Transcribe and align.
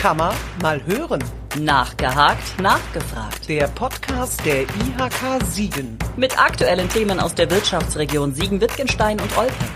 Kammer 0.00 0.32
mal 0.62 0.80
hören. 0.86 1.22
Nachgehakt, 1.58 2.58
nachgefragt. 2.58 3.46
Der 3.50 3.68
Podcast 3.68 4.42
der 4.46 4.62
IHK 4.62 5.44
Siegen. 5.44 5.98
Mit 6.16 6.42
aktuellen 6.42 6.88
Themen 6.88 7.20
aus 7.20 7.34
der 7.34 7.50
Wirtschaftsregion 7.50 8.32
Siegen-Wittgenstein 8.32 9.20
und 9.20 9.36
Olpen. 9.36 9.66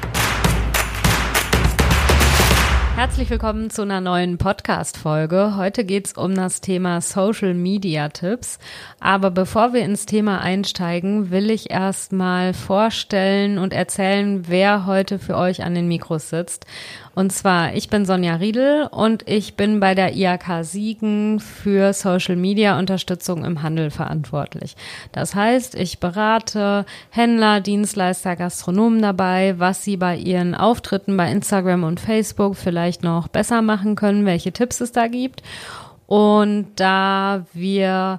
Herzlich 2.97 3.29
willkommen 3.29 3.71
zu 3.71 3.83
einer 3.83 4.01
neuen 4.01 4.39
Podcast-Folge. 4.39 5.57
Heute 5.57 5.85
geht's 5.85 6.13
um 6.13 6.35
das 6.35 6.61
Thema 6.61 7.01
Social 7.01 7.53
Media 7.53 8.09
Tipps. 8.09 8.61
Aber 9.01 9.33
bevor 9.33 9.73
wir 9.75 9.85
ins 9.85 10.07
Thema 10.07 10.41
einsteigen, 10.41 11.33
will 11.33 11.51
ich 11.51 11.71
erstmal 11.71 12.55
vorstellen 12.55 13.59
und 13.59 13.73
erzählen, 13.73 14.45
wer 14.47 14.87
heute 14.87 15.19
für 15.19 15.37
euch 15.37 15.65
an 15.65 15.75
den 15.75 15.89
Mikros 15.89 16.31
sitzt. 16.31 16.67
Und 17.15 17.33
zwar, 17.33 17.75
ich 17.75 17.89
bin 17.89 18.05
Sonja 18.05 18.37
Riedel 18.37 18.89
und 18.91 19.29
ich 19.29 19.55
bin 19.55 19.81
bei 19.81 19.95
der 19.95 20.15
IAK 20.15 20.65
Siegen 20.65 21.41
für 21.41 21.93
Social 21.93 22.37
Media 22.37 22.79
Unterstützung 22.79 23.45
im 23.45 23.63
Handel 23.63 23.91
verantwortlich. 23.91 24.77
Das 25.13 25.35
heißt, 25.35 25.75
ich 25.77 26.01
berate 26.01 26.85
Händler, 27.11 27.61
Dienstleister, 27.61 28.37
Gastronomen 28.37 29.01
dabei, 29.01 29.59
was 29.59 29.85
sie 29.85 29.97
bei 29.97 30.17
ihren 30.17 30.55
Auftritten 30.55 31.17
bei 31.17 31.31
Instagram 31.31 31.85
und 31.85 32.01
Facebook 32.01 32.57
vielleicht 32.57 33.03
noch 33.03 33.29
besser 33.29 33.63
machen 33.63 33.95
können, 33.95 34.27
welche 34.27 34.53
Tipps 34.53 34.81
es 34.81 34.93
da 34.93 35.07
gibt. 35.07 35.43
Und 36.07 36.67
da 36.77 37.47
wir 37.53 38.19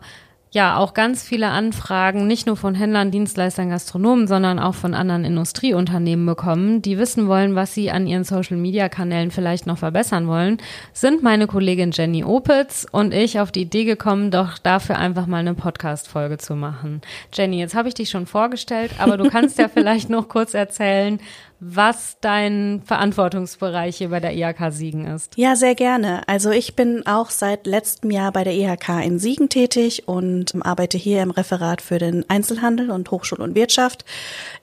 ja 0.55 0.77
auch 0.77 0.93
ganz 0.93 1.21
viele 1.21 1.49
Anfragen, 1.49 2.25
nicht 2.25 2.47
nur 2.47 2.57
von 2.57 2.73
Händlern, 2.73 3.11
Dienstleistern, 3.11 3.69
Gastronomen, 3.69 4.27
sondern 4.27 4.57
auch 4.57 4.73
von 4.73 4.93
anderen 4.93 5.25
Industrieunternehmen 5.25 6.25
bekommen, 6.25 6.81
die 6.81 6.97
wissen 6.97 7.27
wollen, 7.27 7.55
was 7.55 7.73
sie 7.73 7.91
an 7.91 8.07
ihren 8.07 8.23
Social-Media-Kanälen 8.23 9.31
vielleicht 9.31 9.67
noch 9.67 9.77
verbessern 9.77 10.27
wollen, 10.27 10.57
sind 10.93 11.21
meine 11.21 11.45
Kollegin 11.45 11.91
Jenny 11.91 12.23
Opitz 12.23 12.87
und 12.89 13.13
ich 13.13 13.39
auf 13.39 13.51
die 13.51 13.63
Idee 13.63 13.84
gekommen, 13.84 14.31
doch 14.31 14.57
dafür 14.57 14.97
einfach 14.97 15.27
mal 15.27 15.37
eine 15.37 15.53
Podcast-Folge 15.53 16.37
zu 16.37 16.55
machen. 16.55 17.01
Jenny, 17.34 17.59
jetzt 17.59 17.75
habe 17.75 17.90
ich 17.90 17.93
dich 17.93 18.09
schon 18.09 18.25
vorgestellt, 18.25 18.91
aber 18.97 19.17
du 19.17 19.29
kannst 19.29 19.59
ja 19.59 19.67
vielleicht 19.73 20.09
noch 20.09 20.29
kurz 20.29 20.53
erzählen, 20.53 21.19
was 21.59 22.17
dein 22.20 22.81
Verantwortungsbereich 22.85 23.98
hier 23.98 24.09
bei 24.09 24.20
der 24.20 24.34
IHK 24.35 24.71
Siegen 24.71 25.05
ist. 25.07 25.37
Ja, 25.37 25.55
sehr 25.55 25.75
gerne. 25.75 26.27
Also 26.27 26.51
ich 26.51 26.75
bin 26.75 27.05
auch 27.07 27.29
seit 27.29 27.65
letztem 27.65 28.12
Jahr 28.12 28.31
bei 28.31 28.43
der 28.43 28.53
IHK 28.53 29.03
in 29.03 29.20
Siegen 29.20 29.49
tätig 29.49 30.07
und 30.07 30.53
arbeite 30.65 30.97
hier 30.97 31.21
im 31.21 31.31
Referat 31.31 31.81
für 31.81 31.97
den 31.97 32.29
Einzelhandel 32.29 32.91
und 32.91 33.09
Hochschul- 33.12 33.41
und 33.41 33.55
Wirtschaft. 33.55 34.05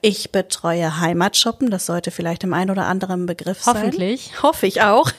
Ich 0.01 0.31
betreue 0.31 0.99
Heimatshoppen, 0.99 1.71
das 1.71 1.85
sollte 1.85 2.11
vielleicht 2.11 2.43
im 2.43 2.53
einen 2.53 2.69
oder 2.71 2.85
anderen 2.85 3.25
Begriff 3.25 3.63
sein. 3.63 3.75
Hoffentlich. 3.75 4.43
Hoffe 4.43 4.67
ich 4.67 4.81
auch. 4.81 5.11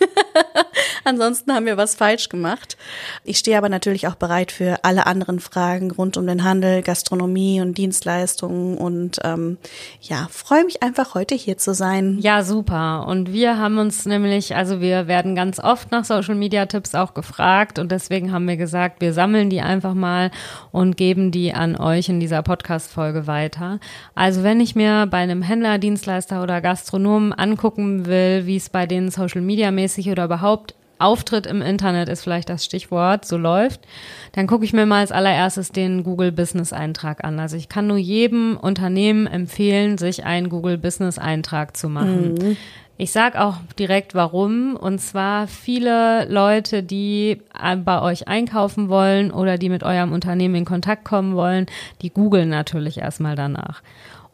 Ansonsten 1.04 1.52
haben 1.52 1.66
wir 1.66 1.76
was 1.76 1.94
falsch 1.94 2.28
gemacht. 2.28 2.76
Ich 3.24 3.38
stehe 3.38 3.58
aber 3.58 3.68
natürlich 3.68 4.06
auch 4.06 4.14
bereit 4.14 4.52
für 4.52 4.84
alle 4.84 5.06
anderen 5.06 5.40
Fragen 5.40 5.90
rund 5.90 6.16
um 6.16 6.26
den 6.26 6.44
Handel, 6.44 6.82
Gastronomie 6.82 7.60
und 7.60 7.76
Dienstleistungen 7.76 8.78
und 8.78 9.18
ähm, 9.24 9.58
ja, 10.00 10.28
freue 10.30 10.64
mich 10.64 10.82
einfach 10.82 11.14
heute 11.14 11.34
hier 11.34 11.58
zu 11.58 11.63
sein. 11.72 12.18
Ja, 12.20 12.42
super. 12.42 13.06
Und 13.06 13.32
wir 13.32 13.56
haben 13.58 13.78
uns 13.78 14.04
nämlich, 14.04 14.54
also 14.54 14.80
wir 14.80 15.06
werden 15.06 15.34
ganz 15.34 15.58
oft 15.58 15.90
nach 15.90 16.04
Social 16.04 16.34
Media 16.34 16.66
Tipps 16.66 16.94
auch 16.94 17.14
gefragt 17.14 17.78
und 17.78 17.90
deswegen 17.90 18.32
haben 18.32 18.46
wir 18.46 18.56
gesagt, 18.56 19.00
wir 19.00 19.12
sammeln 19.12 19.48
die 19.48 19.62
einfach 19.62 19.94
mal 19.94 20.30
und 20.72 20.96
geben 20.96 21.30
die 21.30 21.54
an 21.54 21.76
euch 21.76 22.08
in 22.08 22.20
dieser 22.20 22.42
Podcast-Folge 22.42 23.26
weiter. 23.26 23.78
Also 24.14 24.42
wenn 24.42 24.60
ich 24.60 24.74
mir 24.74 25.06
bei 25.06 25.18
einem 25.18 25.42
Händler, 25.42 25.78
Dienstleister 25.78 26.42
oder 26.42 26.60
Gastronomen 26.60 27.32
angucken 27.32 28.06
will, 28.06 28.46
wie 28.46 28.56
es 28.56 28.68
bei 28.68 28.86
denen 28.86 29.10
Social 29.10 29.40
Media 29.40 29.70
mäßig 29.70 30.10
oder 30.10 30.24
überhaupt 30.24 30.74
Auftritt 31.04 31.46
im 31.46 31.62
Internet 31.62 32.08
ist 32.08 32.22
vielleicht 32.22 32.48
das 32.48 32.64
Stichwort, 32.64 33.24
so 33.24 33.36
läuft, 33.36 33.80
dann 34.32 34.46
gucke 34.46 34.64
ich 34.64 34.72
mir 34.72 34.86
mal 34.86 35.00
als 35.00 35.12
allererstes 35.12 35.70
den 35.70 36.02
Google 36.02 36.32
Business 36.32 36.72
Eintrag 36.72 37.24
an. 37.24 37.38
Also 37.38 37.56
ich 37.56 37.68
kann 37.68 37.86
nur 37.86 37.98
jedem 37.98 38.56
Unternehmen 38.56 39.26
empfehlen, 39.26 39.98
sich 39.98 40.24
einen 40.24 40.48
Google 40.48 40.78
Business 40.78 41.18
Eintrag 41.18 41.76
zu 41.76 41.88
machen. 41.88 42.34
Mhm. 42.34 42.56
Ich 42.96 43.10
sage 43.10 43.42
auch 43.42 43.56
direkt 43.78 44.14
warum. 44.14 44.76
Und 44.76 45.00
zwar 45.00 45.48
viele 45.48 46.26
Leute, 46.28 46.82
die 46.82 47.40
bei 47.84 48.02
euch 48.02 48.28
einkaufen 48.28 48.88
wollen 48.88 49.32
oder 49.32 49.58
die 49.58 49.68
mit 49.68 49.82
eurem 49.82 50.12
Unternehmen 50.12 50.54
in 50.54 50.64
Kontakt 50.64 51.04
kommen 51.04 51.34
wollen, 51.34 51.66
die 52.02 52.10
googeln 52.10 52.48
natürlich 52.48 52.98
erstmal 52.98 53.34
danach. 53.34 53.82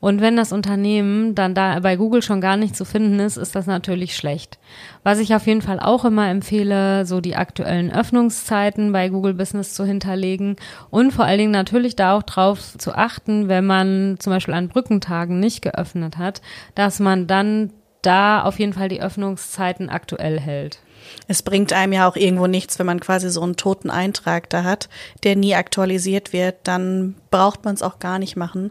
Und 0.00 0.22
wenn 0.22 0.34
das 0.36 0.50
Unternehmen 0.52 1.34
dann 1.34 1.54
da 1.54 1.78
bei 1.80 1.96
Google 1.96 2.22
schon 2.22 2.40
gar 2.40 2.56
nicht 2.56 2.74
zu 2.74 2.86
finden 2.86 3.20
ist, 3.20 3.36
ist 3.36 3.54
das 3.54 3.66
natürlich 3.66 4.16
schlecht. 4.16 4.58
Was 5.02 5.18
ich 5.18 5.34
auf 5.34 5.46
jeden 5.46 5.60
Fall 5.60 5.78
auch 5.78 6.06
immer 6.06 6.28
empfehle, 6.28 7.04
so 7.04 7.20
die 7.20 7.36
aktuellen 7.36 7.92
Öffnungszeiten 7.92 8.92
bei 8.92 9.10
Google 9.10 9.34
Business 9.34 9.74
zu 9.74 9.84
hinterlegen 9.84 10.56
und 10.88 11.12
vor 11.12 11.26
allen 11.26 11.38
Dingen 11.38 11.52
natürlich 11.52 11.96
da 11.96 12.16
auch 12.16 12.22
drauf 12.22 12.78
zu 12.78 12.94
achten, 12.94 13.48
wenn 13.48 13.66
man 13.66 14.16
zum 14.18 14.32
Beispiel 14.32 14.54
an 14.54 14.68
Brückentagen 14.68 15.38
nicht 15.38 15.60
geöffnet 15.60 16.16
hat, 16.16 16.40
dass 16.74 16.98
man 16.98 17.26
dann 17.26 17.70
da 18.00 18.42
auf 18.42 18.58
jeden 18.58 18.72
Fall 18.72 18.88
die 18.88 19.02
Öffnungszeiten 19.02 19.90
aktuell 19.90 20.40
hält. 20.40 20.78
Es 21.28 21.42
bringt 21.42 21.72
einem 21.72 21.92
ja 21.92 22.08
auch 22.08 22.16
irgendwo 22.16 22.46
nichts, 22.46 22.78
wenn 22.78 22.86
man 22.86 23.00
quasi 23.00 23.30
so 23.30 23.42
einen 23.42 23.56
toten 23.56 23.90
Eintrag 23.90 24.50
da 24.50 24.64
hat, 24.64 24.88
der 25.24 25.36
nie 25.36 25.54
aktualisiert 25.54 26.32
wird, 26.32 26.56
dann 26.64 27.14
braucht 27.30 27.64
man 27.64 27.74
es 27.74 27.82
auch 27.82 27.98
gar 27.98 28.18
nicht 28.18 28.36
machen. 28.36 28.70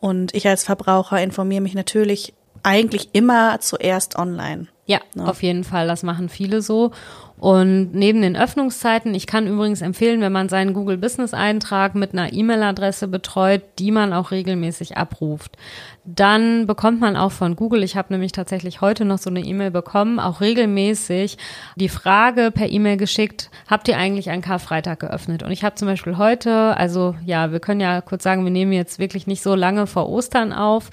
Und 0.00 0.34
ich 0.34 0.46
als 0.48 0.64
Verbraucher 0.64 1.20
informiere 1.20 1.62
mich 1.62 1.74
natürlich 1.74 2.34
eigentlich 2.62 3.10
immer 3.12 3.60
zuerst 3.60 4.18
online. 4.18 4.66
Ja, 4.86 5.00
ja, 5.14 5.24
auf 5.24 5.42
jeden 5.42 5.64
Fall. 5.64 5.88
Das 5.88 6.02
machen 6.02 6.28
viele 6.28 6.62
so. 6.62 6.92
Und 7.38 7.92
neben 7.92 8.22
den 8.22 8.36
Öffnungszeiten, 8.36 9.14
ich 9.14 9.26
kann 9.26 9.46
übrigens 9.46 9.82
empfehlen, 9.82 10.20
wenn 10.20 10.32
man 10.32 10.48
seinen 10.48 10.72
Google 10.72 10.96
Business 10.96 11.34
Eintrag 11.34 11.94
mit 11.94 12.12
einer 12.12 12.32
E-Mail-Adresse 12.32 13.08
betreut, 13.08 13.62
die 13.78 13.90
man 13.90 14.12
auch 14.12 14.30
regelmäßig 14.30 14.96
abruft, 14.96 15.56
dann 16.06 16.66
bekommt 16.66 17.00
man 17.00 17.16
auch 17.16 17.32
von 17.32 17.56
Google, 17.56 17.82
ich 17.82 17.96
habe 17.96 18.12
nämlich 18.12 18.32
tatsächlich 18.32 18.80
heute 18.80 19.04
noch 19.04 19.18
so 19.18 19.28
eine 19.28 19.40
E-Mail 19.40 19.72
bekommen, 19.72 20.20
auch 20.20 20.40
regelmäßig 20.40 21.36
die 21.74 21.88
Frage 21.88 22.52
per 22.52 22.70
E-Mail 22.70 22.96
geschickt, 22.96 23.50
habt 23.68 23.88
ihr 23.88 23.98
eigentlich 23.98 24.30
einen 24.30 24.42
Karfreitag 24.42 25.00
geöffnet? 25.00 25.42
Und 25.42 25.50
ich 25.50 25.64
habe 25.64 25.74
zum 25.74 25.88
Beispiel 25.88 26.16
heute, 26.16 26.76
also 26.76 27.16
ja, 27.24 27.50
wir 27.50 27.58
können 27.58 27.80
ja 27.80 28.00
kurz 28.00 28.22
sagen, 28.22 28.44
wir 28.44 28.52
nehmen 28.52 28.72
jetzt 28.72 28.98
wirklich 29.00 29.26
nicht 29.26 29.42
so 29.42 29.56
lange 29.56 29.88
vor 29.88 30.08
Ostern 30.08 30.52
auf 30.52 30.90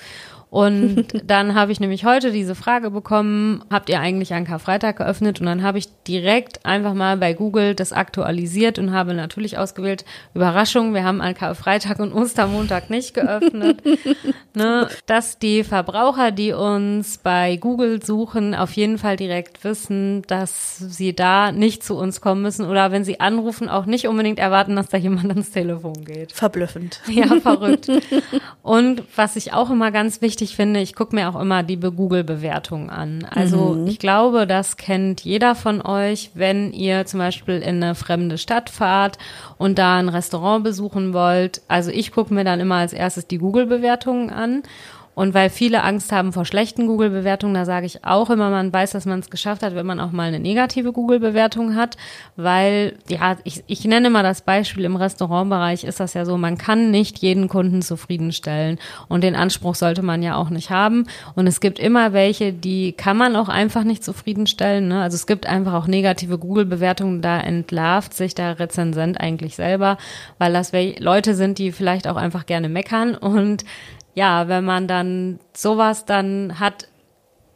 und 0.54 1.08
dann 1.26 1.56
habe 1.56 1.72
ich 1.72 1.80
nämlich 1.80 2.06
heute 2.06 2.32
diese 2.32 2.54
Frage 2.54 2.92
bekommen, 2.92 3.64
habt 3.72 3.90
ihr 3.90 4.00
eigentlich 4.00 4.36
an 4.36 4.46
Karfreitag 4.46 4.98
geöffnet? 4.98 5.40
Und 5.40 5.48
dann 5.48 5.64
habe 5.64 5.80
ich 5.80 5.88
direkt 6.08 6.64
einfach 6.64 6.94
mal 6.94 7.18
bei 7.18 7.34
Google 7.34 7.74
das 7.74 7.92
aktualisiert 7.92 8.78
und 8.78 8.92
habe 8.92 9.16
natürlich 9.16 9.58
ausgewählt, 9.58 10.06
Überraschung, 10.36 10.94
wir 10.94 11.04
haben 11.06 11.22
an 11.22 11.34
Karfreitag 11.34 11.98
und 11.98 12.14
Ostermontag 12.14 12.92
nicht 12.92 13.16
geöffnet. 13.16 13.82
ne, 14.54 14.90
dass 15.08 15.40
die 15.40 15.64
Verbraucher, 15.64 16.30
die 16.30 16.54
uns 16.54 17.18
bei 17.18 17.56
Google 17.56 18.06
suchen, 18.06 18.54
auf 18.54 18.74
jeden 18.74 19.00
Fall 19.00 19.16
direkt 19.16 19.64
wissen, 19.64 20.22
dass 20.28 20.78
sie 20.78 21.16
da 21.16 21.52
nicht 21.52 21.84
zu 21.84 21.98
uns 21.98 22.22
kommen 22.22 22.44
müssen 22.44 22.68
oder 22.68 22.92
wenn 22.92 23.04
sie 23.04 23.20
anrufen, 23.20 23.70
auch 23.70 23.88
nicht 23.88 24.08
unbedingt 24.08 24.38
erwarten, 24.38 24.76
dass 24.76 24.90
da 24.90 24.98
jemand 24.98 25.32
ans 25.32 25.50
Telefon 25.50 26.06
geht. 26.06 26.32
Verblüffend. 26.32 27.02
Ja, 27.10 27.26
verrückt. 27.40 27.90
Und 28.62 29.02
was 29.16 29.36
ich 29.36 29.54
auch 29.54 29.72
immer 29.72 29.90
ganz 29.90 30.22
wichtig 30.22 30.43
wichtig 30.44 30.58
finde, 30.58 30.82
ich 30.82 30.94
gucke 30.94 31.16
mir 31.16 31.30
auch 31.30 31.40
immer 31.40 31.64
die 31.64 31.80
Google-Bewertungen 31.80 32.90
an. 32.90 33.26
Also 33.30 33.76
mhm. 33.76 33.88
ich 33.88 33.98
glaube, 33.98 34.46
das 34.46 34.76
kennt 34.76 35.22
jeder 35.22 35.56
von 35.56 35.82
euch, 35.82 36.32
wenn 36.34 36.74
ihr 36.74 37.06
zum 37.06 37.20
Beispiel 37.20 37.60
in 37.60 37.82
eine 37.82 37.96
fremde 37.96 38.38
Stadt 38.38 38.70
fahrt 38.70 39.18
und 39.58 39.80
da 39.80 39.98
ein 39.98 40.10
Restaurant 40.10 40.66
besuchen 40.66 41.14
wollt. 41.14 41.62
Also 41.70 41.92
ich 41.92 42.12
gucke 42.12 42.34
mir 42.34 42.44
dann 42.44 42.60
immer 42.60 42.76
als 42.76 42.92
erstes 42.92 43.26
die 43.26 43.38
Google-Bewertungen 43.38 44.32
an 44.32 44.64
und 45.16 45.34
weil 45.34 45.50
viele 45.50 45.84
Angst 45.84 46.12
haben 46.12 46.34
vor 46.34 46.46
schlechten 46.46 46.88
Google-Bewertungen, 46.88 47.54
da 47.54 47.66
sage 47.66 47.86
ich 47.86 48.04
auch 48.04 48.30
immer, 48.30 48.50
man 48.50 48.74
weiß, 48.74 48.92
dass 48.92 49.06
man 49.06 49.20
es 49.20 49.30
geschafft 49.30 49.62
hat, 49.62 49.76
wenn 49.76 49.86
man 49.86 50.00
auch 50.00 50.12
mal 50.12 50.28
eine 50.28 50.40
negative 50.40 50.92
Google-Bewertung 50.92 51.76
hat. 51.76 51.98
Weil, 52.36 52.96
ja, 53.08 53.38
ich, 53.44 53.64
ich 53.68 53.86
nenne 53.86 54.10
mal 54.10 54.24
das 54.24 54.42
Beispiel, 54.42 54.86
im 54.86 54.96
Restaurantbereich 54.96 55.84
ist 55.84 56.00
das 56.00 56.14
ja 56.16 56.26
so, 56.26 56.38
man 56.38 56.58
kann 56.58 56.90
nicht 56.90 57.20
jeden 57.20 57.48
Kunden 57.48 57.82
zufriedenstellen. 57.82 58.80
Und 59.08 59.24
den 59.24 59.36
Anspruch 59.36 59.76
sollte 59.76 60.02
man 60.02 60.24
ja 60.24 60.36
auch 60.36 60.50
nicht 60.50 60.72
haben. 60.72 61.06
Und 61.36 61.46
es 61.46 61.60
gibt 61.60 61.78
immer 61.78 62.14
welche, 62.14 62.52
die 62.52 62.94
kann 62.94 63.18
man 63.18 63.36
auch 63.36 63.50
einfach 63.50 63.84
nicht 63.84 64.04
zufriedenstellen. 64.04 64.88
Ne? 64.88 65.02
Also 65.02 65.16
es 65.16 65.28
gibt 65.28 65.46
einfach 65.46 65.74
auch 65.74 65.88
negative 65.88 66.38
Google-Bewertungen, 66.40 67.22
da 67.22 67.40
entlarvt 67.40 68.14
sich 68.14 68.34
der 68.34 68.60
Rezensent 68.60 69.20
eigentlich 69.20 69.56
selber, 69.56 69.98
weil 70.40 70.54
das 70.54 70.72
Leute 71.00 71.36
sind, 71.36 71.60
die 71.60 71.72
vielleicht 71.72 72.08
auch 72.08 72.16
einfach 72.16 72.46
gerne 72.46 72.68
meckern 72.68 73.16
und 73.16 73.64
ja, 74.16 74.48
wenn 74.48 74.64
man 74.64 74.88
dann 74.88 75.40
sowas 75.54 76.06
dann 76.06 76.60
hat, 76.60 76.88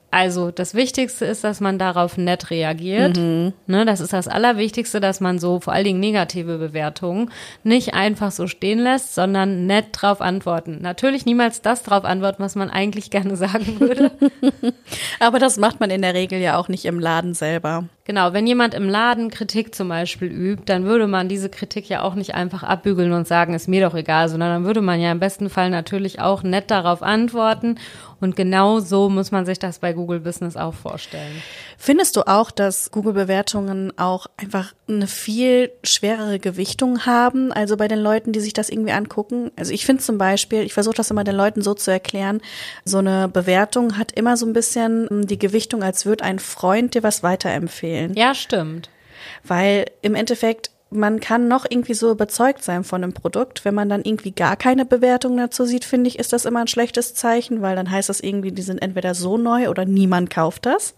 also 0.09 0.51
das 0.51 0.73
Wichtigste 0.73 1.25
ist, 1.25 1.43
dass 1.43 1.59
man 1.59 1.77
darauf 1.77 2.17
nett 2.17 2.49
reagiert. 2.49 3.17
Mhm. 3.17 3.53
Ne, 3.67 3.85
das 3.85 3.99
ist 3.99 4.13
das 4.13 4.27
Allerwichtigste, 4.27 4.99
dass 4.99 5.19
man 5.19 5.37
so 5.37 5.59
vor 5.59 5.73
allen 5.73 5.83
Dingen 5.83 5.99
negative 5.99 6.57
Bewertungen 6.57 7.29
nicht 7.63 7.93
einfach 7.93 8.31
so 8.31 8.47
stehen 8.47 8.79
lässt, 8.79 9.13
sondern 9.13 9.67
nett 9.67 9.87
drauf 9.91 10.21
antworten. 10.21 10.79
Natürlich 10.81 11.25
niemals 11.25 11.61
das 11.61 11.83
drauf 11.83 12.05
antworten, 12.05 12.41
was 12.41 12.55
man 12.55 12.69
eigentlich 12.69 13.11
gerne 13.11 13.35
sagen 13.35 13.79
würde. 13.79 14.11
Aber 15.19 15.39
das 15.39 15.57
macht 15.57 15.79
man 15.79 15.89
in 15.89 16.01
der 16.01 16.13
Regel 16.13 16.39
ja 16.39 16.57
auch 16.57 16.69
nicht 16.69 16.85
im 16.85 16.99
Laden 16.99 17.33
selber. 17.33 17.83
Genau, 18.07 18.31
wenn 18.31 18.47
jemand 18.47 18.73
im 18.73 18.87
Laden 18.87 19.29
Kritik 19.29 19.75
zum 19.75 19.89
Beispiel 19.89 20.31
übt, 20.31 20.63
dann 20.67 20.85
würde 20.85 21.07
man 21.07 21.27
diese 21.27 21.49
Kritik 21.49 21.89
ja 21.89 22.03
auch 22.03 22.15
nicht 22.15 22.35
einfach 22.35 22.63
abbügeln 22.63 23.11
und 23.11 23.27
sagen, 23.27 23.53
ist 23.53 23.67
mir 23.67 23.85
doch 23.85 23.95
egal, 23.95 24.29
sondern 24.29 24.49
dann 24.49 24.63
würde 24.63 24.79
man 24.79 25.01
ja 25.01 25.11
im 25.11 25.19
besten 25.19 25.49
Fall 25.49 25.69
natürlich 25.69 26.21
auch 26.21 26.41
nett 26.41 26.71
darauf 26.71 27.03
antworten. 27.03 27.77
Und 28.19 28.35
genau 28.35 28.79
so 28.79 29.09
muss 29.09 29.31
man 29.31 29.45
sich 29.45 29.59
das 29.59 29.79
bei 29.79 29.91
Google 29.93 30.21
Business 30.21 30.55
auch 30.55 30.73
vorstellen. 30.73 31.43
Findest 31.77 32.15
du 32.15 32.21
auch, 32.25 32.49
dass 32.49 32.89
Google-Bewertungen 32.89 33.93
auch 33.99 34.25
einfach 34.37 34.73
eine 34.87 35.05
viel 35.05 35.69
schwerere 35.83 36.39
Gewichtung 36.39 37.05
haben? 37.05 37.51
Also 37.51 37.77
bei 37.77 37.87
den 37.87 37.99
Leuten, 37.99 38.31
die 38.31 38.39
sich 38.39 38.53
das 38.53 38.69
irgendwie 38.69 38.93
angucken? 38.93 39.51
Also 39.55 39.71
ich 39.71 39.85
finde 39.85 40.01
zum 40.01 40.17
Beispiel, 40.17 40.63
ich 40.63 40.73
versuche 40.73 40.95
das 40.95 41.11
immer 41.11 41.23
den 41.23 41.35
Leuten 41.35 41.61
so 41.61 41.75
zu 41.75 41.91
erklären, 41.91 42.41
so 42.85 42.97
eine 42.97 43.27
Bewertung 43.27 43.99
hat 43.99 44.13
immer 44.13 44.37
so 44.37 44.47
ein 44.47 44.53
bisschen 44.53 45.27
die 45.27 45.37
Gewichtung, 45.37 45.83
als 45.83 46.07
würde 46.07 46.23
ein 46.23 46.39
Freund 46.39 46.95
dir 46.95 47.03
was 47.03 47.21
weiterempfehlen. 47.21 47.96
Ja, 48.15 48.33
stimmt. 48.33 48.89
Weil 49.43 49.85
im 50.01 50.15
Endeffekt 50.15 50.71
man 50.89 51.19
kann 51.19 51.47
noch 51.47 51.65
irgendwie 51.69 51.93
so 51.93 52.11
überzeugt 52.11 52.63
sein 52.63 52.83
von 52.83 53.03
einem 53.03 53.13
Produkt. 53.13 53.65
Wenn 53.65 53.75
man 53.75 53.89
dann 53.89 54.03
irgendwie 54.03 54.31
gar 54.31 54.55
keine 54.55 54.85
Bewertung 54.85 55.37
dazu 55.37 55.65
sieht, 55.65 55.83
finde 55.83 56.07
ich, 56.07 56.17
ist 56.17 56.33
das 56.33 56.45
immer 56.45 56.61
ein 56.61 56.67
schlechtes 56.67 57.13
Zeichen, 57.13 57.61
weil 57.61 57.75
dann 57.75 57.91
heißt 57.91 58.09
das 58.09 58.21
irgendwie, 58.21 58.51
die 58.51 58.61
sind 58.61 58.81
entweder 58.81 59.13
so 59.13 59.37
neu 59.37 59.69
oder 59.69 59.85
niemand 59.85 60.29
kauft 60.29 60.65
das. 60.65 60.95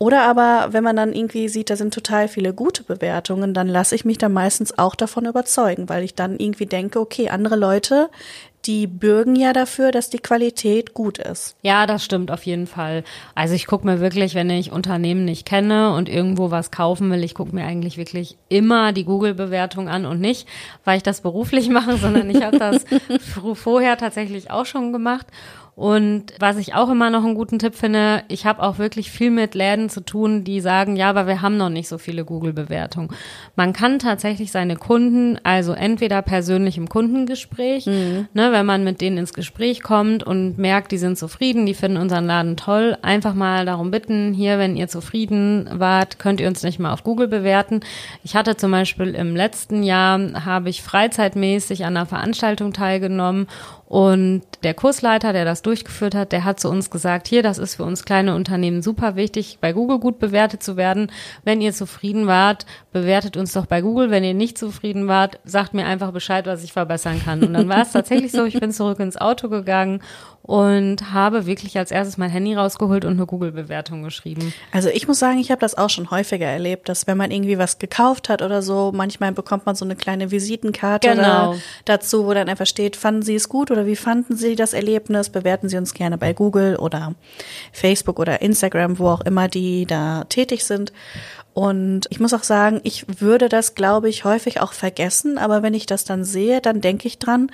Oder 0.00 0.22
aber, 0.22 0.72
wenn 0.72 0.84
man 0.84 0.94
dann 0.94 1.12
irgendwie 1.12 1.48
sieht, 1.48 1.70
da 1.70 1.76
sind 1.76 1.92
total 1.92 2.28
viele 2.28 2.54
gute 2.54 2.84
Bewertungen, 2.84 3.52
dann 3.52 3.66
lasse 3.66 3.96
ich 3.96 4.04
mich 4.04 4.16
dann 4.16 4.32
meistens 4.32 4.78
auch 4.78 4.94
davon 4.94 5.26
überzeugen, 5.26 5.88
weil 5.88 6.04
ich 6.04 6.14
dann 6.14 6.38
irgendwie 6.38 6.66
denke, 6.66 7.00
okay, 7.00 7.30
andere 7.30 7.56
Leute, 7.56 8.08
die 8.64 8.86
bürgen 8.86 9.36
ja 9.36 9.52
dafür, 9.52 9.92
dass 9.92 10.10
die 10.10 10.18
Qualität 10.18 10.94
gut 10.94 11.18
ist. 11.18 11.56
Ja, 11.62 11.86
das 11.86 12.04
stimmt 12.04 12.30
auf 12.30 12.44
jeden 12.44 12.66
Fall. 12.66 13.04
Also 13.34 13.54
ich 13.54 13.66
gucke 13.66 13.86
mir 13.86 14.00
wirklich, 14.00 14.34
wenn 14.34 14.50
ich 14.50 14.72
Unternehmen 14.72 15.24
nicht 15.24 15.46
kenne 15.46 15.94
und 15.94 16.08
irgendwo 16.08 16.50
was 16.50 16.70
kaufen 16.70 17.10
will, 17.10 17.24
ich 17.24 17.34
gucke 17.34 17.54
mir 17.54 17.64
eigentlich 17.64 17.96
wirklich 17.96 18.36
immer 18.48 18.92
die 18.92 19.04
Google-Bewertung 19.04 19.88
an 19.88 20.06
und 20.06 20.20
nicht, 20.20 20.46
weil 20.84 20.96
ich 20.96 21.02
das 21.02 21.20
beruflich 21.20 21.68
mache, 21.70 21.96
sondern 21.96 22.28
ich 22.30 22.42
habe 22.42 22.58
das 22.58 22.84
vorher 23.54 23.96
tatsächlich 23.96 24.50
auch 24.50 24.66
schon 24.66 24.92
gemacht. 24.92 25.26
Und 25.78 26.32
was 26.40 26.56
ich 26.56 26.74
auch 26.74 26.90
immer 26.90 27.08
noch 27.08 27.22
einen 27.22 27.36
guten 27.36 27.60
Tipp 27.60 27.76
finde, 27.76 28.24
ich 28.26 28.46
habe 28.46 28.64
auch 28.64 28.78
wirklich 28.78 29.12
viel 29.12 29.30
mit 29.30 29.54
Läden 29.54 29.88
zu 29.88 30.00
tun, 30.00 30.42
die 30.42 30.60
sagen, 30.60 30.96
ja, 30.96 31.08
aber 31.08 31.28
wir 31.28 31.40
haben 31.40 31.56
noch 31.56 31.68
nicht 31.68 31.86
so 31.86 31.98
viele 31.98 32.24
Google-Bewertungen. 32.24 33.10
Man 33.54 33.72
kann 33.72 34.00
tatsächlich 34.00 34.50
seine 34.50 34.74
Kunden, 34.74 35.38
also 35.44 35.74
entweder 35.74 36.20
persönlich 36.20 36.78
im 36.78 36.88
Kundengespräch, 36.88 37.86
mhm. 37.86 38.26
ne, 38.34 38.50
wenn 38.50 38.66
man 38.66 38.82
mit 38.82 39.00
denen 39.00 39.18
ins 39.18 39.32
Gespräch 39.32 39.84
kommt 39.84 40.24
und 40.24 40.58
merkt, 40.58 40.90
die 40.90 40.98
sind 40.98 41.16
zufrieden, 41.16 41.64
die 41.64 41.74
finden 41.74 41.98
unseren 41.98 42.26
Laden 42.26 42.56
toll, 42.56 42.98
einfach 43.02 43.34
mal 43.34 43.64
darum 43.64 43.92
bitten, 43.92 44.34
hier, 44.34 44.58
wenn 44.58 44.76
ihr 44.76 44.88
zufrieden 44.88 45.70
wart, 45.72 46.18
könnt 46.18 46.40
ihr 46.40 46.48
uns 46.48 46.64
nicht 46.64 46.80
mal 46.80 46.92
auf 46.92 47.04
Google 47.04 47.28
bewerten. 47.28 47.82
Ich 48.24 48.34
hatte 48.34 48.56
zum 48.56 48.72
Beispiel 48.72 49.14
im 49.14 49.36
letzten 49.36 49.84
Jahr, 49.84 50.44
habe 50.44 50.70
ich 50.70 50.82
freizeitmäßig 50.82 51.84
an 51.84 51.96
einer 51.96 52.06
Veranstaltung 52.06 52.72
teilgenommen 52.72 53.46
und 53.88 54.42
der 54.64 54.74
Kursleiter, 54.74 55.32
der 55.32 55.46
das 55.46 55.62
durchgeführt 55.62 56.14
hat, 56.14 56.32
der 56.32 56.44
hat 56.44 56.60
zu 56.60 56.68
uns 56.68 56.90
gesagt, 56.90 57.26
hier, 57.26 57.42
das 57.42 57.56
ist 57.56 57.76
für 57.76 57.84
uns 57.84 58.04
kleine 58.04 58.34
Unternehmen 58.34 58.82
super 58.82 59.16
wichtig, 59.16 59.56
bei 59.62 59.72
Google 59.72 59.98
gut 59.98 60.18
bewertet 60.18 60.62
zu 60.62 60.76
werden. 60.76 61.10
Wenn 61.42 61.62
ihr 61.62 61.72
zufrieden 61.72 62.26
wart, 62.26 62.66
bewertet 62.92 63.38
uns 63.38 63.54
doch 63.54 63.64
bei 63.64 63.80
Google. 63.80 64.10
Wenn 64.10 64.24
ihr 64.24 64.34
nicht 64.34 64.58
zufrieden 64.58 65.08
wart, 65.08 65.40
sagt 65.44 65.72
mir 65.72 65.86
einfach 65.86 66.12
Bescheid, 66.12 66.44
was 66.44 66.64
ich 66.64 66.74
verbessern 66.74 67.22
kann. 67.24 67.42
Und 67.42 67.54
dann 67.54 67.70
war 67.70 67.80
es 67.80 67.92
tatsächlich 67.92 68.30
so, 68.30 68.44
ich 68.44 68.60
bin 68.60 68.72
zurück 68.72 69.00
ins 69.00 69.16
Auto 69.16 69.48
gegangen 69.48 70.02
und 70.48 71.12
habe 71.12 71.44
wirklich 71.44 71.76
als 71.76 71.90
erstes 71.90 72.16
mein 72.16 72.30
Handy 72.30 72.54
rausgeholt 72.54 73.04
und 73.04 73.12
eine 73.12 73.26
Google-Bewertung 73.26 74.02
geschrieben. 74.02 74.54
Also 74.72 74.88
ich 74.88 75.06
muss 75.06 75.18
sagen, 75.18 75.38
ich 75.38 75.50
habe 75.50 75.60
das 75.60 75.76
auch 75.76 75.90
schon 75.90 76.10
häufiger 76.10 76.46
erlebt, 76.46 76.88
dass 76.88 77.06
wenn 77.06 77.18
man 77.18 77.30
irgendwie 77.30 77.58
was 77.58 77.78
gekauft 77.78 78.30
hat 78.30 78.40
oder 78.40 78.62
so, 78.62 78.90
manchmal 78.94 79.32
bekommt 79.32 79.66
man 79.66 79.74
so 79.74 79.84
eine 79.84 79.94
kleine 79.94 80.30
Visitenkarte 80.30 81.10
genau. 81.10 81.54
dazu, 81.84 82.24
wo 82.24 82.32
dann 82.32 82.48
einfach 82.48 82.64
steht, 82.64 82.96
fanden 82.96 83.20
Sie 83.20 83.34
es 83.34 83.50
gut 83.50 83.70
oder 83.70 83.84
wie 83.84 83.94
fanden 83.94 84.36
Sie 84.36 84.56
das 84.56 84.72
Erlebnis? 84.72 85.28
Bewerten 85.28 85.68
Sie 85.68 85.76
uns 85.76 85.92
gerne 85.92 86.16
bei 86.16 86.32
Google 86.32 86.76
oder 86.76 87.14
Facebook 87.74 88.18
oder 88.18 88.40
Instagram, 88.40 88.98
wo 88.98 89.08
auch 89.08 89.20
immer 89.20 89.48
die 89.48 89.84
da 89.84 90.24
tätig 90.30 90.64
sind. 90.64 90.94
Und 91.58 92.06
ich 92.10 92.20
muss 92.20 92.34
auch 92.34 92.44
sagen, 92.44 92.80
ich 92.84 93.04
würde 93.20 93.48
das, 93.48 93.74
glaube 93.74 94.08
ich, 94.08 94.22
häufig 94.22 94.60
auch 94.60 94.72
vergessen, 94.72 95.38
aber 95.38 95.60
wenn 95.60 95.74
ich 95.74 95.86
das 95.86 96.04
dann 96.04 96.22
sehe, 96.22 96.60
dann 96.60 96.80
denke 96.80 97.08
ich 97.08 97.18
dran 97.18 97.50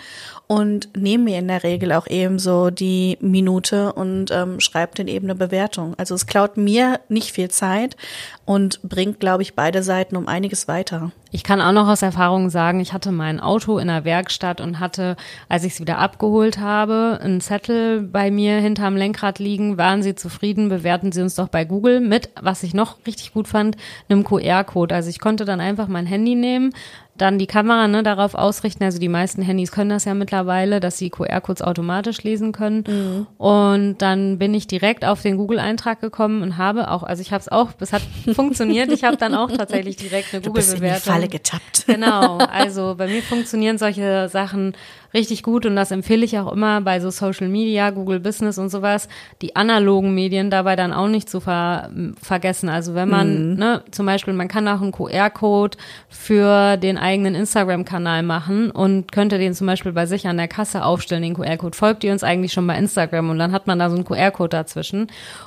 und 0.46 0.90
nehme 0.94 1.24
mir 1.24 1.38
in 1.38 1.48
der 1.48 1.62
Regel 1.62 1.90
auch 1.92 2.06
eben 2.06 2.38
so 2.38 2.68
die 2.68 3.16
Minute 3.22 3.94
und 3.94 4.30
ähm, 4.30 4.60
schreibe 4.60 4.92
dann 4.94 5.08
eben 5.08 5.24
eine 5.24 5.34
Bewertung. 5.34 5.94
Also 5.96 6.14
es 6.14 6.26
klaut 6.26 6.58
mir 6.58 7.00
nicht 7.08 7.32
viel 7.32 7.50
Zeit 7.50 7.96
und 8.44 8.82
bringt, 8.82 9.20
glaube 9.20 9.42
ich, 9.42 9.54
beide 9.54 9.82
Seiten 9.82 10.16
um 10.16 10.28
einiges 10.28 10.68
weiter. 10.68 11.10
Ich 11.34 11.42
kann 11.42 11.60
auch 11.60 11.72
noch 11.72 11.88
aus 11.88 12.02
Erfahrung 12.02 12.48
sagen, 12.48 12.78
ich 12.78 12.92
hatte 12.92 13.10
mein 13.10 13.40
Auto 13.40 13.78
in 13.78 13.88
der 13.88 14.04
Werkstatt 14.04 14.60
und 14.60 14.78
hatte, 14.78 15.16
als 15.48 15.64
ich 15.64 15.72
es 15.72 15.80
wieder 15.80 15.98
abgeholt 15.98 16.60
habe, 16.60 17.18
einen 17.20 17.40
Zettel 17.40 18.02
bei 18.02 18.30
mir 18.30 18.58
hinterm 18.58 18.94
Lenkrad 18.96 19.40
liegen. 19.40 19.76
Waren 19.76 20.04
Sie 20.04 20.14
zufrieden? 20.14 20.68
Bewerten 20.68 21.10
Sie 21.10 21.20
uns 21.20 21.34
doch 21.34 21.48
bei 21.48 21.64
Google 21.64 21.98
mit, 21.98 22.30
was 22.40 22.62
ich 22.62 22.72
noch 22.72 22.98
richtig 23.04 23.32
gut 23.32 23.48
fand, 23.48 23.76
einem 24.08 24.22
QR-Code. 24.22 24.94
Also 24.94 25.10
ich 25.10 25.18
konnte 25.18 25.44
dann 25.44 25.60
einfach 25.60 25.88
mein 25.88 26.06
Handy 26.06 26.36
nehmen, 26.36 26.72
dann 27.16 27.38
die 27.38 27.46
Kamera 27.46 27.86
ne, 27.86 28.02
darauf 28.02 28.34
ausrichten. 28.34 28.82
Also 28.82 28.98
die 28.98 29.08
meisten 29.08 29.42
Handys 29.42 29.70
können 29.70 29.90
das 29.90 30.04
ja 30.04 30.14
mittlerweile, 30.14 30.80
dass 30.80 30.98
sie 30.98 31.10
QR-Codes 31.10 31.62
automatisch 31.62 32.22
lesen 32.22 32.52
können. 32.52 32.84
Mhm. 32.86 33.26
Und 33.38 33.98
dann 33.98 34.38
bin 34.38 34.52
ich 34.52 34.66
direkt 34.66 35.04
auf 35.04 35.22
den 35.22 35.36
Google-Eintrag 35.36 36.00
gekommen 36.00 36.42
und 36.42 36.56
habe 36.56 36.90
auch, 36.90 37.04
also 37.04 37.20
ich 37.20 37.32
habe 37.32 37.40
es 37.40 37.48
auch, 37.48 37.70
es 37.78 37.92
hat 37.92 38.02
funktioniert. 38.34 38.90
Ich 38.90 39.04
habe 39.04 39.16
dann 39.16 39.34
auch 39.34 39.50
tatsächlich 39.50 39.96
direkt 39.96 40.34
eine 40.34 40.42
Google-Bewertung. 40.42 41.12
Falle 41.12 41.28
getappt. 41.28 41.84
Genau, 41.86 42.38
also 42.52 42.94
bei 42.96 43.06
mir 43.06 43.22
funktionieren 43.22 43.78
solche 43.78 44.28
Sachen 44.28 44.74
richtig 45.14 45.42
gut 45.42 45.64
und 45.64 45.76
das 45.76 45.90
empfehle 45.90 46.24
ich 46.24 46.38
auch 46.38 46.52
immer 46.52 46.80
bei 46.80 47.00
so 47.00 47.10
Social 47.10 47.48
Media, 47.48 47.90
Google 47.90 48.20
Business 48.20 48.58
und 48.58 48.68
sowas, 48.68 49.08
die 49.40 49.54
analogen 49.56 50.14
Medien 50.14 50.50
dabei 50.50 50.74
dann 50.76 50.92
auch 50.92 51.08
nicht 51.08 51.30
zu 51.30 51.40
ver 51.40 51.90
vergessen. 52.20 52.68
Also 52.68 52.94
wenn 52.94 53.08
man, 53.08 53.52
mhm. 53.52 53.58
ne, 53.58 53.82
zum 53.90 54.06
Beispiel, 54.06 54.34
man 54.34 54.48
kann 54.48 54.66
auch 54.66 54.82
einen 54.82 54.92
QR-Code 54.92 55.78
für 56.08 56.76
den 56.76 56.98
eigenen 56.98 57.34
Instagram-Kanal 57.34 58.22
machen 58.22 58.70
und 58.70 59.12
könnte 59.12 59.38
den 59.38 59.54
zum 59.54 59.66
Beispiel 59.66 59.92
bei 59.92 60.06
sich 60.06 60.26
an 60.26 60.36
der 60.36 60.48
Kasse 60.48 60.84
aufstellen, 60.84 61.22
den 61.22 61.34
QR-Code. 61.34 61.76
Folgt 61.76 62.04
ihr 62.04 62.12
uns 62.12 62.24
eigentlich 62.24 62.52
schon 62.52 62.66
bei 62.66 62.76
Instagram 62.76 63.30
und 63.30 63.38
dann 63.38 63.52
hat 63.52 63.66
man 63.66 63.78
da 63.78 63.90
so 63.90 63.96
einen 63.96 64.04
QR-Code 64.04 64.50
dazwischen. 64.50 65.06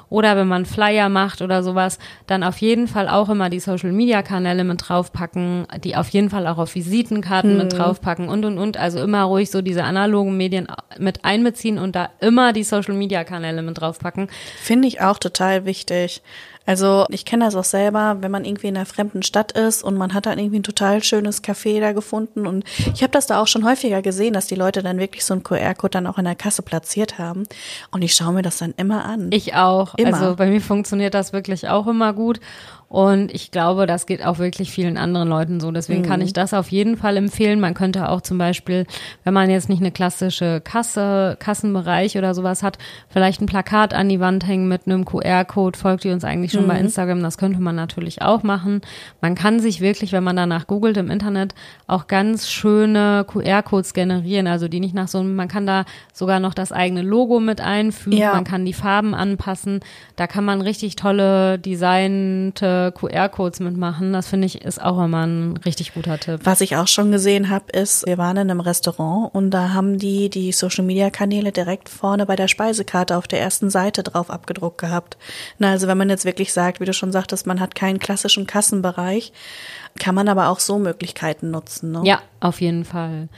Oder 0.10 0.38
wenn 0.38 0.48
man 0.48 0.66
Flyer 0.66 1.10
macht 1.10 1.42
oder 1.42 1.64
sowas, 1.64 2.00
dann 2.28 2.44
auf 2.44 2.60
jeden 2.60 2.88
Fall 2.88 3.10
auch 3.10 3.30
immer 3.30 3.50
die 3.50 3.60
Social 3.60 3.92
Media 3.92 4.22
Kanäle 4.22 4.64
mit 4.64 4.88
draufpacken, 4.88 5.68
die 5.84 5.98
auf 5.98 6.10
jeden 6.10 6.30
Fall 6.30 6.48
auch 6.48 6.58
auf 6.58 6.76
Visitenkarten 6.76 7.54
mhm. 7.54 7.58
mit 7.58 7.78
draufpacken 7.78 8.30
und 8.30 8.46
und 8.46 8.58
und. 8.58 8.78
Also 8.78 9.00
immer 9.00 9.24
ruhig 9.24 9.52
so 9.52 9.57
so 9.58 9.62
diese 9.64 9.84
analogen 9.84 10.38
Medien 10.38 10.68
mit 11.00 11.26
einbeziehen 11.26 11.80
und 11.80 11.96
da 11.96 12.10
immer 12.20 12.54
die 12.54 12.64
Social 12.64 12.94
Media 12.94 13.24
Kanäle 13.24 13.64
mit 13.64 13.82
draufpacken. 13.82 14.30
Finde 14.62 14.88
ich 14.88 15.02
auch 15.02 15.18
total 15.18 15.66
wichtig. 15.66 16.22
Also 16.68 17.06
ich 17.10 17.24
kenne 17.24 17.46
das 17.46 17.56
auch 17.56 17.64
selber, 17.64 18.18
wenn 18.20 18.30
man 18.30 18.44
irgendwie 18.44 18.68
in 18.68 18.76
einer 18.76 18.86
fremden 18.86 19.24
Stadt 19.24 19.54
ist 19.54 19.84
und 19.84 19.96
man 19.96 20.14
hat 20.14 20.26
dann 20.26 20.38
irgendwie 20.38 20.60
ein 20.60 20.64
total 20.64 21.02
schönes 21.02 21.42
Café 21.42 21.80
da 21.80 21.94
gefunden 21.94 22.46
und 22.46 22.66
ich 22.94 23.02
habe 23.04 23.12
das 23.12 23.26
da 23.26 23.42
auch 23.42 23.48
schon 23.48 23.66
häufiger 23.66 24.02
gesehen, 24.02 24.34
dass 24.34 24.48
die 24.48 24.56
Leute 24.56 24.84
dann 24.84 25.00
wirklich 25.00 25.24
so 25.24 25.34
einen 25.34 25.44
QR-Code 25.44 25.92
dann 25.92 26.08
auch 26.08 26.18
in 26.18 26.26
der 26.26 26.36
Kasse 26.36 26.62
platziert 26.64 27.18
haben 27.18 27.44
und 27.92 28.02
ich 28.02 28.14
schaue 28.14 28.34
mir 28.34 28.42
das 28.42 28.58
dann 28.58 28.74
immer 28.76 29.06
an. 29.06 29.30
Ich 29.32 29.56
auch. 29.56 29.96
Immer. 29.96 30.14
Also 30.14 30.36
bei 30.36 30.48
mir 30.48 30.60
funktioniert 30.60 31.14
das 31.14 31.32
wirklich 31.32 31.70
auch 31.70 31.88
immer 31.88 32.12
gut 32.12 32.42
und 32.90 33.34
ich 33.34 33.52
glaube, 33.52 33.86
das 33.86 34.06
geht 34.06 34.26
auch 34.26 34.40
wirklich 34.40 34.72
vielen 34.72 34.98
anderen 34.98 35.28
Leuten 35.28 35.60
so. 35.60 35.72
Deswegen 35.72 36.04
mhm. 36.04 36.06
kann 36.06 36.22
ich 36.22 36.32
das 36.32 36.54
auf 36.54 36.70
jeden 36.72 36.96
Fall 36.96 37.18
empfehlen. 37.18 37.60
Man 37.60 37.74
könnte 37.74 38.10
auch 38.10 38.22
zum 38.22 38.38
Beispiel, 38.38 38.86
wenn 39.26 39.34
man 39.34 39.50
jetzt 39.50 39.68
nicht 39.68 39.82
eine 39.82 39.92
klassische 39.92 40.62
Kasse, 40.62 41.36
Kassenbereich 41.38 42.18
oder 42.18 42.34
sowas 42.34 42.64
hat, 42.64 42.78
vielleicht 43.10 43.42
ein 43.42 43.46
Plakat 43.46 43.94
an 43.94 44.08
die 44.08 44.22
Wand 44.22 44.48
hängen 44.48 44.70
mit 44.70 44.84
einem 44.86 45.04
QR-Code. 45.04 45.78
Folgt 45.78 46.06
ihr 46.06 46.14
uns 46.14 46.24
eigentlich 46.24 46.54
schon 46.54 46.64
mhm. 46.64 46.70
bei 46.70 46.80
Instagram? 46.80 47.22
Das 47.22 47.38
könnte 47.38 47.60
man 47.60 47.76
natürlich 47.76 48.22
auch 48.22 48.44
machen. 48.44 48.80
Man 49.20 49.36
kann 49.36 49.60
sich 49.60 49.82
wirklich, 49.82 50.14
wenn 50.14 50.24
man 50.24 50.38
danach 50.38 50.66
googelt 50.66 50.96
im 50.96 51.12
Internet, 51.12 51.56
auch 51.88 52.08
ganz 52.08 52.50
schöne 52.50 53.26
QR-Codes 53.28 53.94
generieren. 53.94 54.48
Also 54.48 54.70
die 54.70 54.80
nicht 54.80 54.96
nach 54.96 55.10
so, 55.10 55.22
man 55.24 55.50
kann 55.50 55.68
da 55.68 55.84
sogar 56.14 56.40
noch 56.40 56.54
das 56.54 56.72
eigene 56.72 57.02
Logo 57.02 57.42
mit 57.42 57.60
einfügen. 57.60 58.18
Ja. 58.18 58.34
Man 58.34 58.46
kann 58.46 58.64
die 58.64 58.72
Farben 58.72 59.14
anpassen. 59.14 59.82
Da 60.16 60.26
kann 60.26 60.46
man 60.46 60.62
richtig 60.62 60.96
tolle 60.96 61.60
designte 61.60 62.77
QR-Codes 62.96 63.60
mitmachen. 63.60 64.14
Das 64.14 64.28
finde 64.28 64.48
ich 64.48 64.62
ist 64.62 64.82
auch 64.82 65.04
immer 65.04 65.26
ein 65.26 65.58
richtig 65.58 65.94
guter 65.94 66.20
Tipp. 66.20 66.42
Was 66.44 66.62
ich 66.62 66.76
auch 66.76 66.88
schon 66.88 67.12
gesehen 67.12 67.50
habe, 67.50 67.72
ist, 67.72 68.06
wir 68.06 68.18
waren 68.18 68.38
in 68.38 68.50
einem 68.50 68.60
Restaurant 68.60 69.34
und 69.34 69.52
da 69.52 69.74
haben 69.74 69.98
die 69.98 70.30
die 70.30 70.52
Social-Media-Kanäle 70.52 71.52
direkt 71.52 71.90
vorne 71.90 72.26
bei 72.26 72.36
der 72.36 72.48
Speisekarte 72.48 73.18
auf 73.18 73.28
der 73.28 73.42
ersten 73.42 73.70
Seite 73.70 74.04
drauf 74.04 74.30
abgedruckt 74.30 74.78
gehabt. 74.78 75.18
Na, 75.60 75.72
also 75.72 75.88
wenn 75.88 75.98
man 75.98 76.10
jetzt 76.10 76.26
wirklich 76.26 76.54
sagt, 76.54 76.80
wie 76.80 76.86
du 76.86 76.94
schon 76.94 77.12
sagtest, 77.12 77.48
man 77.48 77.60
hat 77.60 77.76
keinen 77.76 78.00
klassischen 78.00 78.48
Kassenbereich, 78.48 79.32
kann 79.98 80.16
man 80.16 80.28
aber 80.28 80.50
auch 80.50 80.60
so 80.60 80.80
Möglichkeiten 80.80 81.52
nutzen. 81.52 81.92
Ne? 81.92 82.02
Ja, 82.06 82.22
auf 82.40 82.62
jeden 82.62 82.86
Fall. 82.86 83.30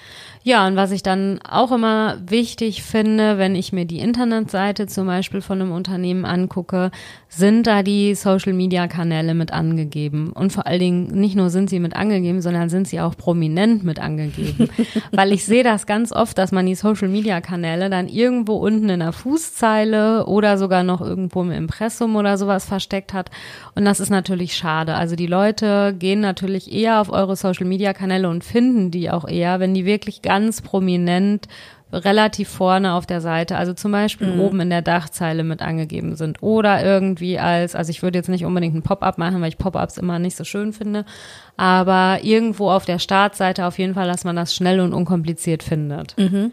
Ja, 0.44 0.66
und 0.66 0.76
was 0.76 0.92
ich 0.92 1.04
dann 1.04 1.40
auch 1.48 1.72
immer 1.72 2.18
wichtig 2.26 2.82
finde, 2.82 3.38
wenn 3.38 3.56
ich 3.56 3.72
mir 3.72 3.86
die 3.86 4.00
Internetseite 4.00 4.88
zum 4.88 5.06
Beispiel 5.06 5.42
von 5.42 5.62
einem 5.62 5.72
Unternehmen 5.72 6.26
angucke, 6.26 6.92
sind 7.28 7.68
da 7.68 7.84
die 7.84 8.16
Social-Media-Kanäle 8.16 9.36
mit 9.36 9.54
angegeben. 9.54 10.32
Und 10.32 10.52
vor 10.52 10.66
allen 10.66 10.80
Dingen 10.80 11.08
nicht 11.20 11.36
nur 11.36 11.50
sind 11.50 11.70
sie 11.70 11.80
mit 11.80 11.96
angegeben, 11.96 12.42
sondern 12.42 12.70
sind 12.70 12.88
sie 12.88 13.00
auch 13.00 13.16
prominent 13.16 13.84
mit 13.84 14.00
angegeben. 14.00 14.70
Weil 15.12 15.34
ich 15.34 15.46
sehe 15.46 15.64
das 15.64 15.86
ganz 15.86 16.12
oft, 16.12 16.38
dass 16.38 16.52
man 16.52 16.66
die 16.66 16.76
Social-Media-Kanäle 16.76 17.90
dann 17.90 18.08
irgendwo 18.08 18.56
unten 18.56 18.90
in 18.90 19.02
der 19.02 19.14
Fußzeile 19.14 20.26
oder 20.26 20.58
sogar 20.58 20.84
noch 20.84 21.02
irgendwo 21.02 21.42
im 21.44 21.52
Impressum 21.52 22.16
oder 22.16 22.38
sowas 22.38 22.66
versteckt 22.66 23.14
hat. 23.14 23.30
Und 23.76 23.86
das 23.86 24.00
ist 24.00 24.10
natürlich 24.10 24.56
schade. 24.56 24.96
Also 24.96 25.16
die 25.16 25.28
Leute 25.28 25.94
gehen 25.98 26.22
natürlich 26.22 26.49
eher 26.72 27.02
auf 27.02 27.12
eure 27.12 27.36
Social-Media-Kanäle 27.36 28.30
und 28.30 28.44
finden 28.44 28.92
die 28.92 29.10
auch 29.10 29.28
eher, 29.28 29.60
wenn 29.60 29.74
die 29.74 29.86
wirklich 29.86 30.22
ganz 30.22 30.62
prominent 30.62 31.48
relativ 31.92 32.50
vorne 32.50 32.94
auf 32.94 33.06
der 33.06 33.20
Seite, 33.20 33.58
also 33.58 33.74
zum 33.74 33.92
Beispiel 33.92 34.28
mhm. 34.28 34.42
oben 34.42 34.60
in 34.62 34.70
der 34.70 34.82
Dachzeile 34.82 35.44
mit 35.44 35.62
angegeben 35.62 36.16
sind 36.16 36.42
oder 36.44 36.84
irgendwie 36.84 37.40
als, 37.40 37.76
also 37.76 37.90
ich 37.90 38.04
würde 38.04 38.20
jetzt 38.20 38.30
nicht 38.30 38.46
unbedingt 38.46 38.76
ein 38.76 38.84
Pop-up 38.84 39.18
machen, 39.18 39.42
weil 39.42 39.50
ich 39.50 39.58
Pop-ups 39.58 39.98
immer 39.98 40.20
nicht 40.20 40.38
so 40.38 40.44
schön 40.44 40.72
finde, 40.72 41.04
aber 41.58 42.20
irgendwo 42.22 42.70
auf 42.70 42.86
der 42.86 43.00
Startseite 43.00 43.66
auf 43.66 43.80
jeden 43.80 43.96
Fall, 43.96 44.08
dass 44.08 44.24
man 44.24 44.36
das 44.36 44.54
schnell 44.54 44.80
und 44.80 44.94
unkompliziert 44.94 45.64
findet. 45.64 46.16
Mhm. 46.18 46.52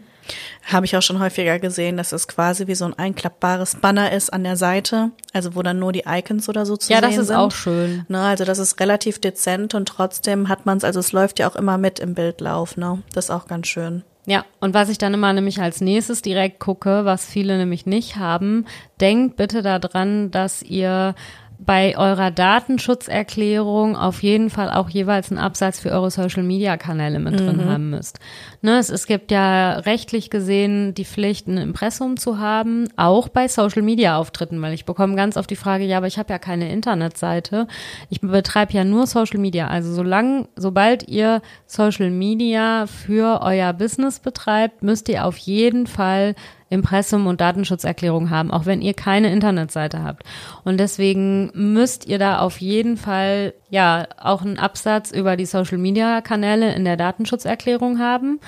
Habe 0.65 0.85
ich 0.85 0.95
auch 0.97 1.01
schon 1.01 1.19
häufiger 1.19 1.59
gesehen, 1.59 1.97
dass 1.97 2.11
es 2.11 2.27
quasi 2.27 2.67
wie 2.67 2.75
so 2.75 2.85
ein 2.85 2.93
einklappbares 2.93 3.75
Banner 3.75 4.11
ist 4.11 4.31
an 4.31 4.43
der 4.43 4.57
Seite, 4.57 5.11
also 5.33 5.55
wo 5.55 5.61
dann 5.61 5.79
nur 5.79 5.91
die 5.91 6.03
Icons 6.07 6.49
oder 6.49 6.65
so 6.65 6.77
zu 6.77 6.91
ja, 6.91 6.99
sehen 6.99 7.11
sind. 7.11 7.11
Ja, 7.11 7.17
das 7.17 7.29
ist 7.29 7.35
auch 7.35 7.51
schön. 7.51 8.05
Ne, 8.07 8.21
also 8.21 8.45
das 8.45 8.59
ist 8.59 8.79
relativ 8.79 9.19
dezent 9.19 9.73
und 9.73 9.87
trotzdem 9.87 10.49
hat 10.49 10.65
man 10.65 10.77
es, 10.77 10.83
also 10.83 10.99
es 10.99 11.11
läuft 11.11 11.39
ja 11.39 11.49
auch 11.49 11.55
immer 11.55 11.77
mit 11.77 11.99
im 11.99 12.13
Bildlauf, 12.13 12.77
ne? 12.77 13.01
Das 13.13 13.25
ist 13.25 13.31
auch 13.31 13.47
ganz 13.47 13.67
schön. 13.67 14.03
Ja, 14.25 14.43
und 14.59 14.73
was 14.73 14.89
ich 14.89 14.97
dann 14.97 15.13
immer 15.13 15.31
nämlich 15.31 15.61
als 15.61 15.79
nächstes 15.79 16.21
direkt 16.21 16.59
gucke, 16.59 17.05
was 17.05 17.25
viele 17.25 17.57
nämlich 17.57 17.85
nicht 17.85 18.17
haben, 18.17 18.65
denkt 18.99 19.37
bitte 19.37 19.61
daran, 19.61 20.31
dass 20.31 20.61
ihr 20.61 21.15
bei 21.59 21.97
eurer 21.97 22.29
Datenschutzerklärung 22.29 23.95
auf 23.95 24.21
jeden 24.21 24.49
Fall 24.49 24.69
auch 24.69 24.89
jeweils 24.89 25.31
einen 25.31 25.39
Absatz 25.39 25.79
für 25.79 25.91
eure 25.91 26.11
Social 26.11 26.43
Media 26.43 26.77
Kanäle 26.77 27.19
mit 27.19 27.39
drin 27.39 27.57
mhm. 27.57 27.69
haben 27.69 27.89
müsst. 27.89 28.19
Ne, 28.61 28.79
es, 28.79 28.89
es 28.89 29.05
gibt 29.05 29.31
ja 29.31 29.73
rechtlich 29.79 30.29
gesehen 30.29 30.95
die 30.95 31.05
Pflicht, 31.05 31.47
ein 31.47 31.57
Impressum 31.57 32.17
zu 32.17 32.39
haben, 32.39 32.87
auch 32.95 33.29
bei 33.29 33.47
Social 33.47 33.83
Media 33.83 34.17
Auftritten, 34.17 34.61
weil 34.61 34.73
ich 34.73 34.85
bekomme 34.85 35.15
ganz 35.15 35.37
oft 35.37 35.49
die 35.49 35.55
Frage, 35.55 35.85
ja, 35.85 35.97
aber 35.97 36.07
ich 36.07 36.17
habe 36.17 36.33
ja 36.33 36.39
keine 36.39 36.71
Internetseite. 36.71 37.67
Ich 38.09 38.21
betreibe 38.21 38.73
ja 38.73 38.83
nur 38.83 39.05
Social 39.05 39.39
Media. 39.39 39.67
Also 39.67 39.93
solange, 39.93 40.47
sobald 40.55 41.07
ihr 41.07 41.41
Social 41.67 42.09
Media 42.09 42.87
für 42.87 43.41
euer 43.43 43.73
Business 43.73 44.19
betreibt, 44.19 44.81
müsst 44.81 45.07
ihr 45.09 45.25
auf 45.25 45.37
jeden 45.37 45.85
Fall 45.85 46.33
Impressum 46.69 47.27
und 47.27 47.39
Datenschutzerklärung 47.39 48.29
haben, 48.29 48.51
auch 48.51 48.65
wenn 48.65 48.81
ihr 48.81 48.93
keine 48.93 49.31
Internetseite 49.31 50.03
habt. 50.03 50.23
Und 50.65 50.79
deswegen 50.79 51.51
müsst 51.53 52.07
ihr 52.07 52.19
da 52.19 52.39
auf 52.39 52.59
jeden 52.59 52.97
Fall 52.97 53.53
ja 53.69 54.07
auch 54.17 54.41
einen 54.41 54.59
Absatz 54.59 55.11
über 55.11 55.35
die 55.35 55.45
Social 55.45 55.77
Media 55.77 56.21
Kanäle 56.21 56.73
in 56.73 56.85
der 56.85 56.97
Datenschutzerklärung 56.97 57.99
haben. 57.99 58.39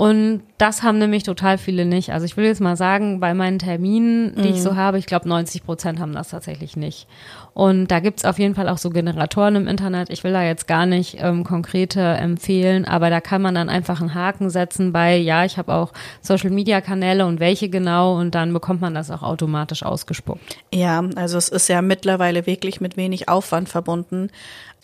Und 0.00 0.40
das 0.56 0.82
haben 0.82 0.96
nämlich 0.96 1.24
total 1.24 1.58
viele 1.58 1.84
nicht. 1.84 2.10
Also 2.10 2.24
ich 2.24 2.38
will 2.38 2.46
jetzt 2.46 2.62
mal 2.62 2.74
sagen, 2.74 3.20
bei 3.20 3.34
meinen 3.34 3.58
Terminen, 3.58 4.34
die 4.34 4.48
mhm. 4.48 4.54
ich 4.54 4.62
so 4.62 4.74
habe, 4.74 4.96
ich 4.96 5.04
glaube 5.04 5.28
90 5.28 5.62
Prozent 5.62 6.00
haben 6.00 6.14
das 6.14 6.30
tatsächlich 6.30 6.74
nicht. 6.74 7.06
Und 7.52 7.88
da 7.88 8.00
gibt's 8.00 8.24
auf 8.24 8.38
jeden 8.38 8.54
Fall 8.54 8.70
auch 8.70 8.78
so 8.78 8.88
Generatoren 8.88 9.56
im 9.56 9.68
Internet. 9.68 10.08
Ich 10.08 10.24
will 10.24 10.32
da 10.32 10.42
jetzt 10.42 10.66
gar 10.66 10.86
nicht 10.86 11.18
ähm, 11.20 11.44
konkrete 11.44 12.00
empfehlen, 12.00 12.86
aber 12.86 13.10
da 13.10 13.20
kann 13.20 13.42
man 13.42 13.54
dann 13.54 13.68
einfach 13.68 14.00
einen 14.00 14.14
Haken 14.14 14.48
setzen 14.48 14.90
bei, 14.90 15.18
ja, 15.18 15.44
ich 15.44 15.58
habe 15.58 15.74
auch 15.74 15.92
Social-Media-Kanäle 16.22 17.26
und 17.26 17.38
welche 17.38 17.68
genau 17.68 18.18
und 18.18 18.34
dann 18.34 18.54
bekommt 18.54 18.80
man 18.80 18.94
das 18.94 19.10
auch 19.10 19.22
automatisch 19.22 19.82
ausgespuckt. 19.82 20.56
Ja, 20.72 21.04
also 21.16 21.36
es 21.36 21.50
ist 21.50 21.68
ja 21.68 21.82
mittlerweile 21.82 22.46
wirklich 22.46 22.80
mit 22.80 22.96
wenig 22.96 23.28
Aufwand 23.28 23.68
verbunden. 23.68 24.30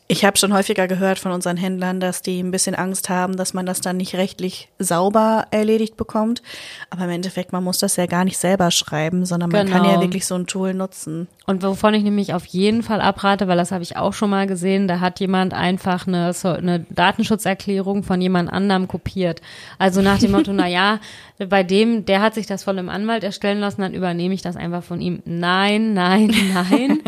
Ich 0.09 0.25
habe 0.25 0.39
schon 0.39 0.55
häufiger 0.55 0.87
gehört 0.87 1.19
von 1.19 1.33
unseren 1.33 1.57
Händlern, 1.57 1.99
dass 1.99 2.23
die 2.23 2.41
ein 2.41 2.53
bisschen 2.53 2.77
Angst 2.77 3.09
haben, 3.09 3.37
dass 3.37 3.55
man 3.55 3.67
das 3.67 3.81
dann 3.81 3.97
nicht 3.97 4.15
rechtlich 4.15 4.69
sauber 4.79 5.47
erledigt 5.51 5.97
bekommt. 5.97 6.43
Aber 6.91 7.05
im 7.05 7.11
Endeffekt, 7.11 7.53
man 7.53 7.65
muss 7.65 7.79
das 7.79 7.97
ja 7.97 8.07
gar 8.07 8.25
nicht 8.25 8.39
selber 8.39 8.71
schreiben, 8.71 9.27
sondern 9.27 9.51
man 9.51 9.67
genau. 9.67 9.77
kann 9.77 9.85
ja 9.85 9.93
genau. 9.93 10.03
wirklich 10.05 10.27
so 10.27 10.37
ein 10.37 10.47
Tool 10.47 10.75
nutzen. 10.75 11.27
Und 11.47 11.65
wovon 11.65 11.95
ich 11.95 12.05
nämlich 12.05 12.35
auf 12.35 12.47
jeden 12.47 12.85
Fall 12.85 13.01
abrate, 13.01 13.49
weil 13.49 13.57
das 13.57 13.73
habe 13.73 13.83
ich 13.83 13.97
auch 13.97 14.13
schon 14.13 14.31
mal 14.31 14.47
gesehen, 14.47 14.87
da 14.87 15.01
hat 15.01 15.19
jemand 15.19 15.55
einfach 15.55 16.07
eine, 16.07 16.33
eine 16.43 16.87
Datenschutzerklärung 16.91 18.05
von 18.05 18.21
jemand 18.21 18.53
anderem 18.53 18.87
kopiert. 18.87 19.41
Also 19.79 20.03
nach 20.03 20.21
dem 20.21 20.31
Motto, 20.31 20.53
na 20.55 20.69
ja, 20.69 21.01
bei 21.39 21.63
dem, 21.63 22.07
der 22.07 22.23
hat 22.23 22.35
sich 22.35 22.47
das 22.47 22.65
von 22.65 22.79
einem 22.79 22.89
Anwalt 22.89 23.23
erstellen 23.23 23.61
lassen, 23.61 23.83
dann 23.83 23.93
übernehme 23.93 24.33
ich 24.33 24.41
das 24.41 24.57
einfach 24.57 24.83
von 24.83 25.03
ihm. 25.03 25.23
Nein, 25.27 25.93
nein, 25.93 26.33
nein. 26.55 27.01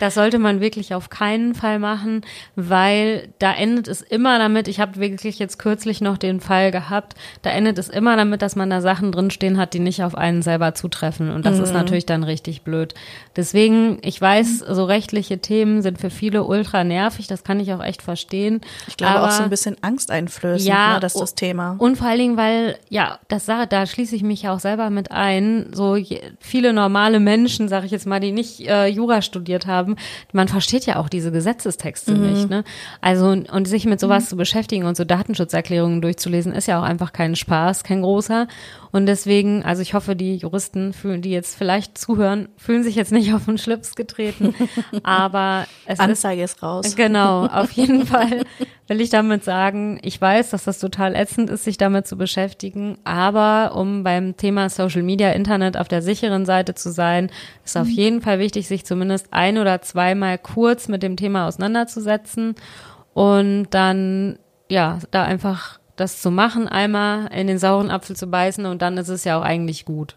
das 0.00 0.14
sollte 0.14 0.38
man 0.38 0.60
wirklich 0.60 0.94
auf 0.94 1.10
keinen 1.10 1.54
Fall 1.54 1.78
machen, 1.78 2.22
weil 2.56 3.28
da 3.38 3.52
endet 3.52 3.88
es 3.88 4.00
immer 4.00 4.38
damit, 4.38 4.68
ich 4.68 4.80
habe 4.80 5.00
wirklich 5.00 5.38
jetzt 5.38 5.58
kürzlich 5.58 6.00
noch 6.00 6.16
den 6.16 6.40
Fall 6.40 6.70
gehabt, 6.70 7.14
da 7.42 7.50
endet 7.50 7.78
es 7.78 7.90
immer 7.90 8.16
damit, 8.16 8.40
dass 8.40 8.56
man 8.56 8.70
da 8.70 8.80
Sachen 8.80 9.12
drinstehen 9.12 9.58
hat, 9.58 9.74
die 9.74 9.80
nicht 9.80 10.02
auf 10.02 10.14
einen 10.14 10.40
selber 10.40 10.74
zutreffen. 10.74 11.30
Und 11.30 11.44
das 11.44 11.58
mhm. 11.58 11.64
ist 11.64 11.72
natürlich 11.74 12.06
dann 12.06 12.24
richtig 12.24 12.62
blöd. 12.62 12.94
Deswegen, 13.36 13.98
ich 14.00 14.18
weiß, 14.18 14.60
so 14.60 14.84
rechtliche 14.84 15.38
Themen 15.38 15.82
sind 15.82 15.98
für 15.98 16.10
viele 16.10 16.44
ultra 16.44 16.84
nervig, 16.84 17.26
das 17.26 17.44
kann 17.44 17.60
ich 17.60 17.72
auch 17.74 17.84
echt 17.84 18.00
verstehen. 18.00 18.62
Ich 18.86 18.96
glaube 18.96 19.16
Aber, 19.16 19.26
auch 19.26 19.30
so 19.30 19.42
ein 19.42 19.50
bisschen 19.50 19.76
angsteinflößend, 19.82 20.66
ja, 20.66 20.94
ne, 20.94 21.00
das 21.00 21.14
ist 21.14 21.20
das 21.20 21.34
Thema. 21.34 21.76
Und 21.78 21.96
vor 21.96 22.06
allen 22.06 22.18
Dingen, 22.18 22.36
weil, 22.38 22.78
ja, 22.88 23.18
das 23.28 23.44
Sache, 23.44 23.66
da 23.74 23.86
schließe 23.86 24.14
ich 24.14 24.22
mich 24.22 24.48
auch 24.48 24.60
selber 24.60 24.88
mit 24.88 25.10
ein, 25.10 25.66
so 25.72 25.96
viele 26.38 26.72
normale 26.72 27.18
Menschen, 27.18 27.66
sage 27.66 27.86
ich 27.86 27.92
jetzt 27.92 28.06
mal, 28.06 28.20
die 28.20 28.30
nicht 28.30 28.60
äh, 28.60 28.86
Jura 28.86 29.20
studiert 29.20 29.66
haben, 29.66 29.96
man 30.32 30.46
versteht 30.46 30.86
ja 30.86 30.96
auch 30.96 31.08
diese 31.08 31.32
Gesetzestexte 31.32 32.12
mhm. 32.14 32.30
nicht. 32.30 32.48
Ne? 32.48 32.62
Also 33.00 33.26
und, 33.26 33.50
und 33.50 33.66
sich 33.66 33.84
mit 33.84 33.98
sowas 33.98 34.26
mhm. 34.26 34.28
zu 34.28 34.36
beschäftigen 34.36 34.84
und 34.84 34.96
so 34.96 35.02
Datenschutzerklärungen 35.02 36.00
durchzulesen, 36.00 36.52
ist 36.52 36.68
ja 36.68 36.78
auch 36.78 36.84
einfach 36.84 37.12
kein 37.12 37.34
Spaß, 37.34 37.82
kein 37.82 38.02
großer. 38.02 38.46
Und 38.94 39.06
deswegen, 39.06 39.64
also 39.64 39.82
ich 39.82 39.92
hoffe, 39.92 40.14
die 40.14 40.36
Juristen 40.36 40.92
fühlen, 40.92 41.20
die 41.20 41.32
jetzt 41.32 41.58
vielleicht 41.58 41.98
zuhören, 41.98 42.48
fühlen 42.56 42.84
sich 42.84 42.94
jetzt 42.94 43.10
nicht 43.10 43.34
auf 43.34 43.46
den 43.46 43.58
Schlips 43.58 43.96
getreten. 43.96 44.54
Aber 45.02 45.66
es 45.84 45.98
Anzeige 45.98 46.44
ist, 46.44 46.54
ist 46.58 46.62
raus. 46.62 46.94
Genau, 46.94 47.46
auf 47.46 47.72
jeden 47.72 48.06
Fall 48.06 48.44
will 48.86 49.00
ich 49.00 49.10
damit 49.10 49.42
sagen, 49.42 49.98
ich 50.02 50.20
weiß, 50.20 50.50
dass 50.50 50.62
das 50.62 50.78
total 50.78 51.16
ätzend 51.16 51.50
ist, 51.50 51.64
sich 51.64 51.76
damit 51.76 52.06
zu 52.06 52.16
beschäftigen. 52.16 52.96
Aber 53.02 53.74
um 53.74 54.04
beim 54.04 54.36
Thema 54.36 54.68
Social 54.68 55.02
Media, 55.02 55.32
Internet 55.32 55.76
auf 55.76 55.88
der 55.88 56.00
sicheren 56.00 56.46
Seite 56.46 56.76
zu 56.76 56.92
sein, 56.92 57.32
ist 57.64 57.76
auf 57.76 57.88
mhm. 57.88 57.94
jeden 57.94 58.22
Fall 58.22 58.38
wichtig, 58.38 58.68
sich 58.68 58.86
zumindest 58.86 59.26
ein 59.32 59.58
oder 59.58 59.82
zweimal 59.82 60.38
kurz 60.38 60.86
mit 60.86 61.02
dem 61.02 61.16
Thema 61.16 61.48
auseinanderzusetzen 61.48 62.54
und 63.12 63.66
dann 63.70 64.38
ja, 64.68 65.00
da 65.10 65.24
einfach 65.24 65.80
das 65.96 66.20
zu 66.20 66.30
machen, 66.30 66.68
einmal 66.68 67.28
in 67.32 67.46
den 67.46 67.58
sauren 67.58 67.90
Apfel 67.90 68.16
zu 68.16 68.26
beißen 68.26 68.66
und 68.66 68.82
dann 68.82 68.98
ist 68.98 69.08
es 69.08 69.24
ja 69.24 69.38
auch 69.38 69.44
eigentlich 69.44 69.84
gut. 69.84 70.16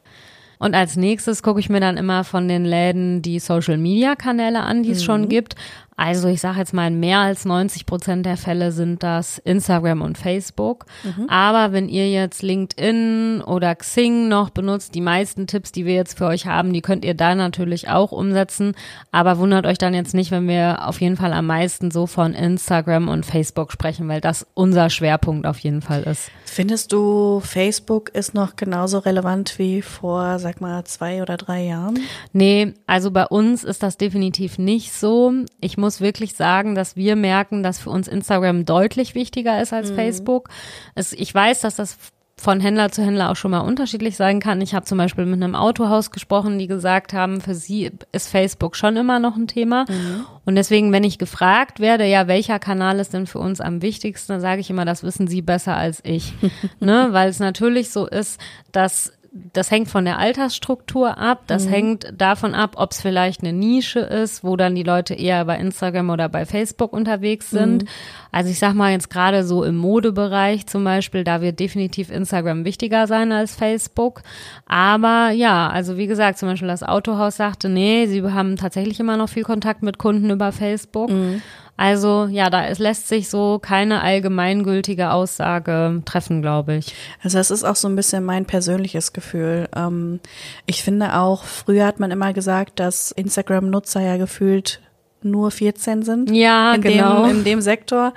Und 0.60 0.74
als 0.74 0.96
nächstes 0.96 1.44
gucke 1.44 1.60
ich 1.60 1.70
mir 1.70 1.80
dann 1.80 1.98
immer 1.98 2.24
von 2.24 2.48
den 2.48 2.66
Läden 2.66 3.22
die 3.22 3.40
Social 3.40 3.78
Media 3.78 4.16
Kanäle 4.16 4.62
an, 4.62 4.84
die 4.84 4.92
es 4.92 5.02
mhm. 5.02 5.06
schon 5.06 5.30
gibt. 5.30 5.56
Also 6.00 6.27
ich 6.27 6.42
sage 6.42 6.60
jetzt 6.60 6.75
mal, 6.75 6.88
in 6.88 7.00
mehr 7.00 7.20
als 7.20 7.44
90 7.44 7.88
Prozent 7.88 8.27
der 8.27 8.38
Fälle 8.38 8.72
sind 8.72 9.01
das 9.01 9.39
Instagram 9.39 10.04
und 10.04 10.20
Facebook. 10.20 10.86
Mhm. 11.04 11.27
Aber 11.27 11.74
wenn 11.74 11.89
ihr 11.89 12.08
jetzt 12.08 12.44
LinkedIn 12.44 13.42
oder 13.42 13.74
Xing 13.74 14.27
noch 14.27 14.51
benutzt, 14.51 14.94
die 14.94 15.01
meisten 15.01 15.48
Tipps, 15.48 15.72
die 15.72 15.88
wir 15.88 15.96
jetzt 15.96 16.20
für 16.20 16.27
euch 16.27 16.46
haben, 16.46 16.72
die 16.72 16.84
könnt 16.84 17.04
ihr 17.04 17.16
da 17.16 17.34
natürlich 17.34 17.89
auch 17.89 18.12
umsetzen. 18.12 18.75
Aber 19.12 19.39
wundert 19.39 19.66
euch 19.66 19.80
dann 19.80 19.96
jetzt 19.96 20.13
nicht, 20.13 20.30
wenn 20.30 20.48
wir 20.48 20.88
auf 20.88 21.01
jeden 21.01 21.18
Fall 21.18 21.34
am 21.34 21.48
meisten 21.48 21.89
so 21.89 22.06
von 22.06 22.36
Instagram 22.36 23.10
und 23.10 23.25
Facebook 23.25 23.72
sprechen, 23.72 24.08
weil 24.08 24.22
das 24.22 24.46
unser 24.54 24.92
Schwerpunkt 24.92 25.48
auf 25.48 25.58
jeden 25.58 25.82
Fall 25.82 26.04
ist. 26.04 26.30
Findest 26.46 26.94
du, 26.94 27.39
Facebook 27.44 28.10
ist 28.10 28.36
noch 28.36 28.56
genauso 28.56 29.00
relevant 29.00 29.58
wie 29.58 29.82
vor, 29.82 30.38
sag 30.38 30.62
mal, 30.62 30.84
zwei 30.84 31.24
oder 31.24 31.38
drei 31.38 31.63
Jahren? 31.63 32.00
Nee, 32.34 32.75
also 32.86 33.10
bei 33.10 33.25
uns 33.25 33.63
ist 33.63 33.82
das 33.82 33.98
definitiv 33.98 34.60
nicht 34.60 34.94
so. 34.94 35.34
Ich 35.60 35.77
muss 35.77 35.87
muss 35.88 36.01
wirklich 36.01 36.34
sagen, 36.34 36.75
dass 36.75 36.98
wir 36.98 37.15
merken, 37.15 37.63
dass 37.63 37.79
für 37.79 37.89
uns 37.89 38.10
Instagram 38.10 38.65
deutlich 38.65 39.15
wichtiger 39.15 39.62
ist 39.62 39.72
als 39.72 39.91
mhm. 39.91 39.96
Facebook. 39.96 40.50
Es, 40.96 41.13
ich 41.13 41.34
weiß, 41.34 41.62
dass 41.62 41.77
das 41.77 41.98
von 42.36 42.60
Händler 42.60 42.91
zu 42.91 43.01
Händler 43.01 43.32
auch 43.32 43.38
schon 43.38 43.51
mal 43.51 43.62
unterschiedlich 43.62 44.17
sein 44.17 44.41
kann. 44.41 44.60
Ich 44.60 44.75
habe 44.75 44.86
zum 44.86 44.98
Beispiel 44.98 45.25
mit 45.25 45.41
einem 45.41 45.56
Autohaus 45.56 46.12
gesprochen, 46.12 46.60
die 46.60 46.67
gesagt 46.67 47.13
haben, 47.13 47.39
für 47.39 47.56
sie 47.56 47.89
ist 48.12 48.27
Facebook 48.29 48.75
schon 48.75 48.98
immer 48.98 49.20
noch 49.20 49.38
ein 49.38 49.48
Thema. 49.48 49.86
Mhm. 49.88 50.25
Und 50.46 50.56
deswegen, 50.56 50.91
wenn 50.91 51.06
ich 51.06 51.17
gefragt 51.20 51.79
werde, 51.79 52.06
ja, 52.06 52.27
welcher 52.27 52.60
Kanal 52.60 53.00
ist 53.00 53.13
denn 53.13 53.27
für 53.27 53.39
uns 53.39 53.62
am 53.62 53.82
wichtigsten, 53.82 54.34
dann 54.34 54.41
sage 54.41 54.60
ich 54.60 54.70
immer, 54.70 54.84
das 54.84 55.03
wissen 55.03 55.27
sie 55.27 55.41
besser 55.41 55.77
als 55.77 56.01
ich. 56.03 56.34
ne? 56.82 57.08
Weil 57.12 57.29
es 57.29 57.39
natürlich 57.39 57.91
so 57.91 58.06
ist, 58.06 58.41
dass 58.74 59.13
das 59.53 59.72
hängt 59.72 59.89
von 59.89 60.06
der 60.06 60.17
Altersstruktur 60.20 61.17
ab, 61.17 61.44
das 61.48 61.65
Mhm. 61.65 61.70
hängt 61.70 62.13
davon 62.17 62.53
ab, 62.56 62.75
ob 62.77 62.91
es 62.91 63.01
vielleicht 63.01 63.41
eine 63.41 63.53
Nische 63.53 64.00
ist, 64.00 64.44
wo 64.44 64.56
dann 64.56 64.75
die 64.75 64.84
Leute 64.84 65.13
eher 65.13 65.44
bei 65.46 65.58
Instagram 65.58 66.10
oder 66.10 66.29
bei 66.29 66.46
Facebook 66.46 66.94
unterwegs 66.94 67.50
sind. 67.50 67.84
Mhm. 67.84 67.88
Also 68.32 68.50
ich 68.51 68.60
sag 68.60 68.74
mal 68.74 68.91
jetzt 68.91 69.10
gerade 69.10 69.44
so 69.44 69.63
im 69.63 69.75
Modebereich 69.77 70.67
zum 70.67 70.84
Beispiel, 70.84 71.24
da 71.24 71.41
wird 71.41 71.60
definitiv 71.60 72.12
Instagram 72.12 72.65
wichtiger 72.65 73.08
sein 73.08 73.32
als 73.32 73.56
Facebook. 73.56 74.22
Aber 74.65 75.32
ja, 75.32 75.70
also 75.70 75.98
wie 75.98 76.08
gesagt, 76.08 76.38
zum 76.38 76.50
Beispiel 76.50 76.67
das 76.67 76.84
Autohaus 76.84 77.38
sagte, 77.38 77.70
nee, 77.70 78.06
sie 78.08 78.24
haben 78.24 78.56
tatsächlich 78.58 79.00
immer 79.00 79.17
noch 79.17 79.29
viel 79.29 79.44
Kontakt 79.44 79.84
mit 79.84 79.98
Kunden 79.98 80.29
über 80.29 80.51
Facebook. 80.51 81.10
Also 81.78 82.28
ja, 82.30 82.50
da 82.50 82.66
es 82.66 82.80
lässt 82.80 83.08
sich 83.08 83.30
so 83.30 83.60
keine 83.60 84.02
allgemeingültige 84.02 85.12
Aussage 85.12 86.02
treffen, 86.06 86.42
glaube 86.42 86.76
ich. 86.76 86.96
Also 87.24 87.38
das 87.38 87.52
ist 87.52 87.64
auch 87.64 87.76
so 87.76 87.88
ein 87.88 87.96
bisschen 87.96 88.26
mein 88.26 88.46
persönliches 88.46 89.14
Gefühl. 89.14 89.70
Ähm, 89.76 90.20
ich 90.66 90.84
finde 90.84 91.16
auch, 91.16 91.44
früher 91.44 91.86
hat 91.86 92.00
man 92.00 92.10
immer 92.10 92.34
gesagt, 92.34 92.80
dass 92.80 93.12
Instagram-Nutzer 93.12 94.02
ja 94.02 94.18
gefühlt 94.18 94.82
nur 95.22 95.52
14 95.52 96.04
sind. 96.04 96.32
Ja, 96.32 96.74
in 96.74 96.82
genau. 96.82 97.28
Dem, 97.28 97.38
in 97.38 97.44
dem 97.44 97.62
Sektor. 97.62 98.14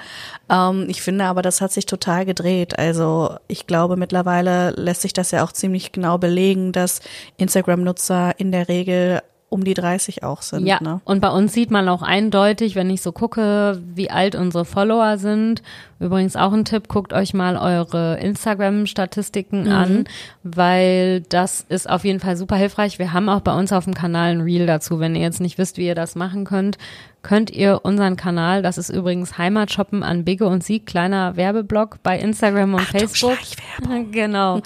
Ähm, 0.49 0.87
ich 0.89 1.03
finde 1.03 1.25
aber, 1.27 1.43
das 1.43 1.61
hat 1.61 1.73
sich 1.73 1.87
total 1.87 2.25
gedreht. 2.25 2.79
Also 2.79 3.37
ich 3.49 3.67
glaube, 3.67 3.97
mittlerweile 3.97 4.71
lässt 4.71 5.03
sich 5.03 5.13
das 5.13 5.31
ja 5.31 5.45
auch 5.45 5.53
ziemlich 5.53 5.93
genau 5.93 6.19
belegen, 6.19 6.73
dass 6.73 7.01
Instagram-Nutzer 7.37 8.39
in 8.39 8.53
der 8.53 8.69
Regel 8.69 9.21
um 9.51 9.65
die 9.65 9.75
30 9.75 10.23
auch 10.23 10.41
sind. 10.43 10.65
Ja, 10.65 10.79
Ne? 10.81 11.01
und 11.05 11.21
bei 11.21 11.29
uns 11.29 11.53
sieht 11.53 11.71
man 11.71 11.89
auch 11.89 12.03
eindeutig, 12.03 12.77
wenn 12.77 12.89
ich 12.89 13.03
so 13.03 13.11
gucke, 13.13 13.83
wie 13.95 14.09
alt 14.11 14.35
unsere 14.37 14.65
Follower 14.65 15.19
sind. 15.19 15.63
Übrigens 15.99 16.37
auch 16.37 16.53
ein 16.53 16.65
Tipp, 16.65 16.89
guckt 16.89 17.13
euch 17.13 17.35
mal 17.35 17.57
eure 17.59 18.19
Instagram-Statistiken 18.21 19.69
an, 19.69 20.05
weil 20.43 21.21
das 21.23 21.65
ist 21.69 21.91
auf 21.91 22.05
jeden 22.05 22.21
Fall 22.21 22.37
super 22.37 22.57
hilfreich. 22.57 22.99
Wir 22.99 23.13
haben 23.13 23.29
auch 23.29 23.41
bei 23.41 23.53
uns 23.55 23.73
auf 23.73 23.85
dem 23.85 23.95
Kanal 23.95 24.31
ein 24.31 24.41
Reel 24.41 24.67
dazu. 24.67 24.99
Wenn 25.01 25.15
ihr 25.15 25.23
jetzt 25.23 25.41
nicht 25.41 25.59
wisst, 25.59 25.77
wie 25.77 25.87
ihr 25.87 25.95
das 25.95 26.15
machen 26.15 26.45
könnt, 26.45 26.79
könnt 27.23 27.51
ihr 27.51 27.81
unseren 27.85 28.17
Kanal, 28.17 28.63
das 28.63 28.79
ist 28.79 28.91
übrigens 28.91 29.39
Heimatshoppen 29.39 30.03
an 30.03 30.25
Bigge 30.25 30.47
und 30.47 30.65
Sieg, 30.65 30.87
kleiner 30.87 31.37
Werbeblock 31.37 32.03
bei 32.03 32.19
Instagram 32.19 32.75
und 32.75 32.83
Facebook. 32.83 33.39
Genau. 34.13 34.61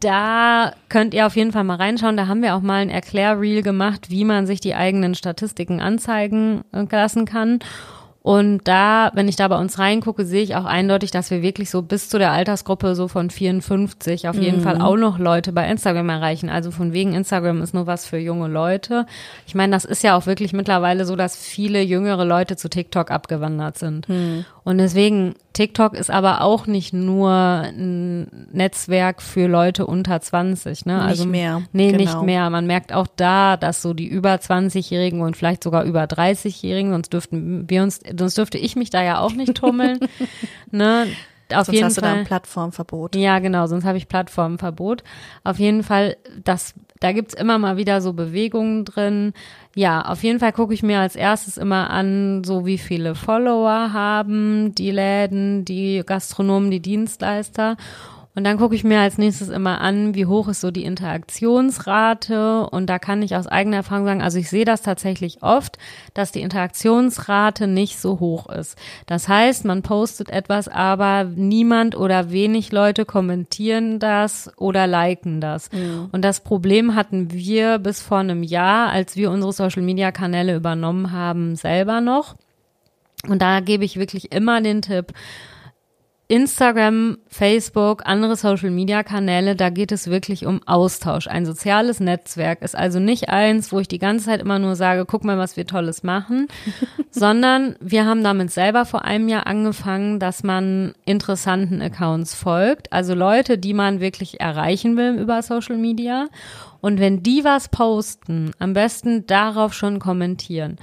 Da 0.00 0.72
könnt 0.88 1.12
ihr 1.12 1.26
auf 1.26 1.36
jeden 1.36 1.52
Fall 1.52 1.64
mal 1.64 1.76
reinschauen. 1.76 2.16
Da 2.16 2.26
haben 2.26 2.42
wir 2.42 2.54
auch 2.54 2.62
mal 2.62 2.80
ein 2.80 2.90
Erklärreel 2.90 3.62
gemacht, 3.62 4.10
wie 4.10 4.24
man 4.24 4.46
sich 4.46 4.60
die 4.60 4.74
eigenen 4.74 5.14
Statistiken 5.14 5.80
anzeigen 5.80 6.62
äh, 6.72 6.86
lassen 6.90 7.26
kann. 7.26 7.58
Und 8.22 8.68
da, 8.68 9.10
wenn 9.14 9.28
ich 9.28 9.36
da 9.36 9.48
bei 9.48 9.56
uns 9.56 9.78
reingucke, 9.78 10.26
sehe 10.26 10.42
ich 10.42 10.54
auch 10.54 10.66
eindeutig, 10.66 11.10
dass 11.10 11.30
wir 11.30 11.40
wirklich 11.40 11.70
so 11.70 11.80
bis 11.80 12.10
zu 12.10 12.18
der 12.18 12.32
Altersgruppe 12.32 12.94
so 12.94 13.08
von 13.08 13.30
54 13.30 14.28
auf 14.28 14.36
jeden 14.36 14.60
Fall 14.60 14.82
auch 14.82 14.96
noch 14.96 15.18
Leute 15.18 15.52
bei 15.52 15.66
Instagram 15.66 16.10
erreichen. 16.10 16.50
Also 16.50 16.70
von 16.70 16.92
wegen 16.92 17.14
Instagram 17.14 17.62
ist 17.62 17.72
nur 17.72 17.86
was 17.86 18.04
für 18.04 18.18
junge 18.18 18.48
Leute. 18.48 19.06
Ich 19.46 19.54
meine, 19.54 19.72
das 19.72 19.86
ist 19.86 20.02
ja 20.02 20.18
auch 20.18 20.26
wirklich 20.26 20.52
mittlerweile 20.52 21.06
so, 21.06 21.16
dass 21.16 21.34
viele 21.34 21.80
jüngere 21.80 22.26
Leute 22.26 22.56
zu 22.56 22.68
TikTok 22.68 23.10
abgewandert 23.10 23.78
sind. 23.78 24.06
Und 24.70 24.78
deswegen, 24.78 25.34
TikTok 25.52 25.94
ist 25.94 26.12
aber 26.12 26.42
auch 26.42 26.68
nicht 26.68 26.92
nur 26.92 27.28
ein 27.32 28.28
Netzwerk 28.52 29.20
für 29.20 29.48
Leute 29.48 29.84
unter 29.84 30.20
20, 30.20 30.86
ne? 30.86 30.94
Nicht 30.94 31.02
also, 31.02 31.26
mehr, 31.26 31.62
Nee, 31.72 31.90
genau. 31.90 31.98
nicht 31.98 32.22
mehr. 32.22 32.48
Man 32.50 32.68
merkt 32.68 32.92
auch 32.92 33.08
da, 33.16 33.56
dass 33.56 33.82
so 33.82 33.94
die 33.94 34.06
über 34.06 34.32
20-Jährigen 34.32 35.22
und 35.22 35.36
vielleicht 35.36 35.64
sogar 35.64 35.82
über 35.82 36.04
30-Jährigen, 36.04 36.92
sonst 36.92 37.12
dürften 37.12 37.68
wir 37.68 37.82
uns, 37.82 37.98
sonst 38.16 38.38
dürfte 38.38 38.58
ich 38.58 38.76
mich 38.76 38.90
da 38.90 39.02
ja 39.02 39.18
auch 39.18 39.32
nicht 39.32 39.56
tummeln, 39.56 39.98
ne? 40.70 41.08
Auf 41.52 41.66
Sonst 41.66 41.72
jeden 41.74 41.86
hast 41.86 41.96
du 41.96 42.02
da 42.02 42.10
Fall. 42.10 42.18
ein 42.18 42.24
Plattformverbot. 42.26 43.16
Ja, 43.16 43.40
genau, 43.40 43.66
sonst 43.66 43.84
habe 43.84 43.98
ich 43.98 44.06
Plattformverbot. 44.06 45.02
Auf 45.42 45.58
jeden 45.58 45.82
Fall, 45.82 46.16
das, 46.44 46.74
da 47.00 47.12
gibt's 47.12 47.34
immer 47.34 47.58
mal 47.58 47.76
wieder 47.76 48.00
so 48.00 48.12
Bewegungen 48.12 48.84
drin. 48.84 49.32
Ja, 49.74 50.02
auf 50.02 50.22
jeden 50.22 50.38
Fall 50.38 50.52
gucke 50.52 50.74
ich 50.74 50.82
mir 50.82 51.00
als 51.00 51.16
erstes 51.16 51.56
immer 51.56 51.90
an, 51.90 52.44
so 52.44 52.66
wie 52.66 52.78
viele 52.78 53.14
Follower 53.14 53.92
haben 53.92 54.74
die 54.74 54.90
Läden, 54.90 55.64
die 55.64 56.02
Gastronomen, 56.04 56.70
die 56.70 56.80
Dienstleister. 56.80 57.76
Und 58.40 58.44
dann 58.44 58.56
gucke 58.56 58.74
ich 58.74 58.84
mir 58.84 59.00
als 59.00 59.18
nächstes 59.18 59.50
immer 59.50 59.82
an, 59.82 60.14
wie 60.14 60.24
hoch 60.24 60.48
ist 60.48 60.62
so 60.62 60.70
die 60.70 60.86
Interaktionsrate. 60.86 62.70
Und 62.70 62.86
da 62.86 62.98
kann 62.98 63.20
ich 63.20 63.36
aus 63.36 63.46
eigener 63.46 63.76
Erfahrung 63.76 64.06
sagen, 64.06 64.22
also 64.22 64.38
ich 64.38 64.48
sehe 64.48 64.64
das 64.64 64.80
tatsächlich 64.80 65.42
oft, 65.42 65.76
dass 66.14 66.32
die 66.32 66.40
Interaktionsrate 66.40 67.66
nicht 67.66 67.98
so 67.98 68.18
hoch 68.18 68.48
ist. 68.48 68.78
Das 69.04 69.28
heißt, 69.28 69.66
man 69.66 69.82
postet 69.82 70.30
etwas, 70.30 70.68
aber 70.68 71.24
niemand 71.24 71.94
oder 71.94 72.30
wenig 72.30 72.72
Leute 72.72 73.04
kommentieren 73.04 73.98
das 73.98 74.50
oder 74.56 74.86
liken 74.86 75.42
das. 75.42 75.68
Und 76.10 76.24
das 76.24 76.40
Problem 76.40 76.94
hatten 76.94 77.30
wir 77.32 77.76
bis 77.76 78.00
vor 78.00 78.20
einem 78.20 78.42
Jahr, 78.42 78.88
als 78.88 79.16
wir 79.16 79.30
unsere 79.30 79.52
Social-Media-Kanäle 79.52 80.56
übernommen 80.56 81.12
haben, 81.12 81.56
selber 81.56 82.00
noch. 82.00 82.36
Und 83.28 83.42
da 83.42 83.60
gebe 83.60 83.84
ich 83.84 83.98
wirklich 83.98 84.32
immer 84.32 84.62
den 84.62 84.80
Tipp, 84.80 85.12
Instagram, 86.30 87.18
Facebook, 87.26 88.02
andere 88.06 88.36
Social-Media-Kanäle, 88.36 89.56
da 89.56 89.68
geht 89.68 89.90
es 89.90 90.06
wirklich 90.06 90.46
um 90.46 90.60
Austausch. 90.64 91.26
Ein 91.26 91.44
soziales 91.44 91.98
Netzwerk 91.98 92.62
ist 92.62 92.76
also 92.76 93.00
nicht 93.00 93.30
eins, 93.30 93.72
wo 93.72 93.80
ich 93.80 93.88
die 93.88 93.98
ganze 93.98 94.26
Zeit 94.26 94.40
immer 94.40 94.60
nur 94.60 94.76
sage, 94.76 95.06
guck 95.06 95.24
mal, 95.24 95.38
was 95.38 95.56
wir 95.56 95.66
Tolles 95.66 96.04
machen, 96.04 96.46
sondern 97.10 97.74
wir 97.80 98.06
haben 98.06 98.22
damit 98.22 98.52
selber 98.52 98.84
vor 98.84 99.04
einem 99.04 99.28
Jahr 99.28 99.48
angefangen, 99.48 100.20
dass 100.20 100.44
man 100.44 100.92
interessanten 101.04 101.82
Accounts 101.82 102.36
folgt, 102.36 102.92
also 102.92 103.14
Leute, 103.14 103.58
die 103.58 103.74
man 103.74 103.98
wirklich 103.98 104.38
erreichen 104.38 104.96
will 104.96 105.18
über 105.18 105.42
Social 105.42 105.78
Media. 105.78 106.28
Und 106.80 107.00
wenn 107.00 107.24
die 107.24 107.42
was 107.42 107.68
posten, 107.68 108.52
am 108.60 108.72
besten 108.72 109.26
darauf 109.26 109.74
schon 109.74 109.98
kommentieren. 109.98 110.78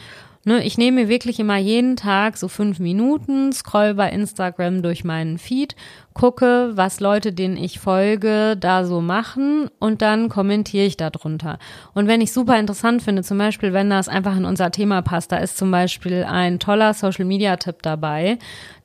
Ne, 0.48 0.64
ich 0.64 0.78
nehme 0.78 1.02
mir 1.02 1.10
wirklich 1.10 1.42
immer 1.42 1.58
jeden 1.58 1.98
Tag 1.98 2.38
so 2.38 2.48
fünf 2.48 2.80
Minuten, 2.80 3.52
scroll 3.52 3.96
bei 3.96 4.10
Instagram 4.10 4.82
durch 4.82 5.04
meinen 5.04 5.40
Feed, 5.40 5.76
gucke, 6.14 6.72
was 6.74 7.02
Leute, 7.02 7.34
denen 7.34 7.58
ich 7.58 7.80
folge, 7.80 8.56
da 8.58 8.86
so 8.86 9.02
machen 9.02 9.70
und 9.80 10.02
dann 10.02 10.30
kommentiere 10.30 10.86
ich 10.86 10.96
darunter. 10.96 11.60
Und 11.94 12.08
wenn 12.08 12.22
ich 12.22 12.32
super 12.32 12.58
interessant 12.58 13.02
finde, 13.02 13.24
zum 13.24 13.38
Beispiel, 13.38 13.74
wenn 13.74 13.90
das 13.90 14.08
einfach 14.08 14.38
in 14.38 14.46
unser 14.46 14.72
Thema 14.72 15.02
passt, 15.02 15.34
da 15.34 15.36
ist 15.36 15.58
zum 15.58 15.70
Beispiel 15.70 16.24
ein 16.24 16.60
toller 16.60 16.94
Social-Media-Tipp 16.94 17.82
dabei, 17.82 18.38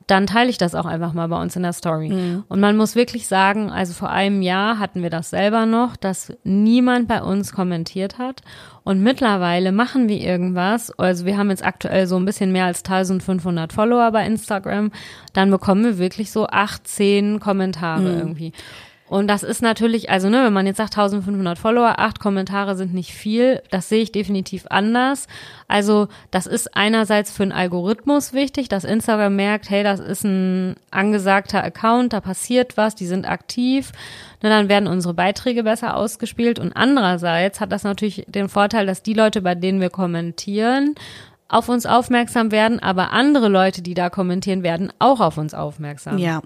dann 0.07 0.27
teile 0.27 0.49
ich 0.49 0.57
das 0.57 0.75
auch 0.75 0.85
einfach 0.85 1.13
mal 1.13 1.27
bei 1.27 1.41
uns 1.41 1.55
in 1.55 1.63
der 1.63 1.73
Story. 1.73 2.09
Und 2.47 2.59
man 2.59 2.77
muss 2.77 2.95
wirklich 2.95 3.27
sagen, 3.27 3.69
also 3.69 3.93
vor 3.93 4.09
einem 4.09 4.41
Jahr 4.41 4.79
hatten 4.79 5.01
wir 5.01 5.09
das 5.09 5.29
selber 5.29 5.65
noch, 5.65 5.95
dass 5.95 6.33
niemand 6.43 7.07
bei 7.07 7.21
uns 7.21 7.53
kommentiert 7.53 8.17
hat. 8.17 8.41
Und 8.83 9.01
mittlerweile 9.01 9.71
machen 9.71 10.09
wir 10.09 10.17
irgendwas. 10.17 10.91
Also 10.99 11.25
wir 11.25 11.37
haben 11.37 11.49
jetzt 11.49 11.65
aktuell 11.65 12.05
so 12.07 12.17
ein 12.17 12.25
bisschen 12.25 12.51
mehr 12.51 12.65
als 12.65 12.79
1500 12.79 13.71
Follower 13.71 14.11
bei 14.11 14.25
Instagram. 14.25 14.91
Dann 15.31 15.49
bekommen 15.51 15.83
wir 15.83 15.97
wirklich 15.97 16.31
so 16.31 16.47
18 16.47 17.39
Kommentare 17.39 18.11
irgendwie. 18.17 18.51
Und 19.13 19.27
das 19.27 19.43
ist 19.43 19.61
natürlich, 19.61 20.09
also 20.09 20.27
ne, 20.27 20.43
wenn 20.43 20.53
man 20.53 20.65
jetzt 20.65 20.77
sagt 20.77 20.97
1500 20.97 21.59
Follower, 21.59 21.99
acht 21.99 22.19
Kommentare 22.19 22.75
sind 22.75 22.95
nicht 22.95 23.13
viel, 23.13 23.61
das 23.69 23.87
sehe 23.87 24.01
ich 24.01 24.11
definitiv 24.11 24.65
anders. 24.71 25.27
Also 25.67 26.07
das 26.31 26.47
ist 26.47 26.75
einerseits 26.75 27.31
für 27.31 27.43
einen 27.43 27.51
Algorithmus 27.51 28.33
wichtig, 28.33 28.69
dass 28.69 28.83
Instagram 28.83 29.35
merkt, 29.35 29.69
hey, 29.69 29.83
das 29.83 29.99
ist 29.99 30.23
ein 30.23 30.77
angesagter 30.89 31.63
Account, 31.63 32.13
da 32.13 32.21
passiert 32.21 32.75
was, 32.75 32.95
die 32.95 33.05
sind 33.05 33.29
aktiv. 33.29 33.91
Ne, 34.41 34.49
dann 34.49 34.67
werden 34.67 34.87
unsere 34.87 35.13
Beiträge 35.13 35.61
besser 35.61 35.95
ausgespielt. 35.95 36.57
Und 36.57 36.75
andererseits 36.75 37.61
hat 37.61 37.71
das 37.71 37.83
natürlich 37.83 38.25
den 38.27 38.49
Vorteil, 38.49 38.87
dass 38.87 39.03
die 39.03 39.13
Leute, 39.13 39.43
bei 39.43 39.53
denen 39.53 39.79
wir 39.79 39.91
kommentieren, 39.91 40.95
auf 41.53 41.69
uns 41.69 41.85
aufmerksam 41.85 42.51
werden, 42.51 42.79
aber 42.79 43.11
andere 43.11 43.47
Leute, 43.47 43.81
die 43.81 43.93
da 43.93 44.09
kommentieren, 44.09 44.63
werden 44.63 44.91
auch 44.99 45.19
auf 45.19 45.37
uns 45.37 45.53
aufmerksam. 45.53 46.17
Ja, 46.17 46.41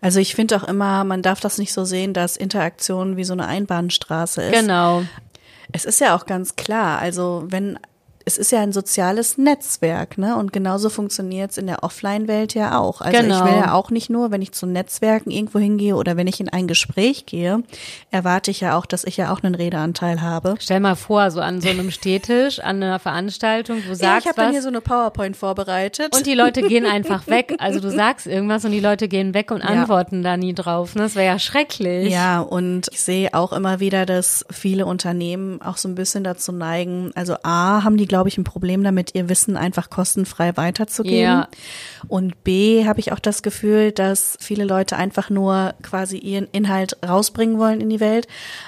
also 0.00 0.20
ich 0.20 0.34
finde 0.34 0.56
auch 0.56 0.64
immer, 0.64 1.04
man 1.04 1.22
darf 1.22 1.40
das 1.40 1.58
nicht 1.58 1.72
so 1.72 1.84
sehen, 1.84 2.12
dass 2.12 2.36
Interaktion 2.36 3.16
wie 3.16 3.24
so 3.24 3.32
eine 3.32 3.46
Einbahnstraße 3.46 4.42
ist. 4.42 4.52
Genau. 4.52 5.02
Es 5.72 5.84
ist 5.84 6.00
ja 6.00 6.16
auch 6.16 6.26
ganz 6.26 6.56
klar, 6.56 6.98
also 6.98 7.44
wenn 7.48 7.78
es 8.28 8.36
ist 8.36 8.52
ja 8.52 8.60
ein 8.60 8.72
soziales 8.72 9.38
Netzwerk, 9.38 10.18
ne? 10.18 10.36
Und 10.36 10.52
genauso 10.52 10.90
funktioniert 10.90 11.50
es 11.52 11.56
in 11.56 11.66
der 11.66 11.82
Offline-Welt 11.82 12.52
ja 12.54 12.78
auch. 12.78 13.00
Also 13.00 13.18
Genau. 13.18 13.38
ich 13.38 13.44
will 13.50 13.58
ja 13.58 13.72
auch 13.72 13.90
nicht 13.90 14.10
nur, 14.10 14.30
wenn 14.30 14.42
ich 14.42 14.52
zu 14.52 14.66
Netzwerken 14.66 15.30
irgendwo 15.30 15.58
hingehe 15.58 15.96
oder 15.96 16.18
wenn 16.18 16.26
ich 16.26 16.38
in 16.38 16.50
ein 16.50 16.66
Gespräch 16.68 17.24
gehe, 17.24 17.62
erwarte 18.10 18.50
ich 18.50 18.60
ja 18.60 18.76
auch, 18.76 18.84
dass 18.84 19.04
ich 19.04 19.16
ja 19.16 19.32
auch 19.32 19.42
einen 19.42 19.54
Redeanteil 19.54 20.20
habe. 20.20 20.56
Stell 20.60 20.80
mal 20.80 20.94
vor, 20.94 21.30
so 21.30 21.40
an 21.40 21.62
so 21.62 21.70
einem 21.70 21.90
Stehtisch, 21.90 22.60
an 22.60 22.82
einer 22.82 22.98
Veranstaltung, 22.98 23.78
Ja, 23.88 23.94
sagst 23.94 24.26
ich 24.26 24.28
habe 24.28 24.42
dann 24.42 24.50
hier 24.52 24.60
so 24.62 24.68
eine 24.68 24.82
PowerPoint 24.82 25.34
vorbereitet. 25.34 26.14
und 26.14 26.26
die 26.26 26.34
Leute 26.34 26.60
gehen 26.62 26.84
einfach 26.84 27.26
weg. 27.28 27.54
Also 27.58 27.80
du 27.80 27.90
sagst 27.90 28.26
irgendwas 28.26 28.62
und 28.66 28.72
die 28.72 28.80
Leute 28.80 29.08
gehen 29.08 29.32
weg 29.32 29.50
und 29.50 29.62
antworten 29.62 30.22
da 30.22 30.36
nie 30.36 30.52
drauf. 30.52 30.94
Ne? 30.94 31.02
Das 31.02 31.14
wäre 31.14 31.24
ja 31.26 31.38
schrecklich. 31.38 32.12
Ja, 32.12 32.40
und 32.40 32.88
ich 32.92 33.00
sehe 33.00 33.32
auch 33.32 33.54
immer 33.54 33.80
wieder, 33.80 34.04
dass 34.04 34.44
viele 34.50 34.84
Unternehmen 34.84 35.62
auch 35.62 35.78
so 35.78 35.88
ein 35.88 35.94
bisschen 35.94 36.24
dazu 36.24 36.52
neigen, 36.52 37.10
also 37.14 37.36
A, 37.42 37.84
haben 37.84 37.96
die, 37.96 38.06
glaube 38.06 38.17
glaube 38.18 38.30
ich, 38.30 38.36
ein 38.36 38.42
Problem 38.42 38.82
damit, 38.82 39.14
ihr 39.14 39.28
Wissen 39.28 39.56
einfach 39.56 39.90
kostenfrei 39.90 40.56
weiterzugeben. 40.56 41.20
Ja. 41.20 41.48
Und 42.08 42.42
B, 42.42 42.84
habe 42.84 42.98
ich 42.98 43.12
auch 43.12 43.20
das 43.20 43.42
Gefühl, 43.42 43.92
dass 43.92 44.36
viele 44.40 44.64
Leute 44.64 44.96
einfach 44.96 45.30
nur 45.30 45.74
quasi 45.84 46.18
ihren 46.18 46.48
Inhalt 46.50 46.96
rausbringen 47.08 47.60
wollen 47.60 47.80
in 47.80 47.90
die 47.90 48.00
Welt, 48.00 48.26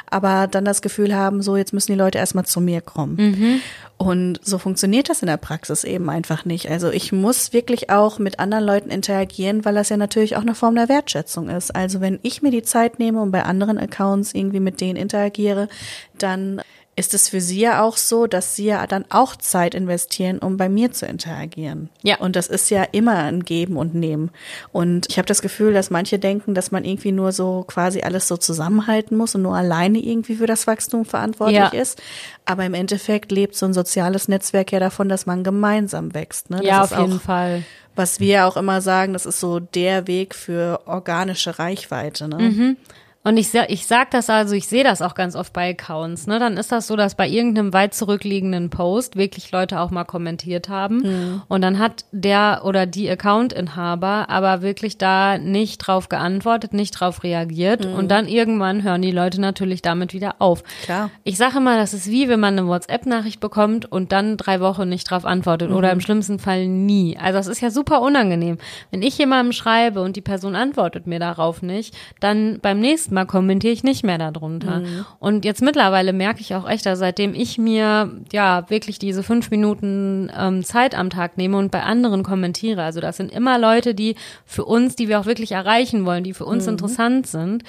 aber 0.08 0.46
dann 0.46 0.64
das 0.64 0.82
Gefühl 0.82 1.16
haben, 1.16 1.42
so 1.42 1.56
jetzt 1.56 1.72
müssen 1.72 1.90
die 1.90 1.98
Leute 1.98 2.18
erstmal 2.18 2.46
zu 2.46 2.60
mir 2.60 2.80
kommen. 2.80 3.60
Und 3.96 4.38
so 4.42 4.58
funktioniert 4.58 5.08
das 5.08 5.20
in 5.20 5.26
der 5.26 5.36
Praxis 5.36 5.82
eben 5.82 6.08
einfach 6.08 6.44
nicht. 6.44 6.70
Also 6.70 6.90
ich 6.90 7.10
muss 7.10 7.52
wirklich 7.52 7.90
auch 7.90 8.20
mit 8.20 8.38
anderen 8.38 8.64
Leuten 8.64 8.90
interagieren, 8.90 9.64
weil 9.64 9.74
das 9.74 9.88
ja 9.88 9.96
natürlich 9.96 10.36
auch 10.36 10.42
eine 10.42 10.54
Form 10.54 10.76
der 10.76 10.88
Wertschätzung 10.88 11.48
ist. 11.48 11.74
Also 11.74 12.00
wenn 12.00 12.20
ich 12.22 12.40
mir 12.40 12.52
die 12.52 12.62
Zeit 12.62 13.00
nehme 13.00 13.20
und 13.20 13.32
bei 13.32 13.42
anderen 13.42 13.78
Accounts 13.78 14.32
irgendwie 14.32 14.60
mit 14.60 14.80
denen 14.80 14.96
interagiere, 14.96 15.68
dann 16.16 16.62
ist 17.00 17.14
es 17.14 17.30
für 17.30 17.40
sie 17.40 17.60
ja 17.60 17.82
auch 17.82 17.96
so, 17.96 18.26
dass 18.26 18.54
sie 18.56 18.66
ja 18.66 18.86
dann 18.86 19.06
auch 19.08 19.34
Zeit 19.34 19.74
investieren, 19.74 20.38
um 20.38 20.58
bei 20.58 20.68
mir 20.68 20.92
zu 20.92 21.06
interagieren. 21.06 21.88
Ja. 22.02 22.18
Und 22.18 22.36
das 22.36 22.46
ist 22.46 22.68
ja 22.68 22.82
immer 22.92 23.16
ein 23.24 23.42
Geben 23.42 23.78
und 23.78 23.94
Nehmen. 23.94 24.30
Und 24.70 25.08
ich 25.08 25.16
habe 25.16 25.24
das 25.24 25.40
Gefühl, 25.40 25.72
dass 25.72 25.88
manche 25.88 26.18
denken, 26.18 26.52
dass 26.54 26.70
man 26.70 26.84
irgendwie 26.84 27.12
nur 27.12 27.32
so 27.32 27.64
quasi 27.66 28.02
alles 28.02 28.28
so 28.28 28.36
zusammenhalten 28.36 29.16
muss 29.16 29.34
und 29.34 29.40
nur 29.40 29.56
alleine 29.56 29.98
irgendwie 29.98 30.34
für 30.34 30.46
das 30.46 30.66
Wachstum 30.66 31.06
verantwortlich 31.06 31.56
Ja. 31.58 31.68
ist. 31.68 32.02
Aber 32.44 32.66
im 32.66 32.74
Endeffekt 32.74 33.32
lebt 33.32 33.56
so 33.56 33.64
ein 33.64 33.72
soziales 33.72 34.28
Netzwerk 34.28 34.70
ja 34.70 34.78
davon, 34.78 35.08
dass 35.08 35.24
man 35.24 35.42
gemeinsam 35.42 36.12
wächst. 36.12 36.50
Ne? 36.50 36.58
Das 36.58 36.66
ja, 36.66 36.82
auf 36.82 36.98
jeden 36.98 37.18
Fall. 37.18 37.62
Was 37.96 38.20
wir 38.20 38.46
auch 38.46 38.58
immer 38.58 38.82
sagen, 38.82 39.14
das 39.14 39.24
ist 39.24 39.40
so 39.40 39.58
der 39.58 40.06
Weg 40.06 40.34
für 40.34 40.80
organische 40.84 41.58
Reichweite. 41.58 42.28
Ne? 42.28 42.36
Mhm. 42.38 42.76
Und 43.22 43.36
ich, 43.36 43.52
ich 43.54 43.86
sag 43.86 44.10
das 44.12 44.30
also, 44.30 44.54
ich 44.54 44.66
sehe 44.66 44.82
das 44.82 45.02
auch 45.02 45.14
ganz 45.14 45.36
oft 45.36 45.52
bei 45.52 45.70
Accounts. 45.70 46.26
Ne? 46.26 46.38
Dann 46.38 46.56
ist 46.56 46.72
das 46.72 46.86
so, 46.86 46.96
dass 46.96 47.14
bei 47.14 47.28
irgendeinem 47.28 47.74
weit 47.74 47.92
zurückliegenden 47.92 48.70
Post 48.70 49.16
wirklich 49.16 49.52
Leute 49.52 49.78
auch 49.80 49.90
mal 49.90 50.04
kommentiert 50.04 50.70
haben. 50.70 51.42
Und 51.48 51.60
dann 51.60 51.78
hat 51.78 52.06
der 52.12 52.62
oder 52.64 52.86
die 52.86 53.10
Account-Inhaber 53.10 54.30
aber 54.30 54.62
wirklich 54.62 54.96
da 54.96 55.36
nicht 55.36 55.78
drauf 55.78 56.08
geantwortet, 56.08 56.72
nicht 56.72 56.92
drauf 56.92 57.22
reagiert. 57.22 57.84
Und 57.84 58.10
dann 58.10 58.26
irgendwann 58.26 58.82
hören 58.82 59.02
die 59.02 59.10
Leute 59.10 59.38
natürlich 59.40 59.82
damit 59.82 60.14
wieder 60.14 60.36
auf. 60.38 60.62
Klar. 60.82 61.10
Ich 61.22 61.36
sage 61.36 61.58
immer, 61.58 61.76
das 61.76 61.92
ist 61.92 62.10
wie, 62.10 62.28
wenn 62.28 62.40
man 62.40 62.58
eine 62.58 62.68
WhatsApp-Nachricht 62.68 63.40
bekommt 63.40 63.90
und 63.90 64.12
dann 64.12 64.38
drei 64.38 64.60
Wochen 64.60 64.88
nicht 64.88 65.10
drauf 65.10 65.26
antwortet 65.26 65.70
oder 65.70 65.92
im 65.92 66.00
schlimmsten 66.00 66.38
Fall 66.38 66.66
nie. 66.66 67.18
Also 67.18 67.38
das 67.38 67.48
ist 67.48 67.60
ja 67.60 67.70
super 67.70 68.00
unangenehm. 68.00 68.56
Wenn 68.90 69.02
ich 69.02 69.18
jemandem 69.18 69.52
schreibe 69.52 70.00
und 70.00 70.16
die 70.16 70.22
Person 70.22 70.56
antwortet 70.56 71.06
mir 71.06 71.18
darauf 71.18 71.60
nicht, 71.60 71.94
dann 72.20 72.60
beim 72.62 72.80
nächsten 72.80 73.09
Mal 73.10 73.26
kommentiere 73.26 73.72
ich 73.72 73.84
nicht 73.84 74.04
mehr 74.04 74.18
darunter. 74.18 74.82
Und 75.18 75.44
jetzt 75.44 75.62
mittlerweile 75.62 76.12
merke 76.12 76.40
ich 76.40 76.54
auch 76.54 76.68
echt, 76.68 76.86
dass 76.86 76.98
seitdem 76.98 77.34
ich 77.34 77.58
mir 77.58 78.10
ja 78.32 78.68
wirklich 78.68 78.98
diese 78.98 79.22
fünf 79.22 79.50
Minuten 79.50 80.30
ähm, 80.36 80.64
Zeit 80.64 80.96
am 80.96 81.10
Tag 81.10 81.36
nehme 81.36 81.56
und 81.56 81.70
bei 81.70 81.82
anderen 81.82 82.22
kommentiere, 82.22 82.82
also 82.82 83.00
das 83.00 83.16
sind 83.16 83.32
immer 83.32 83.58
Leute, 83.58 83.94
die 83.94 84.16
für 84.44 84.64
uns, 84.64 84.96
die 84.96 85.08
wir 85.08 85.20
auch 85.20 85.26
wirklich 85.26 85.52
erreichen 85.52 86.04
wollen, 86.06 86.24
die 86.24 86.34
für 86.34 86.44
uns 86.44 86.66
interessant 86.66 87.26
sind, 87.26 87.64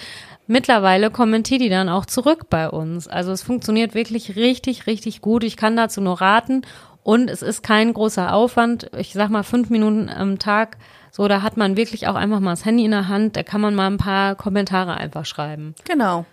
Mittlerweile 0.51 1.12
kommentiert 1.12 1.62
die 1.62 1.69
dann 1.69 1.88
auch 1.88 2.06
zurück 2.06 2.49
bei 2.49 2.69
uns. 2.69 3.08
Also 3.08 3.32
es 3.32 3.41
funktioniert 3.41 3.93
wirklich 3.93 4.36
richtig, 4.36 4.86
richtig 4.86 5.21
gut. 5.21 5.45
Ich 5.45 5.56
kann 5.56 5.77
dazu 5.77 6.01
nur 6.01 6.19
raten. 6.19 6.63
Und 7.04 7.30
es 7.30 7.41
ist 7.41 7.63
kein 7.63 7.93
großer 7.93 8.34
Aufwand. 8.34 8.91
Ich 8.97 9.13
sag 9.13 9.30
mal 9.30 9.43
fünf 9.43 9.69
Minuten 9.69 10.10
am 10.10 10.39
Tag. 10.39 10.77
So, 11.12 11.28
da 11.28 11.41
hat 11.41 11.58
man 11.58 11.76
wirklich 11.76 12.08
auch 12.08 12.15
einfach 12.15 12.39
mal 12.39 12.52
das 12.52 12.65
Handy 12.65 12.86
in 12.86 12.91
der 12.91 13.10
Hand. 13.10 13.36
Da 13.36 13.43
kann 13.43 13.62
man 13.62 13.76
mal 13.76 13.88
ein 13.88 13.97
paar 13.97 14.36
Kommentare 14.36 14.95
einfach 14.95 15.26
schreiben. 15.26 15.76
Genau. 15.84 16.26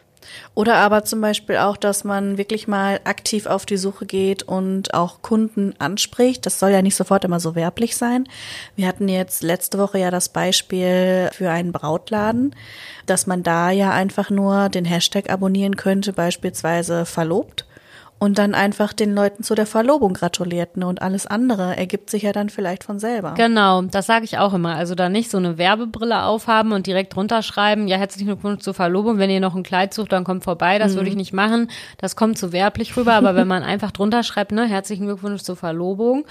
Oder 0.55 0.77
aber 0.77 1.05
zum 1.05 1.21
Beispiel 1.21 1.57
auch, 1.57 1.77
dass 1.77 2.05
man 2.05 2.39
wirklich 2.39 2.69
mal 2.69 3.01
aktiv 3.05 3.47
auf 3.47 3.67
die 3.67 3.77
Suche 3.77 4.07
geht 4.07 4.43
und 4.43 4.95
auch 4.95 5.23
Kunden 5.23 5.75
anspricht. 5.79 6.45
Das 6.47 6.59
soll 6.59 6.71
ja 6.71 6.83
nicht 6.83 6.97
sofort 6.97 7.25
immer 7.25 7.41
so 7.41 7.55
werblich 7.55 7.97
sein. 7.97 8.29
Wir 8.77 8.87
hatten 8.87 9.09
jetzt 9.09 9.43
letzte 9.43 9.79
Woche 9.79 9.99
ja 9.99 10.11
das 10.11 10.29
Beispiel 10.29 11.31
für 11.33 11.51
einen 11.51 11.73
Brautladen, 11.73 12.55
dass 13.07 13.27
man 13.27 13.43
da 13.43 13.71
ja 13.71 13.93
einfach 13.93 14.31
nur 14.31 14.69
den 14.69 14.85
Hashtag 14.85 15.31
abonnieren 15.31 15.77
könnte, 15.77 16.13
beispielsweise 16.13 17.05
verlobt. 17.07 17.65
Und 18.21 18.39
dann 18.39 18.55
einfach 18.55 18.93
den 18.93 19.15
Leuten 19.15 19.45
zu 19.45 19.55
der 19.55 19.67
Verlobung 19.67 20.13
gratuliert. 20.13 20.77
Ne? 20.77 20.87
Und 20.87 21.03
alles 21.03 21.27
andere 21.27 21.77
ergibt 21.77 22.11
sich 22.11 22.25
ja 22.25 22.33
dann 22.33 22.49
vielleicht 22.51 22.83
von 22.83 22.99
selber. 22.99 23.35
Genau, 23.37 23.83
das 23.83 24.07
sage 24.07 24.25
ich 24.25 24.39
auch 24.39 24.55
immer. 24.55 24.75
Also 24.75 24.97
da 24.97 25.09
nicht 25.09 25.31
so 25.31 25.39
eine 25.39 25.57
Werbebrille 25.57 26.25
aufhaben 26.25 26.73
und 26.73 26.87
direkt 26.89 27.17
runterschreiben, 27.17 27.87
ja, 27.87 27.97
herzlichen 27.97 28.27
Glückwunsch 28.27 28.63
zur 28.63 28.75
Verlobung. 28.75 29.19
Wenn 29.19 29.31
ihr 29.31 29.41
noch 29.41 29.55
ein 29.55 29.63
Kleid 29.63 29.95
sucht, 29.95 30.13
dann 30.13 30.25
kommt 30.25 30.43
vorbei. 30.43 30.79
Das 30.81 30.97
würde 30.97 31.09
ich 31.09 31.17
nicht 31.17 31.33
machen. 31.33 31.71
Das 31.99 32.17
kommt 32.17 32.39
zu 32.39 32.53
werblich 32.53 32.97
rüber. 32.97 33.15
Aber 33.15 33.37
wenn 33.37 33.47
man 33.47 33.63
einfach 33.63 33.93
drunter 33.93 34.25
schreibt, 34.25 34.51
ne, 34.51 34.67
herzlichen 34.67 35.07
Glückwunsch 35.07 35.43
zur 35.43 35.57
Verlobung, 35.57 36.25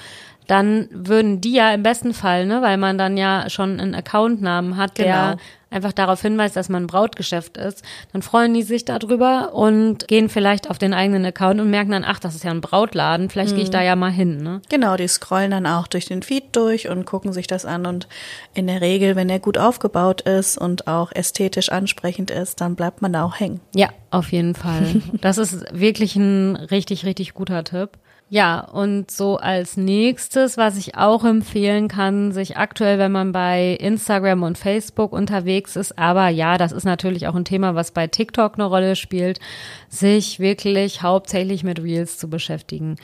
dann 0.47 0.88
würden 0.91 1.41
die 1.41 1.54
ja 1.54 1.71
im 1.71 1.84
besten 1.84 2.13
Fall, 2.13 2.45
ne, 2.45 2.62
weil 2.62 2.78
man 2.78 2.97
dann 2.97 3.17
ja 3.17 3.50
schon 3.50 3.80
einen 3.80 3.95
Accountnamen 3.95 4.78
hat, 4.78 4.97
der 4.97 5.06
Genau. 5.32 5.41
Einfach 5.69 5.91
darauf 5.91 6.21
hinweist, 6.21 6.56
dass 6.56 6.69
man 6.69 6.84
ein 6.84 6.88
Brautgeschäft 6.88 7.58
ist, 7.58 7.84
dann 8.13 8.21
freuen 8.21 8.53
die 8.53 8.63
sich 8.63 8.86
darüber 8.86 9.53
und 9.53 10.08
gehen 10.08 10.30
vielleicht 10.30 10.69
auf 10.69 10.77
den 10.77 10.93
eigenen 10.93 11.25
Account 11.25 11.60
und 11.60 11.69
merken 11.69 11.91
dann, 11.91 12.06
ach, 12.06 12.19
das 12.19 12.36
ist 12.36 12.43
ja 12.43 12.51
ein 12.51 12.62
Brautladen, 12.62 13.30
vielleicht 13.30 13.56
gehe 13.56 13.63
ich 13.63 13.69
da 13.69 13.82
ja 13.82 13.95
mal 13.95 14.12
hin, 14.12 14.38
ne? 14.38 14.62
Genau, 14.69 14.95
die 14.95 15.08
scrollen 15.08 15.51
dann 15.51 15.65
auch 15.65 15.88
durch 15.88 16.06
den 16.06 16.23
Feed 16.23 16.56
durch 16.56 16.89
und 16.89 17.06
gucken 17.06 17.34
sich 17.34 17.47
das 17.47 17.65
an 17.65 17.86
und 17.86 18.08
in 18.53 18.67
der 18.67 18.82
Regel, 18.82 19.15
wenn 19.15 19.30
er 19.30 19.39
gut 19.39 19.58
aufgebaut 19.58 20.21
ist 20.21 20.58
und 20.58 20.88
auch 20.88 21.12
ästhetisch 21.12 21.69
ansprechend 21.69 22.32
ist, 22.32 22.62
dann 22.62 22.75
bleibt 22.75 23.01
man 23.01 23.13
da 23.13 23.23
auch 23.23 23.39
hängen. 23.39 23.60
Ja, 23.75 23.89
auf 24.12 24.32
jeden 24.32 24.56
Fall. 24.56 25.01
Das 25.21 25.38
ist 25.38 25.65
wirklich 25.73 26.15
ein 26.15 26.56
richtig, 26.56 27.06
richtig 27.06 27.34
guter 27.34 27.63
Tipp. 27.63 27.97
Ja, 28.30 28.60
und 28.60 29.10
so 29.10 29.38
als 29.38 29.78
nächstes, 29.78 30.58
was 30.58 30.78
ich 30.78 30.96
auch 30.98 31.24
empfehlen 31.24 31.88
kann, 31.88 32.34
sich 32.34 32.58
aktuell, 32.58 33.00
wenn 33.00 33.13
man 33.13 33.32
bei 33.32 33.78
Instagram 33.80 34.44
und 34.44 34.58
Facebook 34.58 35.13
unterwegs 35.13 35.78
ist, 35.78 35.98
aber 35.98 36.28
ja, 36.28 36.58
das 36.58 36.74
ist 36.74 36.84
natürlich 36.84 37.28
auch 37.28 37.36
ein 37.36 37.46
Thema, 37.46 37.74
was 37.74 37.92
bei 37.92 38.08
TikTok 38.08 38.56
eine 38.56 38.66
Rolle 38.66 38.98
spielt, 38.98 39.40
sich 39.88 40.42
wirklich 40.42 41.02
hauptsächlich 41.02 41.63
mit 41.63 41.82
Reels 41.82 42.18
zu 42.18 42.30
beschäftigen. 42.30 42.98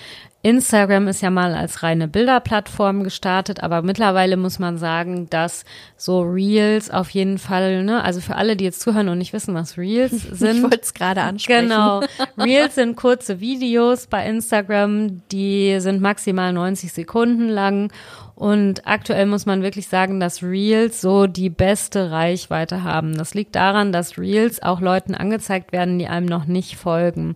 Instagram 0.43 1.07
ist 1.07 1.21
ja 1.21 1.29
mal 1.29 1.55
als 1.55 1.83
reine 1.83 2.09
Bilderplattform 2.09 3.05
gestartet, 3.05 3.63
aber 3.63 3.81
mittlerweile 3.81 4.35
muss 4.35 4.59
man 4.59 4.77
sagen, 4.77 5.29
dass 5.29 5.63
so 5.95 6.21
Reels 6.21 6.91
auf 6.91 7.09
jeden 7.11 7.37
Fall, 7.37 7.83
ne, 7.85 8.03
also 8.03 8.19
für 8.19 8.35
alle, 8.35 8.57
die 8.57 8.65
jetzt 8.65 8.81
zuhören 8.81 9.07
und 9.07 9.19
nicht 9.19 9.31
wissen, 9.31 9.55
was 9.55 9.77
Reels 9.77 10.11
sind. 10.31 10.57
Ich 10.57 10.63
wollte 10.63 10.81
es 10.81 10.93
gerade 10.93 11.21
ansprechen. 11.21 11.69
Genau. 11.69 12.01
Reels 12.37 12.75
sind 12.75 12.97
kurze 12.97 13.39
Videos 13.39 14.07
bei 14.07 14.27
Instagram, 14.27 15.21
die 15.31 15.79
sind 15.79 16.01
maximal 16.01 16.51
90 16.51 16.91
Sekunden 16.91 17.47
lang. 17.47 17.89
Und 18.35 18.87
aktuell 18.87 19.27
muss 19.27 19.45
man 19.45 19.61
wirklich 19.61 19.87
sagen, 19.87 20.19
dass 20.19 20.41
Reels 20.41 21.01
so 21.01 21.27
die 21.27 21.51
beste 21.51 22.09
Reichweite 22.09 22.83
haben. 22.83 23.15
Das 23.15 23.35
liegt 23.35 23.55
daran, 23.55 23.91
dass 23.91 24.17
Reels 24.17 24.61
auch 24.61 24.81
Leuten 24.81 25.13
angezeigt 25.13 25.71
werden, 25.71 25.99
die 25.99 26.07
einem 26.07 26.25
noch 26.25 26.45
nicht 26.45 26.75
folgen. 26.75 27.35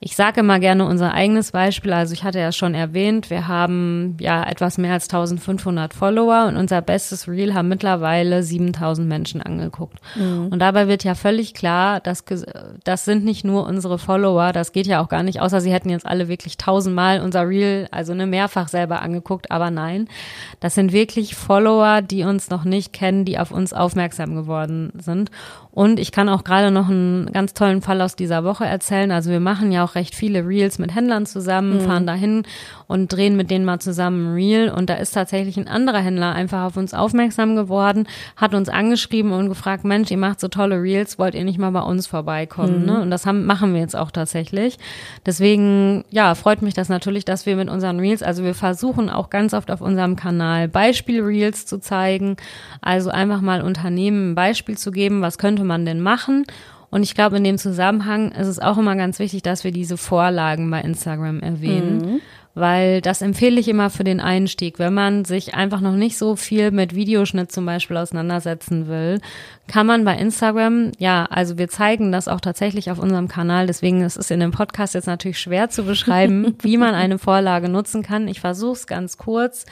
Ich 0.00 0.16
sage 0.16 0.40
immer 0.40 0.60
gerne 0.60 0.84
unser 0.84 1.14
eigenes 1.14 1.52
Beispiel. 1.52 1.94
Also 1.94 2.12
ich 2.12 2.24
hatte 2.24 2.38
ja 2.44 2.52
schon 2.52 2.74
erwähnt, 2.74 3.30
wir 3.30 3.48
haben 3.48 4.16
ja 4.20 4.44
etwas 4.44 4.78
mehr 4.78 4.92
als 4.92 5.04
1500 5.04 5.92
Follower 5.94 6.46
und 6.48 6.56
unser 6.56 6.80
bestes 6.82 7.26
Reel 7.26 7.54
haben 7.54 7.68
mittlerweile 7.68 8.42
7000 8.42 9.08
Menschen 9.08 9.42
angeguckt. 9.42 9.98
Und 10.50 10.58
dabei 10.58 10.86
wird 10.86 11.02
ja 11.04 11.14
völlig 11.14 11.54
klar, 11.54 12.00
dass 12.00 12.24
das 12.84 13.04
sind 13.04 13.24
nicht 13.24 13.44
nur 13.44 13.66
unsere 13.66 13.98
Follower, 13.98 14.52
das 14.52 14.72
geht 14.72 14.86
ja 14.86 15.02
auch 15.02 15.08
gar 15.08 15.22
nicht, 15.22 15.40
außer 15.40 15.60
sie 15.60 15.72
hätten 15.72 15.90
jetzt 15.90 16.06
alle 16.06 16.28
wirklich 16.28 16.56
tausendmal 16.56 17.20
unser 17.20 17.48
Reel, 17.48 17.88
also 17.90 18.12
eine 18.12 18.26
mehrfach 18.26 18.68
selber 18.68 19.02
angeguckt, 19.02 19.50
aber 19.50 19.70
nein, 19.70 20.08
das 20.60 20.74
sind 20.74 20.92
wirklich 20.92 21.34
Follower, 21.34 22.02
die 22.02 22.24
uns 22.24 22.50
noch 22.50 22.64
nicht 22.64 22.92
kennen, 22.92 23.24
die 23.24 23.38
auf 23.38 23.50
uns 23.50 23.72
aufmerksam 23.72 24.34
geworden 24.34 24.92
sind. 24.98 25.30
Und 25.70 25.98
ich 25.98 26.12
kann 26.12 26.28
auch 26.28 26.44
gerade 26.44 26.70
noch 26.70 26.88
einen 26.88 27.32
ganz 27.32 27.54
tollen 27.54 27.82
Fall 27.82 28.00
aus 28.00 28.14
dieser 28.14 28.44
Woche 28.44 28.64
erzählen. 28.64 29.10
Also 29.10 29.30
wir 29.30 29.40
machen 29.40 29.72
ja 29.72 29.84
auch 29.84 29.94
recht 29.96 30.14
viele 30.14 30.46
Reels 30.46 30.78
mit 30.78 30.94
Händlern 30.94 31.26
zusammen, 31.26 31.80
fahren 31.80 32.06
dahin 32.06 32.33
und 32.86 33.12
drehen 33.12 33.36
mit 33.36 33.50
denen 33.50 33.64
mal 33.64 33.78
zusammen 33.78 34.26
ein 34.26 34.34
Reel. 34.34 34.70
Und 34.70 34.90
da 34.90 34.94
ist 34.94 35.12
tatsächlich 35.12 35.56
ein 35.56 35.68
anderer 35.68 36.00
Händler 36.00 36.32
einfach 36.32 36.64
auf 36.64 36.76
uns 36.76 36.94
aufmerksam 36.94 37.54
geworden, 37.54 38.06
hat 38.36 38.54
uns 38.54 38.68
angeschrieben 38.68 39.32
und 39.32 39.48
gefragt, 39.48 39.84
Mensch, 39.84 40.10
ihr 40.10 40.18
macht 40.18 40.40
so 40.40 40.48
tolle 40.48 40.82
Reels, 40.82 41.18
wollt 41.18 41.34
ihr 41.34 41.44
nicht 41.44 41.58
mal 41.58 41.70
bei 41.70 41.82
uns 41.82 42.06
vorbeikommen? 42.06 42.84
Ne? 42.86 43.00
Und 43.00 43.10
das 43.10 43.26
haben, 43.26 43.46
machen 43.46 43.74
wir 43.74 43.80
jetzt 43.80 43.96
auch 43.96 44.10
tatsächlich. 44.10 44.78
Deswegen, 45.24 46.04
ja, 46.10 46.34
freut 46.34 46.62
mich 46.62 46.74
das 46.74 46.88
natürlich, 46.88 47.24
dass 47.24 47.46
wir 47.46 47.56
mit 47.56 47.68
unseren 47.68 48.00
Reels, 48.00 48.22
also 48.22 48.42
wir 48.42 48.54
versuchen 48.54 49.10
auch 49.10 49.30
ganz 49.30 49.54
oft 49.54 49.70
auf 49.70 49.80
unserem 49.80 50.16
Kanal 50.16 50.68
Beispiel-Reels 50.68 51.66
zu 51.66 51.78
zeigen. 51.78 52.36
Also 52.80 53.10
einfach 53.10 53.40
mal 53.40 53.62
Unternehmen 53.62 54.32
ein 54.32 54.34
Beispiel 54.34 54.76
zu 54.76 54.90
geben, 54.90 55.22
was 55.22 55.38
könnte 55.38 55.64
man 55.64 55.84
denn 55.84 56.00
machen? 56.00 56.44
Und 56.94 57.02
ich 57.02 57.16
glaube, 57.16 57.38
in 57.38 57.42
dem 57.42 57.58
Zusammenhang 57.58 58.30
ist 58.30 58.46
es 58.46 58.60
auch 58.60 58.78
immer 58.78 58.94
ganz 58.94 59.18
wichtig, 59.18 59.42
dass 59.42 59.64
wir 59.64 59.72
diese 59.72 59.96
Vorlagen 59.96 60.70
bei 60.70 60.80
Instagram 60.80 61.40
erwähnen. 61.40 62.20
weil 62.54 63.00
das 63.00 63.20
empfehle 63.20 63.58
ich 63.58 63.66
immer 63.66 63.90
für 63.90 64.04
den 64.04 64.20
Einstieg. 64.20 64.78
Wenn 64.78 64.94
man 64.94 65.24
sich 65.24 65.56
einfach 65.56 65.80
noch 65.80 65.96
nicht 65.96 66.16
so 66.16 66.36
viel 66.36 66.70
mit 66.70 66.94
Videoschnitt 66.94 67.50
zum 67.50 67.66
Beispiel 67.66 67.96
auseinandersetzen 67.96 68.86
will, 68.86 69.18
kann 69.66 69.88
man 69.88 70.04
bei 70.04 70.16
Instagram, 70.16 70.92
ja, 70.98 71.24
also 71.24 71.58
wir 71.58 71.68
zeigen 71.68 72.12
das 72.12 72.28
auch 72.28 72.40
tatsächlich 72.40 72.92
auf 72.92 73.00
unserem 73.00 73.26
Kanal, 73.26 73.66
deswegen 73.66 74.02
ist 74.02 74.16
es 74.16 74.30
in 74.30 74.38
dem 74.38 74.52
Podcast 74.52 74.94
jetzt 74.94 75.08
natürlich 75.08 75.40
schwer 75.40 75.68
zu 75.70 75.82
beschreiben, 75.82 76.54
wie 76.62 76.76
man 76.76 76.94
eine 76.94 77.18
Vorlage 77.18 77.68
nutzen 77.68 78.04
kann. 78.04 78.28
Ich 78.28 78.40
versuche 78.40 78.74
es 78.74 78.86
ganz 78.86 79.18
kurz. 79.18 79.66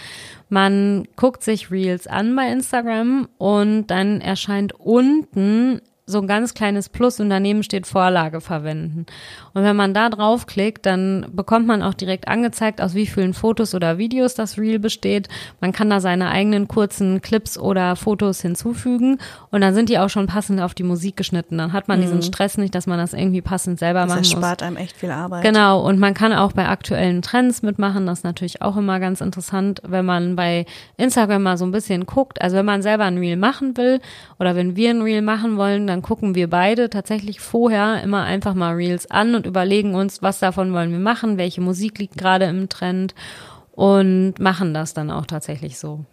Man 0.49 1.07
guckt 1.15 1.45
sich 1.45 1.71
Reels 1.71 2.09
an 2.09 2.35
bei 2.35 2.51
Instagram 2.51 3.29
und 3.39 3.87
dann 3.87 4.21
erscheint 4.21 4.73
unten 4.73 5.83
so 6.13 6.21
ein 6.21 6.29
ganz 6.29 6.55
kleines 6.55 6.89
Plus 6.89 7.19
und 7.19 7.31
daneben 7.31 7.63
steht 7.63 7.87
Vorlage 7.87 8.41
verwenden. 8.41 9.07
Und 9.55 9.65
wenn 9.65 9.77
man 9.77 9.95
da 9.95 10.09
draufklickt, 10.09 10.87
dann 10.87 11.27
bekommt 11.33 11.67
man 11.67 11.83
auch 11.83 11.95
direkt 11.95 12.29
angezeigt, 12.29 12.81
aus 12.81 12.95
wie 12.95 13.07
vielen 13.07 13.35
Fotos 13.35 13.75
oder 13.75 13.99
Videos 13.99 14.35
das 14.35 14.59
Reel 14.59 14.79
besteht. 14.79 15.29
Man 15.61 15.73
kann 15.73 15.91
da 15.91 16.01
seine 16.01 16.31
eigenen 16.31 16.69
kurzen 16.69 17.21
Clips 17.21 17.59
oder 17.59 17.97
Fotos 17.97 18.41
hinzufügen 18.41 19.19
und 19.51 19.61
dann 19.61 19.75
sind 19.75 19.89
die 19.89 19.99
auch 19.99 20.09
schon 20.09 20.27
passend 20.27 20.61
auf 20.61 20.75
die 20.75 20.83
Musik 20.83 21.17
geschnitten. 21.17 21.59
Dann 21.59 21.73
hat 21.73 21.89
man 21.89 21.99
mhm. 21.99 22.03
diesen 22.03 22.23
Stress 22.23 22.59
nicht, 22.59 22.75
dass 22.75 22.87
man 22.87 22.99
das 22.99 23.13
irgendwie 23.13 23.43
passend 23.43 23.79
selber 23.79 24.01
das 24.01 24.09
machen 24.09 24.21
muss. 24.21 24.31
Das 24.31 24.39
spart 24.39 24.63
einem 24.63 24.77
echt 24.77 24.97
viel 24.97 25.11
Arbeit. 25.11 25.43
Genau. 25.43 25.81
Und 25.87 25.99
man 25.99 26.15
kann 26.15 26.33
auch 26.33 26.53
bei 26.53 26.69
aktuellen 26.69 27.23
Trends 27.23 27.63
mitmachen. 27.63 28.07
Das 28.07 28.19
ist 28.19 28.25
natürlich 28.25 28.63
auch 28.63 28.77
immer 28.77 29.01
ganz 29.01 29.21
interessant, 29.21 29.81
wenn 29.87 30.05
man 30.05 30.37
bei 30.37 30.67
Instagram 30.97 31.43
mal 31.43 31.57
so 31.57 31.65
ein 31.65 31.73
bisschen 31.73 32.07
guckt. 32.07 32.41
Also 32.43 32.57
wenn 32.57 32.67
man 32.67 32.83
selber 32.83 33.05
ein 33.05 33.19
Reel 33.19 33.37
machen 33.37 33.77
will 33.77 34.01
oder 34.39 34.55
wenn 34.55 34.77
wir 34.77 34.91
ein 34.91 35.03
Reel 35.03 35.23
machen 35.23 35.57
wollen, 35.57 35.87
dann 35.87 36.02
gucken 36.03 36.35
wir 36.35 36.51
beide 36.51 36.91
tatsächlich 36.91 37.41
vorher 37.41 38.03
immer 38.03 38.25
einfach 38.25 38.55
mal 38.55 38.75
Reels 38.75 39.11
an 39.11 39.35
und 39.35 39.47
überlegen 39.47 39.95
uns, 39.95 40.23
was 40.23 40.39
davon 40.39 40.73
wollen 40.73 40.93
wir 40.93 40.99
machen, 40.99 41.39
welche 41.39 41.61
Musik 41.61 41.99
liegt 41.99 42.19
gerade 42.19 42.47
im 42.47 42.69
Trend 42.69 43.15
und 43.75 44.35
machen 44.39 44.75
das 44.75 44.93
dann 44.93 45.11
auch 45.11 45.25
tatsächlich 45.25 45.79
so. 45.79 46.05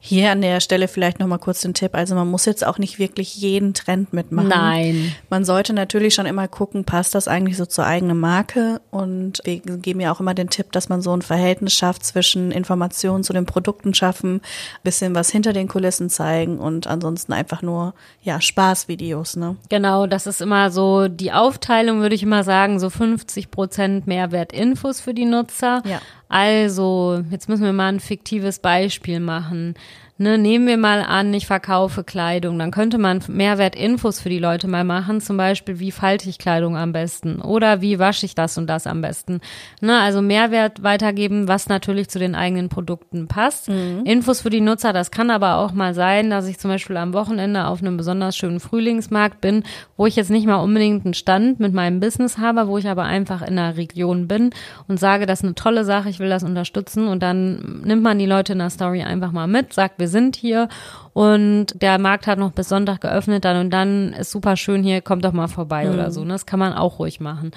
Hier 0.00 0.32
an 0.32 0.42
der 0.42 0.60
Stelle 0.60 0.88
vielleicht 0.88 1.20
noch 1.20 1.28
mal 1.28 1.38
kurz 1.38 1.60
den 1.60 1.72
Tipp. 1.72 1.94
Also 1.94 2.16
man 2.16 2.28
muss 2.28 2.44
jetzt 2.44 2.66
auch 2.66 2.78
nicht 2.78 2.98
wirklich 2.98 3.36
jeden 3.36 3.72
Trend 3.72 4.12
mitmachen. 4.12 4.48
Nein. 4.48 5.14
Man 5.30 5.44
sollte 5.44 5.72
natürlich 5.74 6.14
schon 6.14 6.26
immer 6.26 6.48
gucken, 6.48 6.84
passt 6.84 7.14
das 7.14 7.28
eigentlich 7.28 7.56
so 7.56 7.66
zur 7.66 7.86
eigenen 7.86 8.18
Marke? 8.18 8.80
Und 8.90 9.40
wir 9.44 9.60
geben 9.60 10.00
ja 10.00 10.12
auch 10.12 10.18
immer 10.18 10.34
den 10.34 10.50
Tipp, 10.50 10.72
dass 10.72 10.88
man 10.88 11.02
so 11.02 11.16
ein 11.16 11.22
Verhältnis 11.22 11.72
schafft 11.74 12.04
zwischen 12.04 12.50
Informationen 12.50 13.22
zu 13.22 13.32
den 13.32 13.46
Produkten 13.46 13.94
schaffen, 13.94 14.40
bisschen 14.82 15.14
was 15.14 15.30
hinter 15.30 15.52
den 15.52 15.68
Kulissen 15.68 16.10
zeigen 16.10 16.58
und 16.58 16.88
ansonsten 16.88 17.32
einfach 17.32 17.62
nur, 17.62 17.94
ja, 18.22 18.40
Spaßvideos, 18.40 19.36
ne? 19.36 19.56
Genau, 19.68 20.08
das 20.08 20.26
ist 20.26 20.40
immer 20.40 20.72
so 20.72 21.06
die 21.06 21.30
Aufteilung, 21.30 22.00
würde 22.00 22.16
ich 22.16 22.24
immer 22.24 22.42
sagen, 22.42 22.80
so 22.80 22.90
50 22.90 23.52
Prozent 23.52 24.08
Mehrwertinfos 24.08 25.00
für 25.00 25.14
die 25.14 25.26
Nutzer. 25.26 25.82
Ja. 25.86 26.00
Also, 26.28 27.22
jetzt 27.30 27.48
müssen 27.48 27.64
wir 27.64 27.72
mal 27.72 27.92
ein 27.92 28.00
fiktives 28.00 28.58
Beispiel 28.58 29.20
machen. 29.20 29.74
Ne, 30.16 30.38
nehmen 30.38 30.68
wir 30.68 30.76
mal 30.76 31.02
an, 31.02 31.34
ich 31.34 31.48
verkaufe 31.48 32.04
Kleidung, 32.04 32.56
dann 32.60 32.70
könnte 32.70 32.98
man 32.98 33.20
Mehrwertinfos 33.26 34.20
für 34.20 34.28
die 34.28 34.38
Leute 34.38 34.68
mal 34.68 34.84
machen, 34.84 35.20
zum 35.20 35.36
Beispiel, 35.36 35.80
wie 35.80 35.90
falte 35.90 36.28
ich 36.28 36.38
Kleidung 36.38 36.76
am 36.76 36.92
besten 36.92 37.40
oder 37.40 37.80
wie 37.80 37.98
wasche 37.98 38.24
ich 38.24 38.36
das 38.36 38.56
und 38.56 38.68
das 38.68 38.86
am 38.86 39.00
besten. 39.00 39.40
Ne, 39.80 39.98
also 39.98 40.22
Mehrwert 40.22 40.84
weitergeben, 40.84 41.48
was 41.48 41.68
natürlich 41.68 42.08
zu 42.10 42.20
den 42.20 42.36
eigenen 42.36 42.68
Produkten 42.68 43.26
passt. 43.26 43.68
Mhm. 43.68 44.02
Infos 44.04 44.42
für 44.42 44.50
die 44.50 44.60
Nutzer, 44.60 44.92
das 44.92 45.10
kann 45.10 45.30
aber 45.30 45.56
auch 45.56 45.72
mal 45.72 45.94
sein, 45.94 46.30
dass 46.30 46.46
ich 46.46 46.60
zum 46.60 46.70
Beispiel 46.70 46.96
am 46.96 47.12
Wochenende 47.12 47.66
auf 47.66 47.80
einem 47.80 47.96
besonders 47.96 48.36
schönen 48.36 48.60
Frühlingsmarkt 48.60 49.40
bin, 49.40 49.64
wo 49.96 50.06
ich 50.06 50.14
jetzt 50.14 50.30
nicht 50.30 50.46
mal 50.46 50.62
unbedingt 50.62 51.04
einen 51.04 51.14
Stand 51.14 51.58
mit 51.58 51.74
meinem 51.74 51.98
Business 51.98 52.38
habe, 52.38 52.68
wo 52.68 52.78
ich 52.78 52.86
aber 52.86 53.02
einfach 53.02 53.42
in 53.42 53.56
der 53.56 53.76
Region 53.76 54.28
bin 54.28 54.50
und 54.86 55.00
sage, 55.00 55.26
das 55.26 55.40
ist 55.40 55.44
eine 55.44 55.56
tolle 55.56 55.84
Sache, 55.84 56.08
ich 56.08 56.20
will 56.20 56.28
das 56.28 56.44
unterstützen 56.44 57.08
und 57.08 57.20
dann 57.20 57.82
nimmt 57.82 58.04
man 58.04 58.20
die 58.20 58.26
Leute 58.26 58.52
in 58.52 58.60
der 58.60 58.70
Story 58.70 59.02
einfach 59.02 59.32
mal 59.32 59.48
mit, 59.48 59.72
sagt, 59.72 60.03
wir 60.04 60.10
sind 60.10 60.36
hier 60.36 60.68
und 61.14 61.80
der 61.80 61.98
Markt 61.98 62.26
hat 62.26 62.40
noch 62.40 62.50
bis 62.50 62.68
Sonntag 62.68 63.00
geöffnet 63.00 63.44
dann 63.44 63.58
und 63.60 63.70
dann 63.70 64.12
ist 64.12 64.32
super 64.32 64.56
schön 64.56 64.82
hier, 64.82 65.00
kommt 65.00 65.24
doch 65.24 65.32
mal 65.32 65.46
vorbei 65.46 65.86
mhm. 65.86 65.94
oder 65.94 66.10
so. 66.10 66.24
Ne? 66.24 66.32
Das 66.32 66.44
kann 66.44 66.58
man 66.58 66.72
auch 66.72 66.98
ruhig 66.98 67.20
machen. 67.20 67.52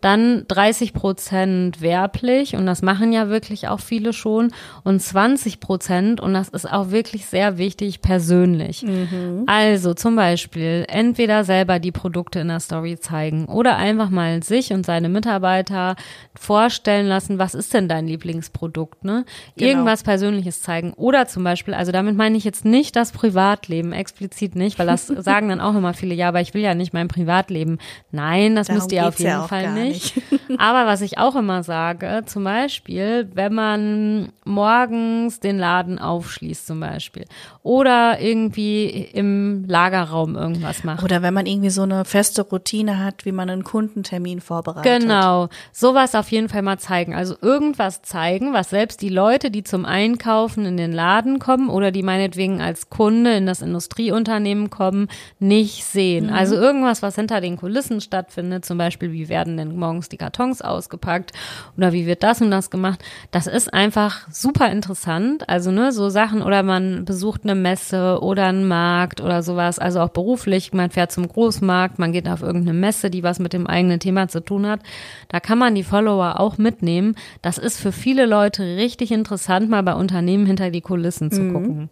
Dann 0.00 0.46
30 0.48 0.94
Prozent 0.94 1.82
werblich 1.82 2.56
und 2.56 2.64
das 2.64 2.80
machen 2.80 3.12
ja 3.12 3.28
wirklich 3.28 3.68
auch 3.68 3.80
viele 3.80 4.14
schon 4.14 4.50
und 4.82 5.00
20 5.00 5.60
Prozent 5.60 6.20
und 6.22 6.32
das 6.32 6.48
ist 6.48 6.70
auch 6.70 6.90
wirklich 6.90 7.26
sehr 7.26 7.58
wichtig 7.58 8.00
persönlich. 8.00 8.82
Mhm. 8.82 9.44
Also 9.46 9.92
zum 9.92 10.16
Beispiel 10.16 10.86
entweder 10.88 11.44
selber 11.44 11.78
die 11.80 11.92
Produkte 11.92 12.40
in 12.40 12.48
der 12.48 12.60
Story 12.60 12.98
zeigen 12.98 13.44
oder 13.44 13.76
einfach 13.76 14.08
mal 14.08 14.42
sich 14.42 14.72
und 14.72 14.86
seine 14.86 15.10
Mitarbeiter 15.10 15.96
vorstellen 16.34 17.06
lassen, 17.06 17.38
was 17.38 17.54
ist 17.54 17.74
denn 17.74 17.88
dein 17.88 18.06
Lieblingsprodukt, 18.06 19.04
ne? 19.04 19.26
Genau. 19.56 19.70
Irgendwas 19.70 20.02
Persönliches 20.02 20.62
zeigen 20.62 20.94
oder 20.94 21.26
zum 21.26 21.44
Beispiel, 21.44 21.74
also 21.74 21.92
damit 21.92 22.16
meine 22.16 22.38
ich 22.38 22.44
jetzt 22.44 22.64
nicht, 22.64 22.96
das 23.02 23.12
Privatleben, 23.12 23.92
explizit 23.92 24.56
nicht, 24.56 24.78
weil 24.78 24.86
das 24.86 25.06
sagen 25.18 25.48
dann 25.48 25.60
auch 25.60 25.74
immer 25.74 25.94
viele, 25.94 26.14
ja, 26.14 26.28
aber 26.28 26.40
ich 26.40 26.54
will 26.54 26.62
ja 26.62 26.74
nicht 26.74 26.92
mein 26.92 27.08
Privatleben. 27.08 27.78
Nein, 28.10 28.56
das 28.56 28.68
Darum 28.68 28.78
müsst 28.78 28.92
ihr 28.92 29.06
auf 29.06 29.18
jeden 29.18 29.30
ja 29.30 29.46
Fall 29.46 29.72
nicht. 29.72 30.16
nicht. 30.30 30.40
aber 30.58 30.86
was 30.86 31.00
ich 31.00 31.18
auch 31.18 31.36
immer 31.36 31.62
sage, 31.62 32.22
zum 32.26 32.44
Beispiel, 32.44 33.28
wenn 33.34 33.54
man 33.54 34.32
morgens 34.44 35.40
den 35.40 35.58
Laden 35.58 35.98
aufschließt 35.98 36.66
zum 36.66 36.80
Beispiel 36.80 37.24
oder 37.62 38.20
irgendwie 38.20 38.86
im 39.12 39.64
Lagerraum 39.66 40.36
irgendwas 40.36 40.84
macht. 40.84 41.02
Oder 41.02 41.22
wenn 41.22 41.34
man 41.34 41.46
irgendwie 41.46 41.70
so 41.70 41.82
eine 41.82 42.04
feste 42.04 42.42
Routine 42.42 43.04
hat, 43.04 43.24
wie 43.24 43.32
man 43.32 43.50
einen 43.50 43.64
Kundentermin 43.64 44.40
vorbereitet. 44.40 45.02
Genau, 45.02 45.48
sowas 45.72 46.14
auf 46.14 46.30
jeden 46.30 46.48
Fall 46.48 46.62
mal 46.62 46.78
zeigen. 46.78 47.14
Also 47.14 47.36
irgendwas 47.40 48.02
zeigen, 48.02 48.52
was 48.52 48.70
selbst 48.70 49.02
die 49.02 49.08
Leute, 49.08 49.50
die 49.50 49.62
zum 49.62 49.84
Einkaufen 49.84 50.66
in 50.66 50.76
den 50.76 50.92
Laden 50.92 51.38
kommen 51.38 51.68
oder 51.68 51.90
die 51.90 52.02
meinetwegen 52.02 52.60
als 52.60 52.90
Kunde 52.92 53.32
in 53.32 53.46
das 53.46 53.62
Industrieunternehmen 53.62 54.68
kommen, 54.68 55.08
nicht 55.38 55.82
sehen. 55.82 56.26
Mhm. 56.26 56.34
Also 56.34 56.56
irgendwas, 56.56 57.00
was 57.00 57.14
hinter 57.14 57.40
den 57.40 57.56
Kulissen 57.56 58.02
stattfindet, 58.02 58.66
zum 58.66 58.76
Beispiel, 58.76 59.12
wie 59.12 59.30
werden 59.30 59.56
denn 59.56 59.76
morgens 59.76 60.10
die 60.10 60.18
Kartons 60.18 60.60
ausgepackt 60.60 61.32
oder 61.78 61.94
wie 61.94 62.04
wird 62.04 62.22
das 62.22 62.42
und 62.42 62.50
das 62.50 62.68
gemacht, 62.68 63.02
das 63.30 63.46
ist 63.46 63.72
einfach 63.72 64.28
super 64.30 64.70
interessant. 64.70 65.48
Also, 65.48 65.70
ne, 65.70 65.90
so 65.90 66.10
Sachen 66.10 66.42
oder 66.42 66.62
man 66.62 67.06
besucht 67.06 67.44
eine 67.44 67.54
Messe 67.54 68.18
oder 68.20 68.44
einen 68.44 68.68
Markt 68.68 69.22
oder 69.22 69.42
sowas, 69.42 69.78
also 69.78 70.00
auch 70.00 70.10
beruflich, 70.10 70.74
man 70.74 70.90
fährt 70.90 71.12
zum 71.12 71.26
Großmarkt, 71.26 71.98
man 71.98 72.12
geht 72.12 72.28
auf 72.28 72.42
irgendeine 72.42 72.78
Messe, 72.78 73.08
die 73.08 73.22
was 73.22 73.38
mit 73.38 73.54
dem 73.54 73.66
eigenen 73.66 74.00
Thema 74.00 74.28
zu 74.28 74.40
tun 74.40 74.66
hat. 74.66 74.80
Da 75.28 75.40
kann 75.40 75.56
man 75.56 75.74
die 75.74 75.82
Follower 75.82 76.38
auch 76.38 76.58
mitnehmen. 76.58 77.14
Das 77.40 77.56
ist 77.56 77.80
für 77.80 77.90
viele 77.90 78.26
Leute 78.26 78.62
richtig 78.76 79.12
interessant, 79.12 79.70
mal 79.70 79.82
bei 79.82 79.94
Unternehmen 79.94 80.44
hinter 80.44 80.70
die 80.70 80.82
Kulissen 80.82 81.30
zu 81.30 81.40
mhm. 81.40 81.52
gucken. 81.54 81.90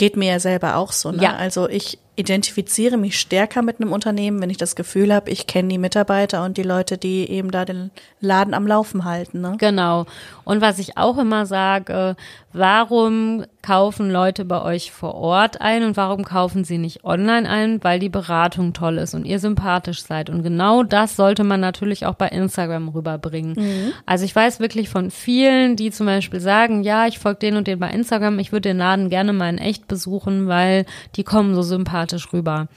Geht 0.00 0.16
mir 0.16 0.32
ja 0.32 0.40
selber 0.40 0.76
auch 0.76 0.92
so. 0.92 1.12
Ne? 1.12 1.22
Ja. 1.22 1.36
Also 1.36 1.68
ich 1.68 1.98
identifiziere 2.20 2.96
mich 2.96 3.18
stärker 3.18 3.62
mit 3.62 3.80
einem 3.80 3.92
Unternehmen, 3.92 4.40
wenn 4.40 4.50
ich 4.50 4.56
das 4.56 4.76
Gefühl 4.76 5.12
habe, 5.12 5.30
ich 5.30 5.46
kenne 5.46 5.68
die 5.68 5.78
Mitarbeiter 5.78 6.44
und 6.44 6.56
die 6.56 6.62
Leute, 6.62 6.98
die 6.98 7.28
eben 7.28 7.50
da 7.50 7.64
den 7.64 7.90
Laden 8.20 8.54
am 8.54 8.66
Laufen 8.66 9.04
halten. 9.04 9.40
Ne? 9.40 9.54
Genau. 9.58 10.06
Und 10.44 10.60
was 10.60 10.78
ich 10.78 10.96
auch 10.96 11.16
immer 11.18 11.46
sage, 11.46 12.16
warum 12.52 13.44
kaufen 13.62 14.10
Leute 14.10 14.44
bei 14.44 14.62
euch 14.62 14.90
vor 14.90 15.14
Ort 15.14 15.60
ein 15.60 15.84
und 15.84 15.96
warum 15.96 16.24
kaufen 16.24 16.64
sie 16.64 16.78
nicht 16.78 17.04
online 17.04 17.48
ein? 17.48 17.82
Weil 17.84 17.98
die 17.98 18.08
Beratung 18.08 18.72
toll 18.72 18.98
ist 18.98 19.14
und 19.14 19.24
ihr 19.24 19.38
sympathisch 19.38 20.02
seid. 20.02 20.28
Und 20.30 20.42
genau 20.42 20.82
das 20.82 21.16
sollte 21.16 21.44
man 21.44 21.60
natürlich 21.60 22.06
auch 22.06 22.14
bei 22.14 22.28
Instagram 22.28 22.88
rüberbringen. 22.88 23.54
Mhm. 23.56 23.92
Also 24.06 24.24
ich 24.24 24.34
weiß 24.34 24.60
wirklich 24.60 24.88
von 24.88 25.10
vielen, 25.10 25.76
die 25.76 25.90
zum 25.90 26.06
Beispiel 26.06 26.40
sagen, 26.40 26.82
ja, 26.82 27.06
ich 27.06 27.18
folge 27.18 27.40
den 27.40 27.56
und 27.56 27.66
den 27.66 27.78
bei 27.78 27.90
Instagram, 27.90 28.38
ich 28.38 28.52
würde 28.52 28.70
den 28.70 28.78
Laden 28.78 29.10
gerne 29.10 29.32
mal 29.32 29.50
in 29.50 29.58
echt 29.58 29.88
besuchen, 29.88 30.48
weil 30.48 30.84
die 31.16 31.24
kommen 31.24 31.54
so 31.54 31.62
sympathisch 31.62 32.09
sympathisch 32.10 32.32
rüber. 32.32 32.68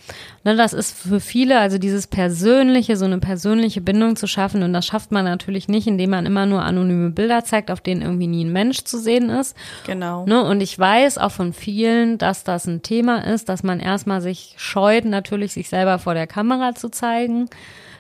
Ne, 0.44 0.56
das 0.56 0.74
ist 0.74 0.98
für 0.98 1.20
viele, 1.20 1.60
also 1.60 1.78
dieses 1.78 2.08
Persönliche, 2.08 2.98
so 2.98 3.06
eine 3.06 3.20
persönliche 3.20 3.82
Bindung 3.82 4.16
zu 4.16 4.28
schaffen. 4.28 4.64
Und 4.64 4.74
das 4.74 4.86
schafft 4.86 5.12
man 5.12 5.26
natürlich 5.26 5.68
nicht, 5.68 5.88
indem 5.88 6.12
man 6.12 6.26
immer 6.26 6.46
nur 6.46 6.64
anonyme 6.64 7.10
Bilder 7.10 7.44
zeigt, 7.44 7.72
auf 7.72 7.82
denen 7.82 8.02
irgendwie 8.02 8.28
nie 8.28 8.46
ein 8.46 8.52
Mensch 8.52 8.84
zu 8.84 8.98
sehen 8.98 9.30
ist. 9.30 9.56
Genau. 9.86 10.26
Ne, 10.26 10.44
und 10.44 10.62
ich 10.62 10.78
weiß 10.78 11.18
auch 11.18 11.32
von 11.32 11.54
vielen, 11.54 12.18
dass 12.18 12.44
das 12.44 12.66
ein 12.66 12.82
Thema 12.82 13.26
ist, 13.26 13.50
dass 13.50 13.64
man 13.64 13.80
erstmal 13.80 14.22
sich 14.22 14.56
scheut, 14.58 15.06
natürlich 15.06 15.54
sich 15.54 15.70
selber 15.70 16.00
vor 16.00 16.14
der 16.14 16.28
Kamera 16.28 16.76
zu 16.76 16.90
zeigen. 16.90 17.50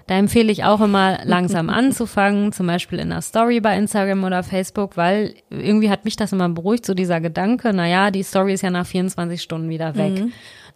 Da 0.08 0.16
empfehle 0.16 0.52
ich 0.52 0.64
auch 0.64 0.82
immer 0.82 1.20
langsam 1.24 1.70
anzufangen, 1.70 2.52
zum 2.52 2.68
Beispiel 2.68 3.00
in 3.00 3.12
einer 3.12 3.22
Story 3.22 3.60
bei 3.62 3.78
Instagram 3.78 4.24
oder 4.24 4.44
Facebook, 4.44 4.98
weil 4.98 5.36
irgendwie 5.50 5.90
hat 5.90 6.06
mich 6.06 6.16
das 6.16 6.34
immer 6.34 6.50
beruhigt, 6.50 6.86
so 6.86 6.94
dieser 6.94 7.22
Gedanke, 7.22 7.74
naja, 7.74 8.12
die 8.12 8.24
Story 8.24 8.54
ist 8.54 8.62
ja 8.62 8.70
nach 8.70 8.86
24 8.86 9.42
Stunden 9.42 9.70
wieder 9.70 9.96
weg. 9.96 10.20
Mhm. 10.20 10.34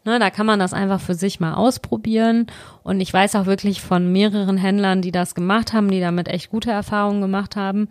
Ne, 0.08 0.20
da 0.20 0.30
kann 0.30 0.46
man 0.46 0.58
das 0.58 0.72
einfach 0.72 1.02
für 1.02 1.16
sich 1.16 1.42
mal 1.42 1.56
ausprobieren. 1.56 2.48
Und 2.82 3.02
ich 3.02 3.12
weiß 3.12 3.36
auch 3.36 3.46
wirklich 3.46 3.82
von 3.82 4.10
mehreren 4.10 4.56
Händlern, 4.56 5.02
die 5.02 5.12
das 5.12 5.36
gemacht 5.36 5.74
haben, 5.74 5.92
die 5.92 6.00
damit 6.00 6.30
echt 6.30 6.50
gute 6.50 6.72
Erfahrungen 6.72 7.20
gemacht 7.20 7.58
haben. 7.58 7.90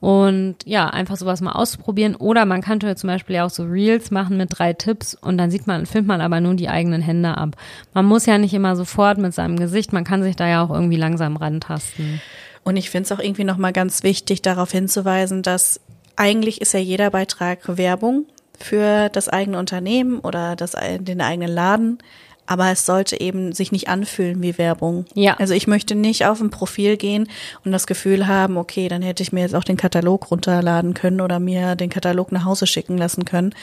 Und 0.00 0.56
ja, 0.64 0.88
einfach 0.88 1.14
sowas 1.14 1.40
mal 1.40 1.52
ausprobieren. 1.52 2.16
Oder 2.16 2.46
man 2.46 2.62
könnte 2.62 2.96
zum 2.96 3.06
Beispiel 3.06 3.36
ja 3.36 3.44
auch 3.44 3.50
so 3.50 3.62
Reels 3.62 4.10
machen 4.10 4.38
mit 4.38 4.48
drei 4.58 4.72
Tipps 4.72 5.14
und 5.14 5.38
dann 5.38 5.52
sieht 5.52 5.68
man, 5.68 5.86
filmt 5.86 6.08
man 6.08 6.20
aber 6.20 6.40
nur 6.40 6.54
die 6.54 6.68
eigenen 6.68 7.00
Hände 7.00 7.38
ab. 7.38 7.54
Man 7.94 8.06
muss 8.06 8.26
ja 8.26 8.38
nicht 8.38 8.54
immer 8.54 8.74
sofort 8.74 9.18
mit 9.18 9.32
seinem 9.32 9.56
Gesicht, 9.56 9.92
man 9.92 10.02
kann 10.02 10.24
sich 10.24 10.34
da 10.34 10.48
ja 10.48 10.64
auch 10.64 10.70
irgendwie 10.70 10.96
langsam 10.96 11.36
rantasten. 11.36 12.20
Und 12.64 12.76
ich 12.76 12.90
finde 12.90 13.04
es 13.04 13.12
auch 13.12 13.22
irgendwie 13.22 13.44
nochmal 13.44 13.72
ganz 13.72 14.02
wichtig, 14.02 14.42
darauf 14.42 14.72
hinzuweisen, 14.72 15.42
dass 15.42 15.80
eigentlich 16.16 16.60
ist 16.60 16.74
ja 16.74 16.80
jeder 16.80 17.10
Beitrag 17.10 17.60
Werbung 17.78 18.26
für 18.62 19.08
das 19.08 19.28
eigene 19.28 19.58
Unternehmen 19.58 20.20
oder 20.20 20.56
das, 20.56 20.72
den 20.72 21.20
eigenen 21.20 21.50
Laden 21.50 21.98
aber 22.46 22.70
es 22.70 22.84
sollte 22.84 23.20
eben 23.20 23.52
sich 23.52 23.72
nicht 23.72 23.88
anfühlen 23.88 24.42
wie 24.42 24.58
Werbung. 24.58 25.06
Ja. 25.14 25.36
Also 25.38 25.54
ich 25.54 25.66
möchte 25.66 25.94
nicht 25.94 26.26
auf 26.26 26.40
ein 26.40 26.50
Profil 26.50 26.96
gehen 26.96 27.28
und 27.64 27.72
das 27.72 27.86
Gefühl 27.86 28.26
haben, 28.26 28.56
okay, 28.56 28.88
dann 28.88 29.00
hätte 29.00 29.22
ich 29.22 29.32
mir 29.32 29.40
jetzt 29.40 29.54
auch 29.54 29.64
den 29.64 29.76
Katalog 29.76 30.30
runterladen 30.30 30.92
können 30.92 31.20
oder 31.20 31.38
mir 31.38 31.76
den 31.76 31.88
Katalog 31.88 32.32
nach 32.32 32.44
Hause 32.44 32.66
schicken 32.66 32.98
lassen 32.98 33.24
können. 33.24 33.54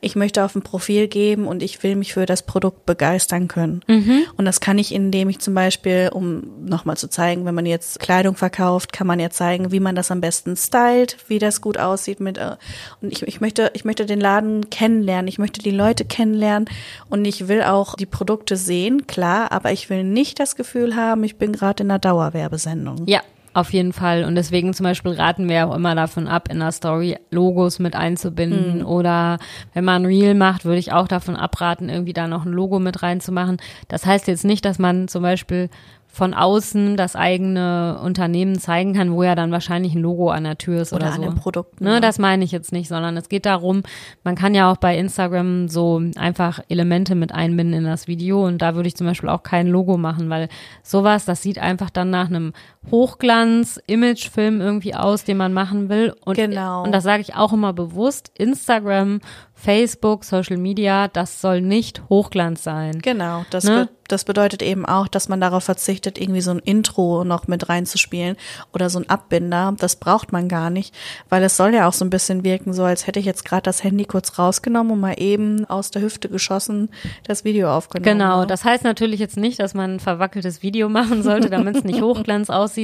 Ich 0.00 0.14
möchte 0.14 0.44
auf 0.44 0.54
ein 0.54 0.62
Profil 0.62 1.08
geben 1.08 1.46
und 1.46 1.62
ich 1.62 1.82
will 1.82 1.96
mich 1.96 2.14
für 2.14 2.26
das 2.26 2.42
Produkt 2.42 2.86
begeistern 2.86 3.48
können. 3.48 3.82
Mhm. 3.88 4.22
Und 4.36 4.44
das 4.44 4.60
kann 4.60 4.78
ich, 4.78 4.94
indem 4.94 5.28
ich 5.28 5.40
zum 5.40 5.54
Beispiel, 5.54 6.10
um 6.12 6.44
nochmal 6.64 6.96
zu 6.96 7.08
zeigen, 7.08 7.44
wenn 7.44 7.54
man 7.54 7.66
jetzt 7.66 7.98
Kleidung 7.98 8.36
verkauft, 8.36 8.92
kann 8.92 9.06
man 9.06 9.18
ja 9.18 9.30
zeigen, 9.30 9.72
wie 9.72 9.80
man 9.80 9.96
das 9.96 10.10
am 10.10 10.20
besten 10.20 10.56
stylt, 10.56 11.16
wie 11.26 11.38
das 11.38 11.60
gut 11.60 11.76
aussieht 11.76 12.20
mit, 12.20 12.38
äh, 12.38 12.56
und 13.02 13.12
ich, 13.12 13.22
ich 13.22 13.40
möchte, 13.40 13.70
ich 13.74 13.84
möchte 13.84 14.06
den 14.06 14.20
Laden 14.20 14.70
kennenlernen, 14.70 15.28
ich 15.28 15.38
möchte 15.38 15.60
die 15.60 15.70
Leute 15.70 16.04
kennenlernen 16.04 16.70
und 17.10 17.24
ich 17.24 17.48
will 17.48 17.62
auch 17.62 17.94
die 17.96 18.06
Produkte 18.06 18.27
Produkte 18.28 18.58
sehen, 18.58 19.06
klar, 19.06 19.52
aber 19.52 19.72
ich 19.72 19.88
will 19.88 20.04
nicht 20.04 20.38
das 20.38 20.54
Gefühl 20.54 20.96
haben, 20.96 21.24
ich 21.24 21.36
bin 21.38 21.50
gerade 21.50 21.82
in 21.82 21.90
einer 21.90 21.98
Dauerwerbesendung. 21.98 23.06
Ja, 23.06 23.22
auf 23.54 23.72
jeden 23.72 23.94
Fall. 23.94 24.24
Und 24.24 24.34
deswegen 24.34 24.74
zum 24.74 24.84
Beispiel 24.84 25.12
raten 25.12 25.48
wir 25.48 25.66
auch 25.66 25.74
immer 25.74 25.94
davon 25.94 26.28
ab, 26.28 26.50
in 26.50 26.58
der 26.58 26.72
Story 26.72 27.16
Logos 27.30 27.78
mit 27.78 27.96
einzubinden. 27.96 28.80
Mhm. 28.80 28.86
Oder 28.86 29.38
wenn 29.72 29.86
man 29.86 30.04
Reel 30.04 30.34
macht, 30.34 30.66
würde 30.66 30.78
ich 30.78 30.92
auch 30.92 31.08
davon 31.08 31.36
abraten, 31.36 31.88
irgendwie 31.88 32.12
da 32.12 32.28
noch 32.28 32.44
ein 32.44 32.52
Logo 32.52 32.78
mit 32.78 33.02
reinzumachen. 33.02 33.56
Das 33.88 34.04
heißt 34.04 34.28
jetzt 34.28 34.44
nicht, 34.44 34.66
dass 34.66 34.78
man 34.78 35.08
zum 35.08 35.22
Beispiel 35.22 35.70
von 36.18 36.34
außen 36.34 36.96
das 36.96 37.14
eigene 37.14 38.00
Unternehmen 38.02 38.58
zeigen 38.58 38.92
kann, 38.92 39.12
wo 39.12 39.22
ja 39.22 39.36
dann 39.36 39.52
wahrscheinlich 39.52 39.94
ein 39.94 40.02
Logo 40.02 40.30
an 40.30 40.42
der 40.42 40.58
Tür 40.58 40.82
ist 40.82 40.92
oder, 40.92 41.06
oder 41.06 41.14
so. 41.14 41.22
an 41.22 41.28
dem 41.28 41.34
Produkt. 41.36 41.80
Ne, 41.80 42.00
das 42.00 42.18
meine 42.18 42.42
ich 42.42 42.50
jetzt 42.50 42.72
nicht, 42.72 42.88
sondern 42.88 43.16
es 43.16 43.28
geht 43.28 43.46
darum, 43.46 43.84
man 44.24 44.34
kann 44.34 44.52
ja 44.52 44.68
auch 44.68 44.78
bei 44.78 44.98
Instagram 44.98 45.68
so 45.68 46.02
einfach 46.16 46.58
Elemente 46.68 47.14
mit 47.14 47.32
einbinden 47.32 47.78
in 47.78 47.84
das 47.84 48.08
Video 48.08 48.44
und 48.44 48.60
da 48.60 48.74
würde 48.74 48.88
ich 48.88 48.96
zum 48.96 49.06
Beispiel 49.06 49.28
auch 49.28 49.44
kein 49.44 49.68
Logo 49.68 49.96
machen, 49.96 50.28
weil 50.28 50.48
sowas, 50.82 51.24
das 51.24 51.40
sieht 51.40 51.60
einfach 51.60 51.88
dann 51.88 52.10
nach 52.10 52.26
einem 52.26 52.52
Hochglanz-Imagefilm 52.90 54.60
irgendwie 54.60 54.94
aus, 54.94 55.24
den 55.24 55.36
man 55.36 55.52
machen 55.52 55.88
will. 55.88 56.14
Und, 56.24 56.34
genau. 56.34 56.84
und 56.84 56.92
das 56.92 57.04
sage 57.04 57.22
ich 57.22 57.34
auch 57.34 57.52
immer 57.52 57.72
bewusst. 57.72 58.30
Instagram, 58.36 59.20
Facebook, 59.54 60.24
Social 60.24 60.56
Media, 60.56 61.08
das 61.08 61.40
soll 61.40 61.60
nicht 61.60 62.02
Hochglanz 62.08 62.62
sein. 62.62 63.00
Genau, 63.00 63.44
das 63.50 63.64
Ne? 63.64 63.88
das 64.08 64.24
bedeutet 64.24 64.62
eben 64.62 64.86
auch, 64.86 65.06
dass 65.06 65.28
man 65.28 65.40
darauf 65.40 65.64
verzichtet, 65.64 66.18
irgendwie 66.18 66.40
so 66.40 66.50
ein 66.50 66.58
Intro 66.58 67.24
noch 67.24 67.46
mit 67.46 67.68
reinzuspielen 67.68 68.36
oder 68.72 68.90
so 68.90 68.98
ein 68.98 69.08
Abbinder. 69.08 69.74
Das 69.78 69.96
braucht 69.96 70.32
man 70.32 70.48
gar 70.48 70.70
nicht, 70.70 70.94
weil 71.28 71.42
es 71.42 71.56
soll 71.56 71.74
ja 71.74 71.86
auch 71.86 71.92
so 71.92 72.04
ein 72.04 72.10
bisschen 72.10 72.42
wirken, 72.42 72.72
so 72.72 72.84
als 72.84 73.06
hätte 73.06 73.20
ich 73.20 73.26
jetzt 73.26 73.44
gerade 73.44 73.62
das 73.62 73.84
Handy 73.84 74.06
kurz 74.06 74.38
rausgenommen 74.38 74.92
und 74.92 75.00
mal 75.00 75.14
eben 75.18 75.66
aus 75.66 75.90
der 75.90 76.02
Hüfte 76.02 76.28
geschossen 76.28 76.88
das 77.24 77.44
Video 77.44 77.70
aufgenommen. 77.70 78.18
Genau, 78.18 78.40
ne? 78.40 78.46
das 78.46 78.64
heißt 78.64 78.84
natürlich 78.84 79.20
jetzt 79.20 79.36
nicht, 79.36 79.60
dass 79.60 79.74
man 79.74 79.96
ein 79.96 80.00
verwackeltes 80.00 80.62
Video 80.62 80.88
machen 80.98 81.22
sollte, 81.22 81.50
damit 81.50 81.76
es 81.76 81.84
nicht 81.84 82.00
Hochglanz 82.00 82.50
aussieht. 82.50 82.77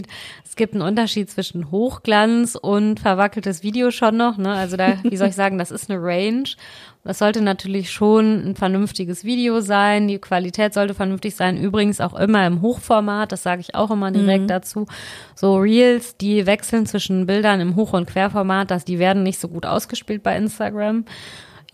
Es 0.44 0.56
gibt 0.56 0.74
einen 0.74 0.82
Unterschied 0.82 1.30
zwischen 1.30 1.70
Hochglanz 1.70 2.56
und 2.60 3.00
verwackeltes 3.00 3.62
Video 3.62 3.90
schon 3.90 4.16
noch. 4.16 4.36
Ne? 4.36 4.52
Also 4.52 4.76
da, 4.76 4.98
wie 5.02 5.16
soll 5.16 5.28
ich 5.28 5.34
sagen, 5.34 5.58
das 5.58 5.70
ist 5.70 5.90
eine 5.90 6.00
Range. 6.02 6.44
Das 7.04 7.18
sollte 7.18 7.42
natürlich 7.42 7.90
schon 7.90 8.46
ein 8.46 8.56
vernünftiges 8.56 9.24
Video 9.24 9.60
sein. 9.60 10.08
Die 10.08 10.18
Qualität 10.18 10.72
sollte 10.72 10.94
vernünftig 10.94 11.36
sein. 11.36 11.58
Übrigens 11.58 12.00
auch 12.00 12.14
immer 12.14 12.46
im 12.46 12.62
Hochformat. 12.62 13.30
Das 13.30 13.42
sage 13.42 13.60
ich 13.60 13.74
auch 13.74 13.90
immer 13.90 14.10
direkt 14.10 14.48
dazu. 14.48 14.86
So 15.34 15.56
Reels, 15.56 16.16
die 16.16 16.46
wechseln 16.46 16.86
zwischen 16.86 17.26
Bildern 17.26 17.60
im 17.60 17.76
Hoch- 17.76 17.92
und 17.92 18.06
Querformat, 18.06 18.70
dass 18.70 18.86
die 18.86 18.98
werden 18.98 19.22
nicht 19.22 19.38
so 19.38 19.48
gut 19.48 19.66
ausgespielt 19.66 20.22
bei 20.22 20.34
Instagram. 20.36 21.04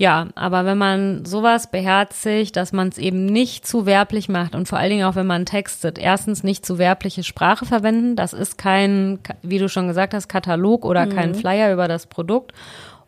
Ja, 0.00 0.28
aber 0.34 0.64
wenn 0.64 0.78
man 0.78 1.26
sowas 1.26 1.70
beherzigt, 1.70 2.56
dass 2.56 2.72
man 2.72 2.88
es 2.88 2.96
eben 2.96 3.26
nicht 3.26 3.66
zu 3.66 3.84
werblich 3.84 4.30
macht 4.30 4.54
und 4.54 4.66
vor 4.66 4.78
allen 4.78 4.88
Dingen 4.88 5.04
auch 5.04 5.14
wenn 5.14 5.26
man 5.26 5.44
textet, 5.44 5.98
erstens 5.98 6.42
nicht 6.42 6.64
zu 6.64 6.78
werbliche 6.78 7.22
Sprache 7.22 7.66
verwenden. 7.66 8.16
Das 8.16 8.32
ist 8.32 8.56
kein, 8.56 9.18
wie 9.42 9.58
du 9.58 9.68
schon 9.68 9.88
gesagt 9.88 10.14
hast, 10.14 10.28
Katalog 10.28 10.86
oder 10.86 11.06
kein 11.06 11.34
Flyer 11.34 11.70
über 11.70 11.86
das 11.86 12.06
Produkt. 12.06 12.54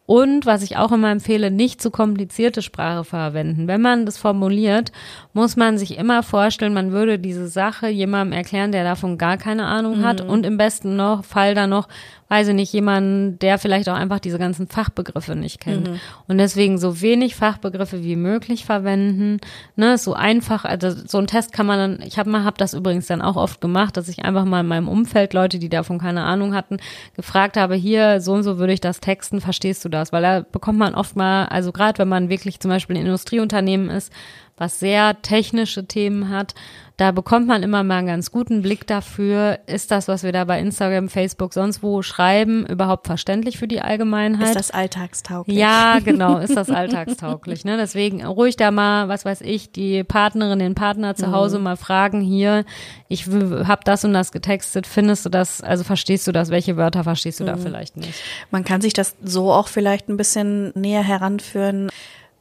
Und 0.05 0.45
was 0.45 0.63
ich 0.63 0.77
auch 0.77 0.93
immer 0.93 1.11
empfehle, 1.11 1.51
nicht 1.51 1.81
zu 1.81 1.91
komplizierte 1.91 2.61
Sprache 2.61 3.05
verwenden. 3.05 3.69
Wenn 3.69 3.81
man 3.81 4.05
das 4.05 4.19
formuliert, 4.19 4.93
muss 5.33 5.57
man 5.57 5.79
sich 5.79 5.97
immer 5.97 6.23
vorstellen, 6.23 6.75
man 6.75 6.93
würde 6.93 7.19
diese 7.19 7.49
Sache 7.49 7.89
jemandem 7.89 8.37
erklären, 8.37 8.73
der 8.73 8.85
davon 8.85 9.17
gar 9.17 9.39
keine 9.39 9.65
Ahnung 9.65 10.05
hat 10.05 10.21
und 10.21 10.45
im 10.45 10.59
besten 10.59 10.97
noch, 10.97 11.25
Fall 11.25 11.55
dann 11.55 11.71
noch, 11.71 11.89
weiß 12.33 12.49
ich 12.49 12.55
nicht, 12.55 12.73
jemanden, 12.73 13.39
der 13.41 13.59
vielleicht 13.59 13.91
auch 13.91 13.95
einfach 13.95 14.19
diese 14.19 14.39
ganzen 14.39 14.67
Fachbegriffe 14.67 15.37
nicht 15.37 15.61
kennt. 15.61 15.91
Und 16.29 16.39
deswegen 16.39 16.79
so 16.79 17.03
wenig 17.03 17.37
Fachbegriffe 17.37 18.03
wie 18.03 18.17
möglich 18.17 18.65
verwenden, 18.65 19.37
ne, 19.77 19.99
so 19.99 20.15
einfach, 20.15 20.65
also 20.65 20.89
so 20.91 21.19
ein 21.19 21.27
Test 21.27 21.53
kann 21.53 21.67
man 21.67 21.79
dann, 21.79 22.07
ich 22.07 22.19
habe 22.19 22.31
mal, 22.31 22.43
habe 22.43 22.57
das 22.57 22.73
übrigens 22.73 23.07
dann 23.07 23.21
auch 23.21 23.37
oft 23.37 23.61
gemacht, 23.61 23.99
dass 23.99 24.09
ich 24.09 24.25
einfach 24.25 24.47
mal 24.47 24.61
in 24.61 24.67
meinem 24.67 24.89
Umfeld 24.89 25.35
Leute, 25.35 25.59
die 25.59 25.69
davon 25.69 25.99
keine 25.99 26.23
Ahnung 26.23 26.55
hatten, 26.55 26.79
gefragt 27.15 27.59
habe, 27.59 27.75
hier, 27.75 28.23
so 28.23 28.33
und 28.33 28.45
so 28.45 28.57
würde 28.57 28.73
ich 28.73 28.81
das 28.81 29.01
texten, 29.01 29.43
verstehst 29.43 29.85
du 29.85 29.91
das? 29.91 30.11
Weil 30.11 30.23
da 30.23 30.41
bekommt 30.41 30.79
man 30.79 30.95
oft 30.95 31.15
mal, 31.17 31.45
also 31.49 31.71
gerade 31.71 31.99
wenn 31.99 32.09
man 32.09 32.31
wirklich 32.31 32.61
zum 32.61 32.71
Beispiel 32.71 32.97
ein 32.97 33.05
Industrieunternehmen 33.05 33.91
ist, 33.91 34.11
was 34.57 34.79
sehr 34.79 35.21
technische 35.21 35.87
Themen 35.87 36.31
hat, 36.31 36.55
da 36.97 37.11
bekommt 37.11 37.47
man 37.47 37.63
immer 37.63 37.83
mal 37.83 37.99
einen 37.99 38.07
ganz 38.07 38.31
guten 38.31 38.63
Blick 38.63 38.87
dafür, 38.87 39.59
ist 39.67 39.91
das, 39.91 40.09
was 40.09 40.23
wir 40.23 40.33
da 40.33 40.45
bei 40.45 40.61
Instagram, 40.61 41.09
Facebook, 41.09 41.55
sonst 41.55 41.83
wo 41.83 42.03
schreiben, 42.03 42.67
überhaupt 42.67 43.07
verständlich 43.07 43.59
für 43.59 43.69
die 43.69 43.81
Allgemeinheit? 43.81 44.49
ist 44.49 44.57
das 44.57 44.71
alltagstauglich. 44.71 45.57
Ja, 45.57 45.99
genau, 46.05 46.39
ist 46.39 46.57
das 46.57 46.71
alltagstauglich. 46.71 47.65
Ne? 47.65 47.77
Deswegen 47.77 48.25
ruhig 48.25 48.57
da 48.57 48.71
mal, 48.71 49.09
was 49.09 49.25
weiß 49.25 49.41
ich, 49.41 49.73
die 49.73 50.05
Partnerin, 50.05 50.59
den 50.59 50.75
Partner 50.75 51.15
zu 51.15 51.33
Hause 51.33 51.59
mal 51.59 51.77
fragen, 51.77 52.21
hier, 52.21 52.65
ich 53.09 53.27
habe 53.27 53.81
das 53.85 54.05
und 54.05 54.13
das 54.13 54.33
getextet, 54.33 54.87
findest 54.87 55.25
du 55.25 55.29
das, 55.29 55.63
also 55.63 55.85
verstehst 55.85 56.27
du 56.27 56.33
das, 56.33 56.51
welche 56.51 56.77
Wörter 56.77 57.05
verstehst 57.05 57.41
du 57.41 57.45
da 57.45 57.57
vielleicht 57.57 57.97
nicht? 57.97 58.15
Man 58.51 58.65
kann 58.65 58.81
sich 58.81 58.93
das 58.93 59.17
so 59.23 59.53
auch 59.53 59.69
vielleicht 59.69 60.09
ein 60.09 60.17
bisschen 60.17 60.73
näher 60.75 61.03
heranführen. 61.03 61.91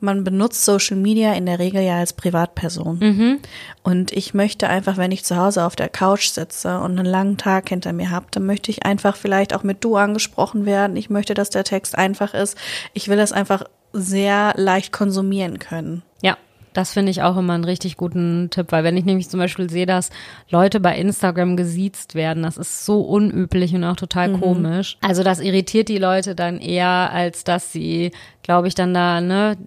Man 0.01 0.23
benutzt 0.23 0.65
Social 0.65 0.97
Media 0.97 1.33
in 1.33 1.45
der 1.45 1.59
Regel 1.59 1.81
ja 1.81 1.99
als 1.99 2.13
Privatperson. 2.13 3.39
Und 3.83 4.11
ich 4.11 4.33
möchte 4.33 4.67
einfach, 4.67 4.97
wenn 4.97 5.11
ich 5.11 5.23
zu 5.23 5.37
Hause 5.37 5.63
auf 5.65 5.75
der 5.75 5.89
Couch 5.89 6.29
sitze 6.29 6.79
und 6.79 6.97
einen 6.97 7.05
langen 7.05 7.37
Tag 7.37 7.69
hinter 7.69 7.93
mir 7.93 8.09
habe, 8.09 8.25
dann 8.31 8.45
möchte 8.45 8.71
ich 8.71 8.85
einfach 8.85 9.15
vielleicht 9.15 9.53
auch 9.53 9.63
mit 9.63 9.83
du 9.83 9.95
angesprochen 9.95 10.65
werden. 10.65 10.97
Ich 10.97 11.09
möchte, 11.09 11.33
dass 11.33 11.51
der 11.51 11.63
Text 11.63 11.97
einfach 11.97 12.33
ist. 12.33 12.57
Ich 12.93 13.07
will 13.07 13.17
das 13.17 13.31
einfach 13.31 13.63
sehr 13.93 14.53
leicht 14.55 14.91
konsumieren 14.91 15.59
können. 15.59 16.01
Ja, 16.21 16.37
das 16.73 16.93
finde 16.93 17.11
ich 17.11 17.21
auch 17.21 17.37
immer 17.37 17.53
einen 17.53 17.65
richtig 17.65 17.97
guten 17.97 18.49
Tipp, 18.49 18.67
weil 18.71 18.83
wenn 18.83 18.95
ich 18.95 19.05
nämlich 19.05 19.29
zum 19.29 19.39
Beispiel 19.39 19.69
sehe, 19.69 19.85
dass 19.85 20.09
Leute 20.49 20.79
bei 20.79 20.97
Instagram 20.97 21.57
gesiezt 21.57 22.15
werden, 22.15 22.43
das 22.43 22.57
ist 22.57 22.85
so 22.85 23.01
unüblich 23.01 23.75
und 23.75 23.83
auch 23.83 23.97
total 23.97 24.31
komisch. 24.33 24.97
Also 25.01 25.23
das 25.23 25.39
irritiert 25.41 25.89
die 25.89 25.97
Leute 25.97 26.33
dann 26.33 26.59
eher, 26.59 27.11
als 27.11 27.43
dass 27.43 27.71
sie, 27.71 28.11
glaube 28.43 28.67
ich, 28.69 28.75
dann 28.75 28.93
da, 28.93 29.19
ne, 29.19 29.57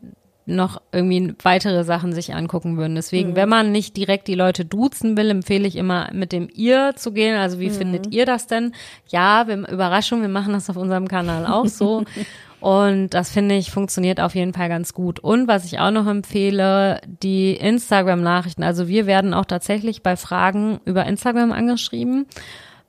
noch 0.47 0.81
irgendwie 0.93 1.35
weitere 1.43 1.85
Sachen 1.85 2.13
sich 2.13 2.35
angucken 2.35 2.77
würden. 2.77 2.95
Deswegen, 2.95 3.35
wenn 3.35 3.49
man 3.49 3.73
nicht 3.73 3.97
direkt 3.97 4.29
die 4.29 4.35
Leute 4.35 4.65
duzen 4.65 5.17
will, 5.17 5.31
empfehle 5.31 5.67
ich 5.67 5.77
immer 5.77 6.11
mit 6.13 6.33
dem 6.33 6.49
ihr 6.53 6.93
zu 6.97 7.13
gehen. 7.13 7.37
Also 7.37 7.61
wie 7.61 7.71
findet 7.71 8.13
ihr 8.13 8.27
das 8.27 8.47
denn? 8.47 8.73
Ja, 9.09 9.49
wir, 9.49 9.69
Überraschung, 9.69 10.21
wir 10.21 10.29
machen 10.29 10.53
das 10.53 10.69
auf 10.69 10.77
unserem 10.77 11.09
Kanal 11.09 11.47
auch 11.47 11.67
so. 11.67 12.05
Und 12.61 13.11
das 13.11 13.31
finde 13.31 13.57
ich 13.57 13.71
funktioniert 13.71 14.21
auf 14.21 14.35
jeden 14.35 14.55
Fall 14.55 14.71
ganz 14.71 14.95
gut. 14.95 15.21
Und 15.21 15.49
was 15.49 15.67
ich 15.67 15.81
auch 15.81 15.91
noch 15.91 16.07
empfehle, 16.07 16.99
die 17.23 17.53
Instagram-Nachrichten. 17.57 18.63
Also 18.63 18.89
wir 18.89 19.05
werden 19.05 19.35
auch 19.35 19.45
tatsächlich 19.45 20.03
bei 20.03 20.17
Fragen 20.17 20.81
über 20.87 21.05
Instagram 21.05 21.53
angeschrieben. 21.53 22.25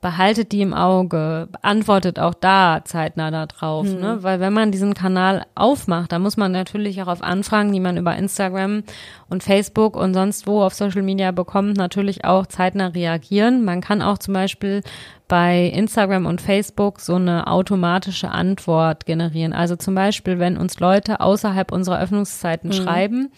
Behaltet 0.05 0.51
die 0.51 0.61
im 0.61 0.75
Auge, 0.75 1.47
antwortet 1.63 2.19
auch 2.19 2.35
da 2.35 2.81
zeitnah 2.85 3.31
da 3.31 3.47
drauf, 3.47 3.87
ne? 4.01 4.19
Weil 4.21 4.39
wenn 4.39 4.53
man 4.53 4.71
diesen 4.71 4.93
Kanal 4.93 5.47
aufmacht, 5.55 6.11
dann 6.11 6.21
muss 6.21 6.37
man 6.37 6.51
natürlich 6.51 7.01
auch 7.01 7.07
auf 7.07 7.23
Anfragen, 7.23 7.73
die 7.73 7.79
man 7.79 7.97
über 7.97 8.15
Instagram 8.15 8.83
und 9.29 9.41
Facebook 9.41 9.95
und 9.95 10.13
sonst 10.13 10.45
wo 10.45 10.61
auf 10.61 10.75
Social 10.75 11.01
Media 11.01 11.31
bekommt, 11.31 11.77
natürlich 11.77 12.23
auch 12.23 12.45
zeitnah 12.45 12.89
reagieren. 12.89 13.65
Man 13.65 13.81
kann 13.81 14.03
auch 14.03 14.19
zum 14.19 14.35
Beispiel 14.35 14.83
bei 15.27 15.71
Instagram 15.73 16.27
und 16.27 16.39
Facebook 16.39 16.99
so 16.99 17.15
eine 17.15 17.47
automatische 17.47 18.29
Antwort 18.29 19.07
generieren. 19.07 19.53
Also 19.53 19.75
zum 19.75 19.95
Beispiel, 19.95 20.37
wenn 20.37 20.55
uns 20.55 20.79
Leute 20.79 21.19
außerhalb 21.19 21.71
unserer 21.71 21.99
Öffnungszeiten 21.99 22.71
schreiben, 22.73 23.31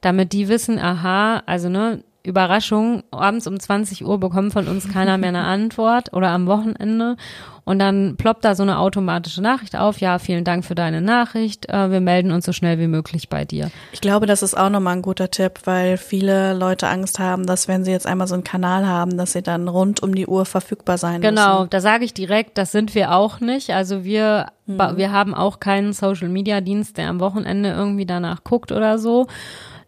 damit 0.00 0.32
die 0.32 0.48
wissen, 0.48 0.80
aha, 0.80 1.44
also 1.46 1.68
ne, 1.68 2.02
Überraschung, 2.24 3.04
abends 3.10 3.46
um 3.46 3.58
20 3.58 4.04
Uhr 4.04 4.18
bekommt 4.20 4.52
von 4.52 4.68
uns 4.68 4.92
keiner 4.92 5.16
mehr 5.18 5.30
eine 5.30 5.44
Antwort 5.44 6.12
oder 6.12 6.28
am 6.30 6.46
Wochenende. 6.46 7.16
Und 7.64 7.78
dann 7.80 8.16
ploppt 8.16 8.46
da 8.46 8.54
so 8.54 8.62
eine 8.62 8.78
automatische 8.78 9.42
Nachricht 9.42 9.76
auf. 9.76 10.00
Ja, 10.00 10.18
vielen 10.18 10.42
Dank 10.44 10.64
für 10.64 10.74
deine 10.74 11.02
Nachricht. 11.02 11.68
Äh, 11.68 11.90
wir 11.90 12.00
melden 12.00 12.32
uns 12.32 12.46
so 12.46 12.52
schnell 12.52 12.78
wie 12.78 12.86
möglich 12.86 13.28
bei 13.28 13.44
dir. 13.44 13.70
Ich 13.92 14.00
glaube, 14.00 14.24
das 14.24 14.42
ist 14.42 14.56
auch 14.56 14.70
nochmal 14.70 14.96
ein 14.96 15.02
guter 15.02 15.30
Tipp, 15.30 15.60
weil 15.64 15.98
viele 15.98 16.54
Leute 16.54 16.88
Angst 16.88 17.18
haben, 17.18 17.44
dass 17.44 17.68
wenn 17.68 17.84
sie 17.84 17.90
jetzt 17.90 18.06
einmal 18.06 18.26
so 18.26 18.32
einen 18.34 18.44
Kanal 18.44 18.86
haben, 18.86 19.18
dass 19.18 19.32
sie 19.34 19.42
dann 19.42 19.68
rund 19.68 20.02
um 20.02 20.14
die 20.14 20.26
Uhr 20.26 20.46
verfügbar 20.46 20.96
sein 20.96 21.20
Genau, 21.20 21.58
müssen. 21.60 21.70
da 21.70 21.80
sage 21.82 22.06
ich 22.06 22.14
direkt, 22.14 22.56
das 22.56 22.72
sind 22.72 22.94
wir 22.94 23.12
auch 23.14 23.40
nicht. 23.40 23.68
Also 23.70 24.02
wir, 24.02 24.46
wir 24.66 25.12
haben 25.12 25.34
auch 25.34 25.60
keinen 25.60 25.92
Social 25.92 26.30
Media 26.30 26.62
Dienst, 26.62 26.96
der 26.96 27.10
am 27.10 27.20
Wochenende 27.20 27.68
irgendwie 27.70 28.06
danach 28.06 28.44
guckt 28.44 28.72
oder 28.72 28.98
so. 28.98 29.26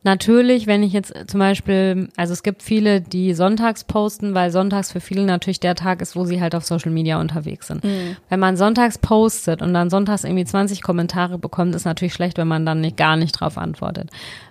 Natürlich, 0.03 0.67
wenn 0.67 0.83
ich 0.83 0.95
jetzt 0.95 1.13
zum 1.27 1.41
Beispiel, 1.41 2.09
also 2.17 2.33
es 2.33 2.43
gibt 2.43 2.63
viele, 2.63 3.03
die 3.03 3.35
sonntags 3.35 3.85
posten, 3.85 4.33
weil 4.33 4.51
sonntags 4.51 4.91
für 4.91 5.01
viele 5.01 5.25
natürlich 5.27 5.61
der 5.61 5.75
Tag 5.75 6.01
ist, 6.01 6.17
wo 6.17 6.25
sie 6.25 6.41
halt 6.41 6.55
auf 6.55 6.65
Social 6.65 6.91
Media 6.91 7.21
unterwegs 7.21 7.67
sind. 7.67 7.85
Wenn 8.31 8.41
man 8.41 8.57
sonntags 8.57 8.97
postet 8.97 9.61
und 9.61 9.75
dann 9.75 9.91
sonntags 9.91 10.25
irgendwie 10.25 10.47
20 10.47 10.81
Kommentare 10.81 11.39
bekommt, 11.39 11.75
ist 11.75 11.85
natürlich 11.85 12.15
schlecht, 12.15 12.39
wenn 12.39 12.49
man 12.49 12.65
dann 12.65 12.81
nicht, 12.81 12.97
gar 12.97 13.17
nicht 13.17 13.33
drauf 13.33 13.59
antwortet. 13.59 14.09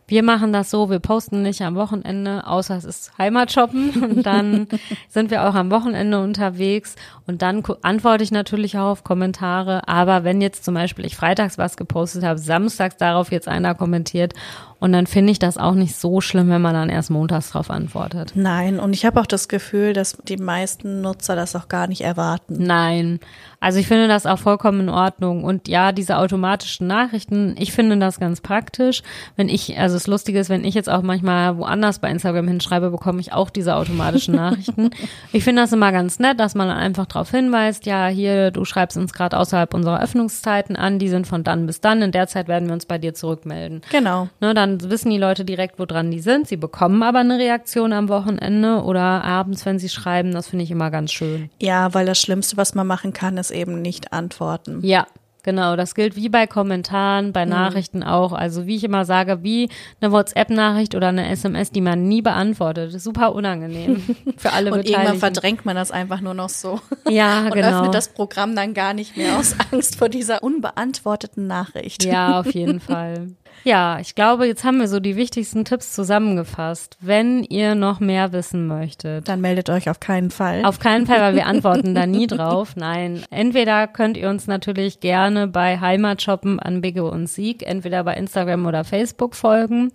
Wir 0.10 0.24
machen 0.24 0.52
das 0.52 0.72
so, 0.72 0.90
wir 0.90 0.98
posten 0.98 1.44
nicht 1.44 1.62
am 1.62 1.76
Wochenende, 1.76 2.48
außer 2.48 2.76
es 2.76 2.84
ist 2.84 3.18
Heimatshoppen 3.20 3.92
und 4.04 4.24
dann 4.24 4.68
sind 5.08 5.30
wir 5.30 5.48
auch 5.48 5.54
am 5.54 5.70
Wochenende 5.70 6.20
unterwegs 6.20 6.96
und 7.28 7.44
dann 7.44 7.64
antworte 7.84 8.24
ich 8.24 8.32
natürlich 8.32 8.76
auch 8.78 8.88
auf 8.88 9.04
Kommentare, 9.04 9.88
aber 9.88 10.24
wenn 10.24 10.42
jetzt 10.42 10.66
zum 10.66 10.74
Beispiel 10.74 11.06
ich 11.06 11.16
freitags 11.16 11.60
was 11.60 11.78
gepostet 11.78 12.24
habe, 12.24 12.40
samstags 12.40 12.98
darauf 12.98 13.32
jetzt 13.32 13.48
einer 13.48 13.76
kommentiert 13.76 14.34
und 14.80 14.94
dann 14.94 15.08
finde 15.08 15.32
ich 15.32 15.40
das 15.40 15.58
auch 15.58 15.74
nicht 15.74 15.96
so 15.96 16.22
schlimm, 16.22 16.50
wenn 16.50 16.62
man 16.62 16.74
dann 16.74 16.90
erst 16.90 17.10
montags 17.10 17.52
drauf 17.52 17.70
antwortet. 17.70 18.32
Nein, 18.36 18.80
und 18.80 18.94
ich 18.94 19.06
habe 19.06 19.20
auch 19.20 19.26
das 19.26 19.50
Gefühl, 19.50 19.92
dass 19.92 20.18
die 20.24 20.38
meisten 20.38 21.02
Nutzer 21.02 21.36
das 21.36 21.56
auch 21.56 21.68
gar 21.68 21.88
nicht 21.88 22.02
erwarten. 22.02 22.56
Nein. 22.64 23.20
Also 23.60 23.80
ich 23.80 23.88
finde 23.88 24.08
das 24.08 24.26
auch 24.26 24.40
vollkommen 24.40 24.82
in 24.82 24.90
Ordnung. 24.90 25.44
Und 25.44 25.68
ja, 25.68 25.92
diese 25.92 26.18
automatischen 26.18 26.88
Nachrichten, 26.88 27.56
ich 27.60 27.74
finde 27.74 27.98
das 27.98 28.22
ganz 28.22 28.40
praktisch. 28.40 29.04
Wenn 29.36 29.50
ich, 29.50 29.78
also 29.78 29.98
das 30.00 30.08
Lustige 30.08 30.40
ist, 30.40 30.50
wenn 30.50 30.64
ich 30.64 30.76
jetzt 30.76 30.90
auch 30.90 31.02
manchmal 31.02 31.58
woanders 31.58 32.00
bei 32.00 32.10
Instagram 32.10 32.48
hinschreibe, 32.48 32.90
bekomme 32.90 33.20
ich 33.20 33.34
auch 33.34 33.50
diese 33.50 33.76
automatischen 33.76 34.36
Nachrichten. 34.36 34.92
Ich 35.32 35.44
finde 35.44 35.62
das 35.62 35.74
immer 35.74 35.92
ganz 35.92 36.20
nett, 36.20 36.40
dass 36.40 36.56
man 36.56 36.70
einfach 36.70 37.06
darauf 37.06 37.32
hinweist, 37.32 37.86
ja, 37.86 38.08
hier, 38.08 38.52
du 38.52 38.66
schreibst 38.66 38.98
uns 38.98 39.14
gerade 39.14 39.38
außerhalb 39.38 39.74
unserer 39.74 40.02
Öffnungszeiten 40.02 40.76
an, 40.76 41.00
die 41.00 41.10
sind 41.10 41.28
von 41.28 41.44
dann 41.44 41.66
bis 41.66 41.82
dann. 41.82 42.02
In 42.02 42.12
der 42.12 42.28
Zeit 42.28 42.48
werden 42.48 42.68
wir 42.68 42.74
uns 42.74 42.86
bei 42.86 42.98
dir 42.98 43.14
zurückmelden. 43.14 43.82
Genau. 43.92 44.30
Ne, 44.40 44.54
dann 44.54 44.90
wissen 44.90 45.10
die 45.10 45.18
Leute 45.18 45.46
direkt, 45.46 45.78
woran 45.78 46.12
die 46.12 46.22
sind. 46.22 46.48
Sie 46.48 46.58
bekommen 46.58 47.04
aber 47.04 47.20
eine 47.20 47.38
Reaktion 47.38 47.94
am 47.94 48.10
Wochenende 48.10 48.84
oder 48.84 49.24
abends, 49.24 49.66
wenn 49.66 49.80
sie 49.80 49.90
schreiben. 49.90 50.32
Das 50.32 50.48
finde 50.48 50.64
ich 50.64 50.72
immer 50.72 50.90
ganz 50.90 51.12
schön. 51.12 51.50
Ja, 51.62 51.94
weil 51.94 52.06
das 52.06 52.20
Schlimmste, 52.20 52.58
was 52.58 52.76
man 52.76 52.88
machen 52.88 53.14
kann, 53.14 53.38
ist 53.38 53.52
eben 53.52 53.82
nicht 53.82 54.14
antworten. 54.14 54.80
Ja, 54.84 55.06
genau. 55.44 55.76
Das 55.76 55.96
gilt 55.96 56.16
wie 56.16 56.30
bei 56.30 56.48
Kommentaren, 56.48 57.34
bei 57.34 57.46
Nachrichten 57.46 58.04
auch. 58.04 58.34
Also 58.34 58.66
wie 58.68 58.76
ich 58.76 58.84
immer 58.84 59.06
sage, 59.06 59.44
wie 59.44 59.70
eine 60.02 60.12
WhatsApp-Nachricht 60.12 60.96
oder 60.96 61.08
eine 61.10 61.30
SMS, 61.30 61.72
die 61.72 61.82
man 61.82 62.08
nie 62.08 62.22
beantwortet. 62.22 63.00
Super 63.02 63.34
unangenehm 63.34 64.04
für 64.38 64.52
alle 64.54 64.72
Und 64.72 64.80
irgendwann 64.80 65.02
Beteiligten. 65.16 65.20
verdrängt 65.20 65.66
man 65.66 65.76
das 65.76 65.92
einfach 65.92 66.22
nur 66.22 66.34
noch 66.34 66.50
so. 66.50 66.80
Ja, 67.08 67.42
Und 67.46 67.52
genau. 67.54 67.80
öffnet 67.80 67.94
das 67.96 68.10
Programm 68.10 68.56
dann 68.56 68.74
gar 68.74 68.94
nicht 68.94 69.18
mehr 69.18 69.38
aus 69.38 69.56
Angst 69.72 69.96
vor 69.98 70.10
dieser 70.10 70.44
unbeantworteten 70.44 71.48
Nachricht. 71.48 72.04
Ja, 72.06 72.40
auf 72.40 72.54
jeden 72.54 72.80
Fall. 72.80 73.30
Ja, 73.64 74.00
ich 74.00 74.16
glaube, 74.16 74.46
jetzt 74.48 74.64
haben 74.64 74.80
wir 74.80 74.88
so 74.88 75.00
die 75.00 75.16
wichtigsten 75.16 75.66
Tipps 75.66 75.94
zusammengefasst. 75.94 76.98
Wenn 77.02 77.44
ihr 77.44 77.76
noch 77.76 78.00
mehr 78.00 78.32
wissen 78.32 78.68
möchtet, 78.68 79.28
Dann 79.28 79.42
meldet 79.42 79.70
euch 79.70 79.90
auf 79.90 80.00
keinen 80.00 80.32
Fall. 80.32 80.64
Auf 80.64 80.80
keinen 80.80 81.06
Fall, 81.06 81.20
weil 81.20 81.36
wir 81.36 81.46
antworten 81.48 81.94
da 81.94 82.06
nie 82.06 82.28
drauf. 82.28 82.76
Nein, 82.76 83.24
entweder 83.30 83.88
könnt 83.88 84.18
ihr 84.18 84.30
uns 84.30 84.48
natürlich 84.48 85.00
gerne 85.00 85.48
bei 85.48 85.80
Heimatshoppen 85.80 86.60
an 86.60 86.82
Bigge 86.82 87.04
und 87.04 87.28
Sieg, 87.28 87.64
entweder 87.68 88.04
bei 88.04 88.16
Instagram 88.16 88.66
oder 88.66 88.84
Facebook 88.84 89.36
folgen. 89.36 89.92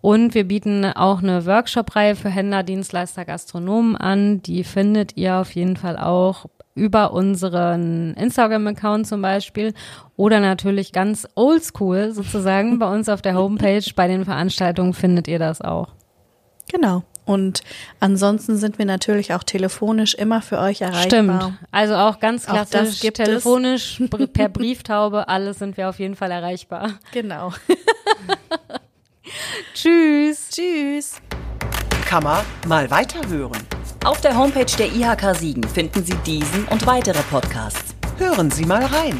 Und 0.00 0.34
wir 0.34 0.44
bieten 0.44 0.84
auch 0.84 1.22
eine 1.22 1.46
Workshop-Reihe 1.46 2.14
für 2.14 2.28
Händler, 2.28 2.62
Dienstleister, 2.62 3.24
Gastronomen 3.24 3.96
an. 3.96 4.42
Die 4.42 4.62
findet 4.62 5.16
ihr 5.16 5.36
auf 5.36 5.52
jeden 5.54 5.78
Fall 5.78 5.96
auch 5.96 6.44
über 6.74 7.12
unseren 7.12 8.14
Instagram-Account 8.14 9.06
zum 9.06 9.22
Beispiel 9.22 9.74
oder 10.16 10.40
natürlich 10.40 10.92
ganz 10.92 11.28
oldschool 11.36 12.12
sozusagen 12.12 12.78
bei 12.78 12.92
uns 12.92 13.08
auf 13.08 13.22
der 13.22 13.34
Homepage. 13.36 13.84
Bei 13.94 14.08
den 14.08 14.24
Veranstaltungen 14.24 14.92
findet 14.92 15.28
ihr 15.28 15.38
das 15.38 15.60
auch. 15.60 15.88
Genau. 16.72 17.04
Und 17.26 17.62
ansonsten 18.00 18.56
sind 18.56 18.78
wir 18.78 18.84
natürlich 18.84 19.32
auch 19.32 19.44
telefonisch 19.44 20.14
immer 20.14 20.42
für 20.42 20.58
euch 20.58 20.82
erreichbar. 20.82 21.02
Stimmt. 21.04 21.58
Also 21.70 21.94
auch 21.94 22.20
ganz 22.20 22.46
Auch 22.48 22.54
das 22.54 22.70
klassisch, 22.70 23.00
gibt 23.00 23.18
es. 23.18 23.24
telefonisch, 23.26 24.02
br- 24.10 24.26
per 24.26 24.48
Brieftaube, 24.50 25.28
alles 25.28 25.58
sind 25.60 25.76
wir 25.78 25.88
auf 25.88 25.98
jeden 25.98 26.16
Fall 26.16 26.30
erreichbar. 26.30 26.90
Genau. 27.12 27.52
Tschüss. 29.74 30.50
Tschüss. 30.50 31.14
Kann 32.06 32.24
man 32.24 32.44
mal 32.66 32.90
weiterhören. 32.90 33.56
Auf 34.04 34.20
der 34.20 34.36
Homepage 34.36 34.66
der 34.76 34.92
IHK 34.92 35.34
Siegen 35.34 35.64
finden 35.64 36.04
Sie 36.04 36.14
diesen 36.26 36.66
und 36.66 36.86
weitere 36.86 37.22
Podcasts. 37.30 37.94
Hören 38.18 38.50
Sie 38.50 38.66
mal 38.66 38.84
rein. 38.84 39.18